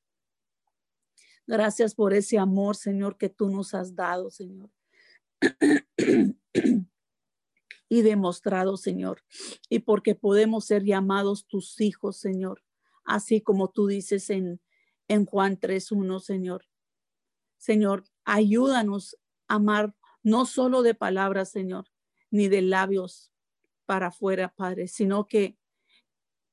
Gracias 1.46 1.94
por 1.94 2.12
ese 2.12 2.38
amor, 2.38 2.76
Señor, 2.76 3.16
que 3.16 3.28
tú 3.28 3.48
nos 3.48 3.74
has 3.74 3.94
dado, 3.94 4.30
Señor. 4.30 4.70
Y 7.88 8.03
demostrado, 8.03 8.76
Señor. 8.76 9.22
Y 9.68 9.80
porque 9.80 10.14
podemos 10.14 10.64
ser 10.66 10.84
llamados 10.84 11.47
tus 11.47 11.80
hijos, 11.80 12.18
Señor. 12.18 12.62
Así 13.05 13.41
como 13.41 13.70
tú 13.70 13.86
dices 13.88 14.30
en, 14.30 14.61
en 15.09 15.26
Juan 15.26 15.59
3.1, 15.59 16.20
Señor. 16.20 16.66
Señor, 17.59 18.05
ayúdanos 18.24 19.16
a 19.49 19.57
amar 19.57 19.95
no 20.22 20.47
solo 20.47 20.82
de 20.82 20.95
palabras, 20.95 21.51
Señor, 21.51 21.86
ni 22.30 22.49
de 22.49 22.62
labios 22.62 23.32
para 23.86 24.09
afuera, 24.09 24.55
Padre, 24.55 24.86
sino 24.86 25.26
que 25.26 25.59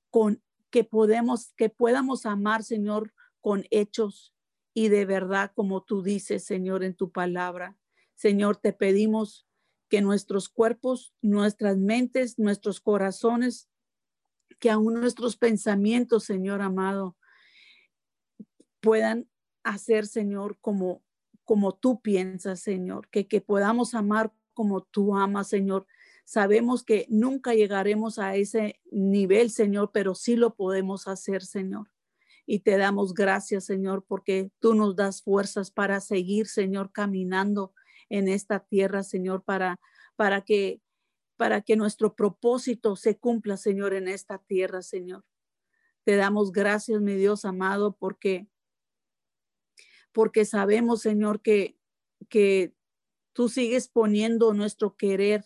con 0.10 0.42
que 0.70 0.84
podemos 0.84 1.54
que 1.56 1.70
podamos 1.70 2.26
amar, 2.26 2.64
Señor, 2.64 3.14
con 3.42 3.66
hechos 3.70 4.34
y 4.74 4.90
de 4.90 5.06
verdad 5.06 5.52
como 5.54 5.84
tú 5.84 6.02
dices, 6.02 6.44
Señor, 6.44 6.84
en 6.84 6.96
tu 6.96 7.12
palabra. 7.12 7.78
Señor, 8.18 8.58
te 8.58 8.74
pedimos 8.74 9.48
que 9.90 10.02
nuestros 10.02 10.50
cuerpos, 10.50 11.14
nuestras 11.22 11.78
mentes, 11.78 12.40
nuestros 12.40 12.82
corazones, 12.82 13.70
que 14.60 14.72
aún 14.72 14.96
nuestros 14.96 15.38
pensamientos, 15.38 16.24
Señor 16.24 16.64
amado, 16.64 17.16
puedan 18.82 19.30
hacer, 19.64 20.08
Señor, 20.08 20.58
como, 20.62 21.04
como 21.46 21.76
tú 21.76 22.02
piensas, 22.02 22.60
Señor, 22.60 23.08
que, 23.10 23.28
que 23.28 23.40
podamos 23.40 23.94
amar 23.94 24.34
como 24.56 24.82
tú 24.82 25.16
amas, 25.16 25.48
Señor. 25.48 25.86
Sabemos 26.26 26.84
que 26.84 27.06
nunca 27.10 27.54
llegaremos 27.54 28.18
a 28.18 28.36
ese 28.36 28.82
nivel, 28.92 29.52
Señor, 29.52 29.92
pero 29.94 30.16
sí 30.16 30.36
lo 30.36 30.56
podemos 30.56 31.08
hacer, 31.08 31.44
Señor. 31.46 31.92
Y 32.48 32.62
te 32.62 32.78
damos 32.78 33.14
gracias, 33.14 33.66
Señor, 33.66 34.06
porque 34.08 34.52
tú 34.60 34.74
nos 34.74 34.96
das 34.96 35.22
fuerzas 35.22 35.70
para 35.70 36.02
seguir, 36.02 36.48
Señor, 36.48 36.92
caminando 36.92 37.74
en 38.10 38.28
esta 38.28 38.60
tierra, 38.60 39.04
Señor, 39.04 39.44
para, 39.44 39.80
para 40.16 40.42
que 40.42 40.82
para 41.38 41.62
que 41.62 41.76
nuestro 41.76 42.16
propósito 42.16 42.96
se 42.96 43.18
cumpla, 43.18 43.58
Señor, 43.58 43.94
en 43.94 44.08
esta 44.08 44.40
tierra, 44.40 44.82
Señor. 44.82 45.24
Te 46.04 46.16
damos 46.16 46.52
gracias, 46.52 47.00
mi 47.00 47.14
Dios 47.14 47.46
amado, 47.46 47.96
porque 47.96 48.48
porque 50.12 50.46
sabemos, 50.46 51.02
Señor, 51.02 51.42
que 51.42 51.78
que 52.30 52.74
tú 53.34 53.50
sigues 53.50 53.88
poniendo 53.88 54.54
nuestro 54.54 54.98
querer 54.98 55.46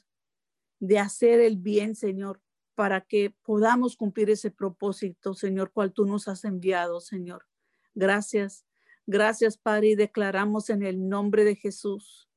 de 0.80 0.98
hacer 0.98 1.42
el 1.42 1.58
bien, 1.58 1.96
Señor, 1.96 2.42
para 2.74 3.02
que 3.02 3.36
podamos 3.44 3.98
cumplir 3.98 4.30
ese 4.30 4.50
propósito, 4.50 5.34
Señor, 5.34 5.74
cual 5.74 5.92
tú 5.92 6.06
nos 6.06 6.30
has 6.30 6.46
enviado, 6.46 7.02
Señor. 7.02 7.48
Gracias. 7.94 8.66
Gracias, 9.06 9.58
Padre, 9.58 9.90
y 9.90 9.96
declaramos 9.96 10.70
en 10.70 10.84
el 10.84 11.10
nombre 11.10 11.44
de 11.44 11.56
Jesús 11.56 12.31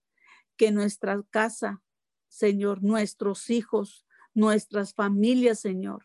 que 0.56 0.70
nuestra 0.72 1.22
casa, 1.30 1.82
Señor, 2.28 2.82
nuestros 2.82 3.50
hijos, 3.50 4.06
nuestras 4.34 4.94
familias, 4.94 5.60
Señor, 5.60 6.04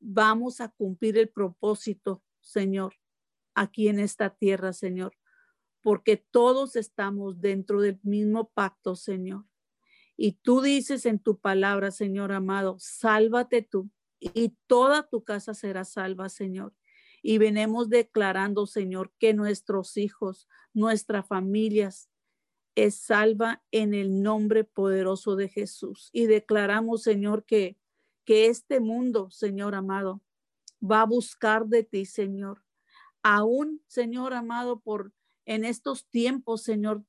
vamos 0.00 0.60
a 0.60 0.68
cumplir 0.68 1.18
el 1.18 1.28
propósito, 1.28 2.22
Señor, 2.40 2.94
aquí 3.54 3.88
en 3.88 3.98
esta 4.00 4.30
tierra, 4.30 4.72
Señor, 4.72 5.16
porque 5.82 6.16
todos 6.16 6.76
estamos 6.76 7.40
dentro 7.40 7.80
del 7.80 7.98
mismo 8.02 8.50
pacto, 8.50 8.96
Señor. 8.96 9.44
Y 10.16 10.32
tú 10.32 10.62
dices 10.62 11.06
en 11.06 11.18
tu 11.20 11.38
palabra, 11.38 11.90
Señor 11.90 12.32
amado, 12.32 12.76
sálvate 12.78 13.62
tú 13.62 13.90
y 14.20 14.56
toda 14.66 15.08
tu 15.08 15.22
casa 15.22 15.54
será 15.54 15.84
salva, 15.84 16.28
Señor. 16.28 16.74
Y 17.22 17.38
venimos 17.38 17.88
declarando, 17.88 18.66
Señor, 18.66 19.12
que 19.18 19.34
nuestros 19.34 19.96
hijos, 19.96 20.48
nuestras 20.72 21.26
familias, 21.26 22.10
es 22.84 22.94
salva 22.96 23.62
en 23.72 23.92
el 23.92 24.22
nombre 24.22 24.62
poderoso 24.62 25.34
de 25.34 25.48
Jesús. 25.48 26.10
Y 26.12 26.26
declaramos, 26.26 27.02
Señor, 27.02 27.44
que, 27.44 27.76
que 28.24 28.46
este 28.46 28.78
mundo, 28.78 29.30
Señor 29.30 29.74
amado, 29.74 30.22
va 30.80 31.02
a 31.02 31.06
buscar 31.06 31.66
de 31.66 31.82
ti, 31.82 32.04
Señor. 32.06 32.62
Aún, 33.22 33.82
Señor 33.88 34.32
amado, 34.32 34.78
por 34.80 35.12
en 35.44 35.64
estos 35.64 36.06
tiempos, 36.08 36.62
Señor, 36.62 37.02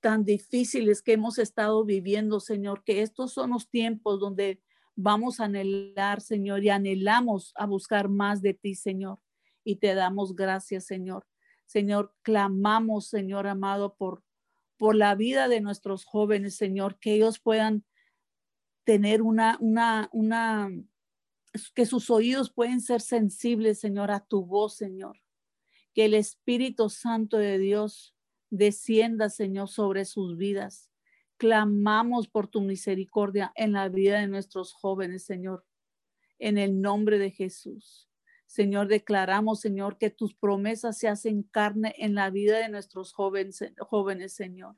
tan 0.00 0.24
difíciles 0.24 1.02
que 1.02 1.14
hemos 1.14 1.38
estado 1.38 1.84
viviendo, 1.84 2.38
Señor, 2.38 2.84
que 2.84 3.02
estos 3.02 3.32
son 3.32 3.50
los 3.50 3.68
tiempos 3.68 4.20
donde 4.20 4.60
vamos 4.94 5.40
a 5.40 5.46
anhelar, 5.46 6.20
Señor, 6.20 6.62
y 6.62 6.70
anhelamos 6.70 7.52
a 7.56 7.66
buscar 7.66 8.08
más 8.08 8.40
de 8.40 8.54
ti, 8.54 8.74
Señor. 8.74 9.18
Y 9.64 9.76
te 9.76 9.94
damos 9.94 10.36
gracias, 10.36 10.86
Señor. 10.86 11.26
Señor, 11.66 12.14
clamamos, 12.22 13.08
Señor 13.08 13.46
amado, 13.46 13.94
por, 13.96 14.22
por 14.78 14.94
la 14.94 15.14
vida 15.14 15.48
de 15.48 15.60
nuestros 15.60 16.04
jóvenes, 16.04 16.56
Señor, 16.56 16.98
que 16.98 17.14
ellos 17.14 17.40
puedan 17.40 17.84
tener 18.84 19.20
una, 19.20 19.58
una, 19.60 20.08
una, 20.12 20.70
que 21.74 21.84
sus 21.84 22.08
oídos 22.08 22.50
pueden 22.50 22.80
ser 22.80 23.00
sensibles, 23.00 23.80
Señor, 23.80 24.10
a 24.10 24.24
tu 24.24 24.46
voz, 24.46 24.76
Señor. 24.76 25.18
Que 25.92 26.06
el 26.06 26.14
Espíritu 26.14 26.88
Santo 26.88 27.36
de 27.36 27.58
Dios 27.58 28.14
descienda, 28.50 29.28
Señor, 29.28 29.68
sobre 29.68 30.04
sus 30.04 30.36
vidas. 30.36 30.90
Clamamos 31.36 32.28
por 32.28 32.48
tu 32.48 32.60
misericordia 32.60 33.52
en 33.56 33.72
la 33.72 33.88
vida 33.88 34.20
de 34.20 34.28
nuestros 34.28 34.72
jóvenes, 34.72 35.24
Señor, 35.24 35.66
en 36.38 36.56
el 36.56 36.80
nombre 36.80 37.18
de 37.18 37.30
Jesús. 37.30 38.07
Señor, 38.48 38.88
declaramos, 38.88 39.60
Señor, 39.60 39.96
que 39.96 40.10
tus 40.10 40.34
promesas 40.34 40.98
se 40.98 41.06
hacen 41.06 41.44
carne 41.44 41.94
en 41.98 42.16
la 42.16 42.30
vida 42.30 42.58
de 42.58 42.68
nuestros 42.68 43.12
jóvenes, 43.12 43.62
jóvenes 43.78 44.32
Señor. 44.32 44.74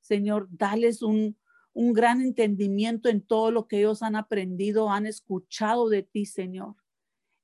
Señor, 0.00 0.48
dales 0.50 1.02
un, 1.02 1.38
un 1.72 1.92
gran 1.92 2.20
entendimiento 2.20 3.08
en 3.08 3.20
todo 3.20 3.52
lo 3.52 3.68
que 3.68 3.78
ellos 3.78 4.02
han 4.02 4.16
aprendido, 4.16 4.90
han 4.90 5.06
escuchado 5.06 5.88
de 5.88 6.02
ti, 6.02 6.26
Señor. 6.26 6.74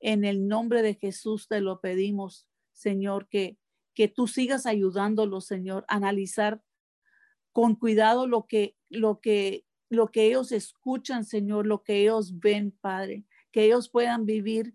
En 0.00 0.24
el 0.24 0.48
nombre 0.48 0.82
de 0.82 0.94
Jesús 0.94 1.46
te 1.46 1.60
lo 1.60 1.80
pedimos, 1.80 2.48
Señor, 2.72 3.28
que 3.28 3.56
que 3.96 4.08
tú 4.08 4.28
sigas 4.28 4.66
ayudándolos, 4.66 5.46
Señor, 5.46 5.86
a 5.88 5.96
analizar 5.96 6.62
con 7.50 7.74
cuidado 7.74 8.26
lo 8.28 8.46
que, 8.46 8.76
lo 8.90 9.20
que, 9.20 9.64
lo 9.88 10.08
que 10.08 10.26
ellos 10.26 10.52
escuchan, 10.52 11.24
Señor, 11.24 11.66
lo 11.66 11.82
que 11.82 12.02
ellos 12.02 12.38
ven, 12.38 12.72
Padre, 12.72 13.24
que 13.50 13.64
ellos 13.64 13.88
puedan 13.88 14.26
vivir 14.26 14.74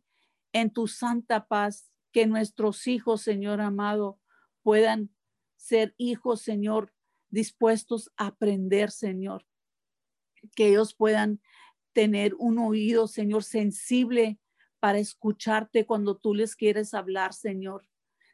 en 0.53 0.71
tu 0.71 0.87
santa 0.87 1.47
paz, 1.47 1.91
que 2.11 2.27
nuestros 2.27 2.87
hijos, 2.87 3.21
Señor 3.21 3.61
amado, 3.61 4.19
puedan 4.63 5.09
ser 5.55 5.95
hijos, 5.97 6.41
Señor, 6.41 6.93
dispuestos 7.29 8.11
a 8.17 8.27
aprender, 8.27 8.91
Señor, 8.91 9.45
que 10.55 10.69
ellos 10.69 10.93
puedan 10.93 11.41
tener 11.93 12.35
un 12.37 12.59
oído, 12.59 13.07
Señor, 13.07 13.43
sensible 13.43 14.39
para 14.79 14.99
escucharte 14.99 15.85
cuando 15.85 16.17
tú 16.17 16.33
les 16.33 16.55
quieres 16.55 16.93
hablar, 16.93 17.33
Señor. 17.33 17.87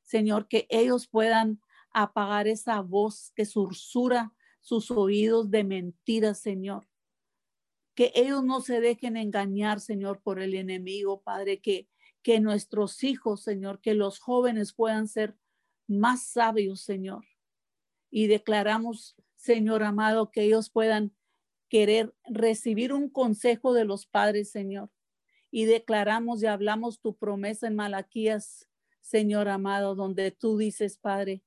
Señor, 0.03 0.47
que 0.47 0.65
ellos 0.69 1.07
puedan 1.07 1.61
apagar 1.91 2.47
esa 2.47 2.81
voz 2.81 3.31
que 3.35 3.45
sursura 3.45 4.33
sus 4.61 4.91
oídos 4.91 5.51
de 5.51 5.63
mentiras, 5.63 6.39
Señor. 6.39 6.87
Que 7.95 8.11
ellos 8.15 8.43
no 8.43 8.61
se 8.61 8.79
dejen 8.79 9.17
engañar, 9.17 9.79
Señor, 9.79 10.21
por 10.21 10.39
el 10.39 10.53
enemigo, 10.53 11.21
Padre, 11.21 11.59
que, 11.59 11.89
que 12.27 12.41
nuestros 12.41 13.05
hijos, 13.05 13.41
Señor, 13.41 13.79
que 13.79 13.93
los 13.93 14.19
jóvenes 14.19 14.73
puedan 14.73 15.07
ser 15.07 15.37
más 15.87 16.23
sabios, 16.23 16.81
Señor. 16.81 17.23
Y 18.11 18.27
declaramos, 18.27 19.15
Señor 19.37 19.81
amado, 19.81 20.29
que 20.29 20.41
ellos 20.41 20.69
puedan 20.69 21.15
querer 21.69 22.13
recibir 22.25 22.91
un 22.91 23.09
consejo 23.09 23.73
de 23.73 23.85
los 23.85 24.07
padres, 24.07 24.51
Señor. 24.51 24.91
Y 25.51 25.67
declaramos 25.67 26.43
y 26.43 26.47
hablamos 26.47 26.99
tu 26.99 27.15
promesa 27.15 27.67
en 27.67 27.77
Malaquías 27.77 28.67
Señor 28.99 29.47
amado, 29.47 29.95
donde 29.95 30.31
tú 30.31 30.57
dices, 30.57 30.97
Padre, 30.97 31.45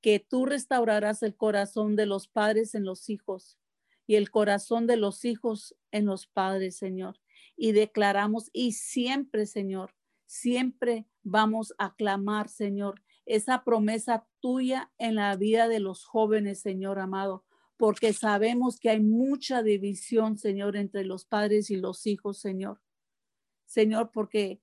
que 0.00 0.20
tú 0.20 0.46
restaurarás 0.46 1.22
el 1.22 1.36
corazón 1.36 1.96
de 1.96 2.06
los 2.06 2.28
padres 2.28 2.74
en 2.74 2.86
los 2.86 3.10
hijos 3.10 3.58
y 4.06 4.14
el 4.14 4.30
corazón 4.30 4.86
de 4.86 4.96
los 4.96 5.26
hijos 5.26 5.76
en 5.90 6.06
los 6.06 6.26
padres, 6.26 6.78
Señor. 6.78 7.20
Y 7.58 7.72
declaramos, 7.72 8.48
y 8.54 8.72
siempre, 8.72 9.44
Señor, 9.44 9.97
siempre 10.28 11.06
vamos 11.22 11.74
a 11.78 11.94
clamar, 11.96 12.48
Señor, 12.48 13.02
esa 13.24 13.64
promesa 13.64 14.28
tuya 14.40 14.92
en 14.98 15.16
la 15.16 15.34
vida 15.36 15.68
de 15.68 15.80
los 15.80 16.04
jóvenes, 16.04 16.60
Señor 16.60 16.98
amado, 16.98 17.44
porque 17.76 18.12
sabemos 18.12 18.78
que 18.78 18.90
hay 18.90 19.00
mucha 19.00 19.62
división, 19.62 20.36
Señor, 20.36 20.76
entre 20.76 21.04
los 21.04 21.24
padres 21.24 21.70
y 21.70 21.76
los 21.76 22.06
hijos, 22.06 22.38
Señor. 22.38 22.80
Señor, 23.66 24.10
porque 24.12 24.60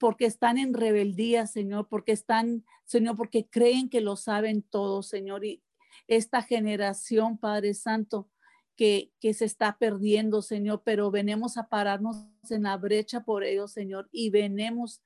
porque 0.00 0.26
están 0.26 0.58
en 0.58 0.74
rebeldía, 0.74 1.46
Señor, 1.46 1.88
porque 1.88 2.12
están, 2.12 2.64
Señor, 2.84 3.16
porque 3.16 3.48
creen 3.48 3.88
que 3.88 4.00
lo 4.00 4.16
saben 4.16 4.62
todo, 4.62 5.04
Señor. 5.04 5.44
Y 5.44 5.62
esta 6.08 6.42
generación, 6.42 7.38
Padre 7.38 7.74
Santo, 7.74 8.28
que, 8.76 9.12
se 9.20 9.44
está 9.44 9.78
perdiendo, 9.78 10.42
Señor, 10.42 10.82
pero 10.84 11.10
venimos 11.10 11.56
a 11.56 11.68
pararnos 11.68 12.26
en 12.50 12.64
la 12.64 12.76
brecha 12.76 13.24
por 13.24 13.44
ellos, 13.44 13.72
Señor, 13.72 14.08
y 14.12 14.30
venimos 14.30 15.02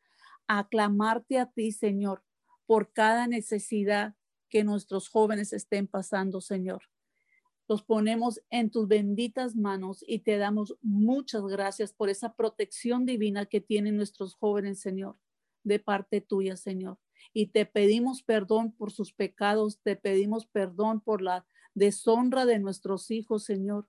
a 0.47 0.69
clamarte 0.69 1.39
a 1.39 1.47
ti, 1.47 1.73
Señor, 1.73 2.23
por 2.67 2.93
cada 2.93 3.27
necesidad 3.27 4.15
que 4.49 4.65
nuestros 4.65 5.09
jóvenes 5.09 5.53
estén 5.53 5.87
pasando, 5.87 6.41
Señor 6.41 6.83
los 7.69 7.83
ponemos 7.83 8.41
en 8.49 8.71
tus 8.71 8.89
benditas 8.89 9.55
manos 9.55 10.03
y 10.07 10.21
te 10.21 10.39
damos 10.39 10.77
muchas 10.81 11.43
gracias 11.43 11.93
por 11.93 12.09
esa 12.09 12.35
protección 12.35 13.05
divina 13.05 13.45
que 13.45 13.61
tienen 13.61 13.97
nuestros 13.97 14.35
jóvenes, 14.35 14.81
Señor, 14.81 15.19
de 15.65 15.79
parte 15.79 16.23
tuya, 16.23 16.57
Señor. 16.57 16.99
Y 17.35 17.49
te 17.49 17.67
pedimos 17.67 18.23
perdón 18.23 18.73
por 18.73 18.91
sus 18.91 19.13
pecados, 19.13 19.81
te 19.83 19.97
pedimos 19.97 20.47
perdón 20.47 21.03
por 21.03 21.21
la 21.21 21.47
deshonra 21.79 22.47
de 22.47 22.59
nuestros 22.59 23.11
hijos, 23.11 23.45
Señor, 23.45 23.89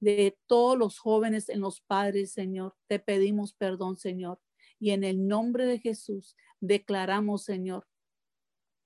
de 0.00 0.38
todos 0.46 0.78
los 0.78 0.98
jóvenes 0.98 1.48
en 1.48 1.60
los 1.60 1.80
padres, 1.80 2.32
Señor. 2.32 2.74
Te 2.88 2.98
pedimos 2.98 3.54
perdón, 3.54 3.96
Señor. 3.96 4.40
Y 4.78 4.90
en 4.90 5.04
el 5.04 5.28
nombre 5.28 5.66
de 5.66 5.78
Jesús 5.78 6.36
declaramos, 6.60 7.44
Señor, 7.44 7.86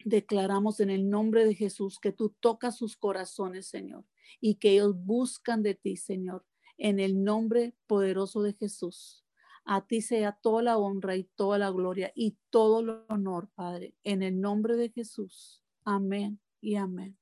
declaramos 0.04 0.80
en 0.80 0.90
el 0.90 1.08
nombre 1.08 1.46
de 1.46 1.54
Jesús 1.54 1.98
que 1.98 2.12
tú 2.12 2.34
tocas 2.40 2.76
sus 2.76 2.96
corazones, 2.96 3.66
Señor 3.66 4.04
y 4.40 4.56
que 4.56 4.72
ellos 4.72 4.94
buscan 4.96 5.62
de 5.62 5.74
ti, 5.74 5.96
Señor, 5.96 6.44
en 6.78 7.00
el 7.00 7.22
nombre 7.22 7.74
poderoso 7.86 8.42
de 8.42 8.52
Jesús. 8.54 9.24
A 9.64 9.86
ti 9.86 10.00
sea 10.00 10.32
toda 10.32 10.62
la 10.62 10.78
honra 10.78 11.16
y 11.16 11.24
toda 11.24 11.58
la 11.58 11.70
gloria 11.70 12.12
y 12.14 12.36
todo 12.50 12.80
el 12.80 12.90
honor, 13.08 13.48
Padre, 13.54 13.94
en 14.04 14.22
el 14.22 14.40
nombre 14.40 14.76
de 14.76 14.90
Jesús. 14.90 15.62
Amén 15.84 16.40
y 16.60 16.76
amén. 16.76 17.16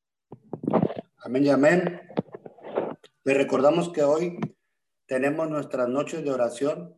Amén 1.25 1.47
y 1.47 1.49
amén. 1.49 2.01
Les 3.25 3.37
recordamos 3.37 3.91
que 3.91 4.03
hoy 4.03 4.39
tenemos 5.07 5.49
nuestras 5.49 5.89
noches 5.89 6.23
de 6.23 6.31
oración. 6.31 6.95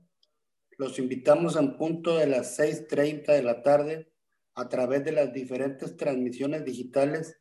Los 0.78 0.98
invitamos 0.98 1.56
en 1.56 1.78
punto 1.78 2.18
de 2.18 2.26
las 2.26 2.58
6.30 2.58 3.26
de 3.26 3.42
la 3.42 3.62
tarde 3.62 4.12
a 4.54 4.68
través 4.68 5.04
de 5.04 5.12
las 5.12 5.32
diferentes 5.32 5.96
transmisiones 5.96 6.64
digitales 6.64 7.40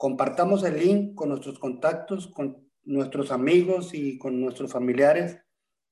Compartamos 0.00 0.64
el 0.64 0.78
link 0.78 1.14
con 1.14 1.28
nuestros 1.28 1.58
contactos, 1.58 2.26
con 2.26 2.70
nuestros 2.84 3.30
amigos 3.30 3.92
y 3.92 4.16
con 4.16 4.40
nuestros 4.40 4.72
familiares. 4.72 5.38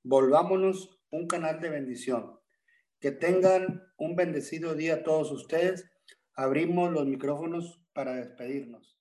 Volvámonos 0.03 0.99
un 1.11 1.27
canal 1.27 1.61
de 1.61 1.69
bendición. 1.69 2.41
Que 3.01 3.13
tengan 3.13 3.83
un 3.99 4.17
bendecido 4.17 4.75
día 4.75 5.03
todos 5.03 5.31
ustedes. 5.31 5.85
Abrimos 6.33 6.91
los 6.91 7.07
micrófonos 7.07 7.83
para 7.93 8.15
despedirnos. 8.15 8.98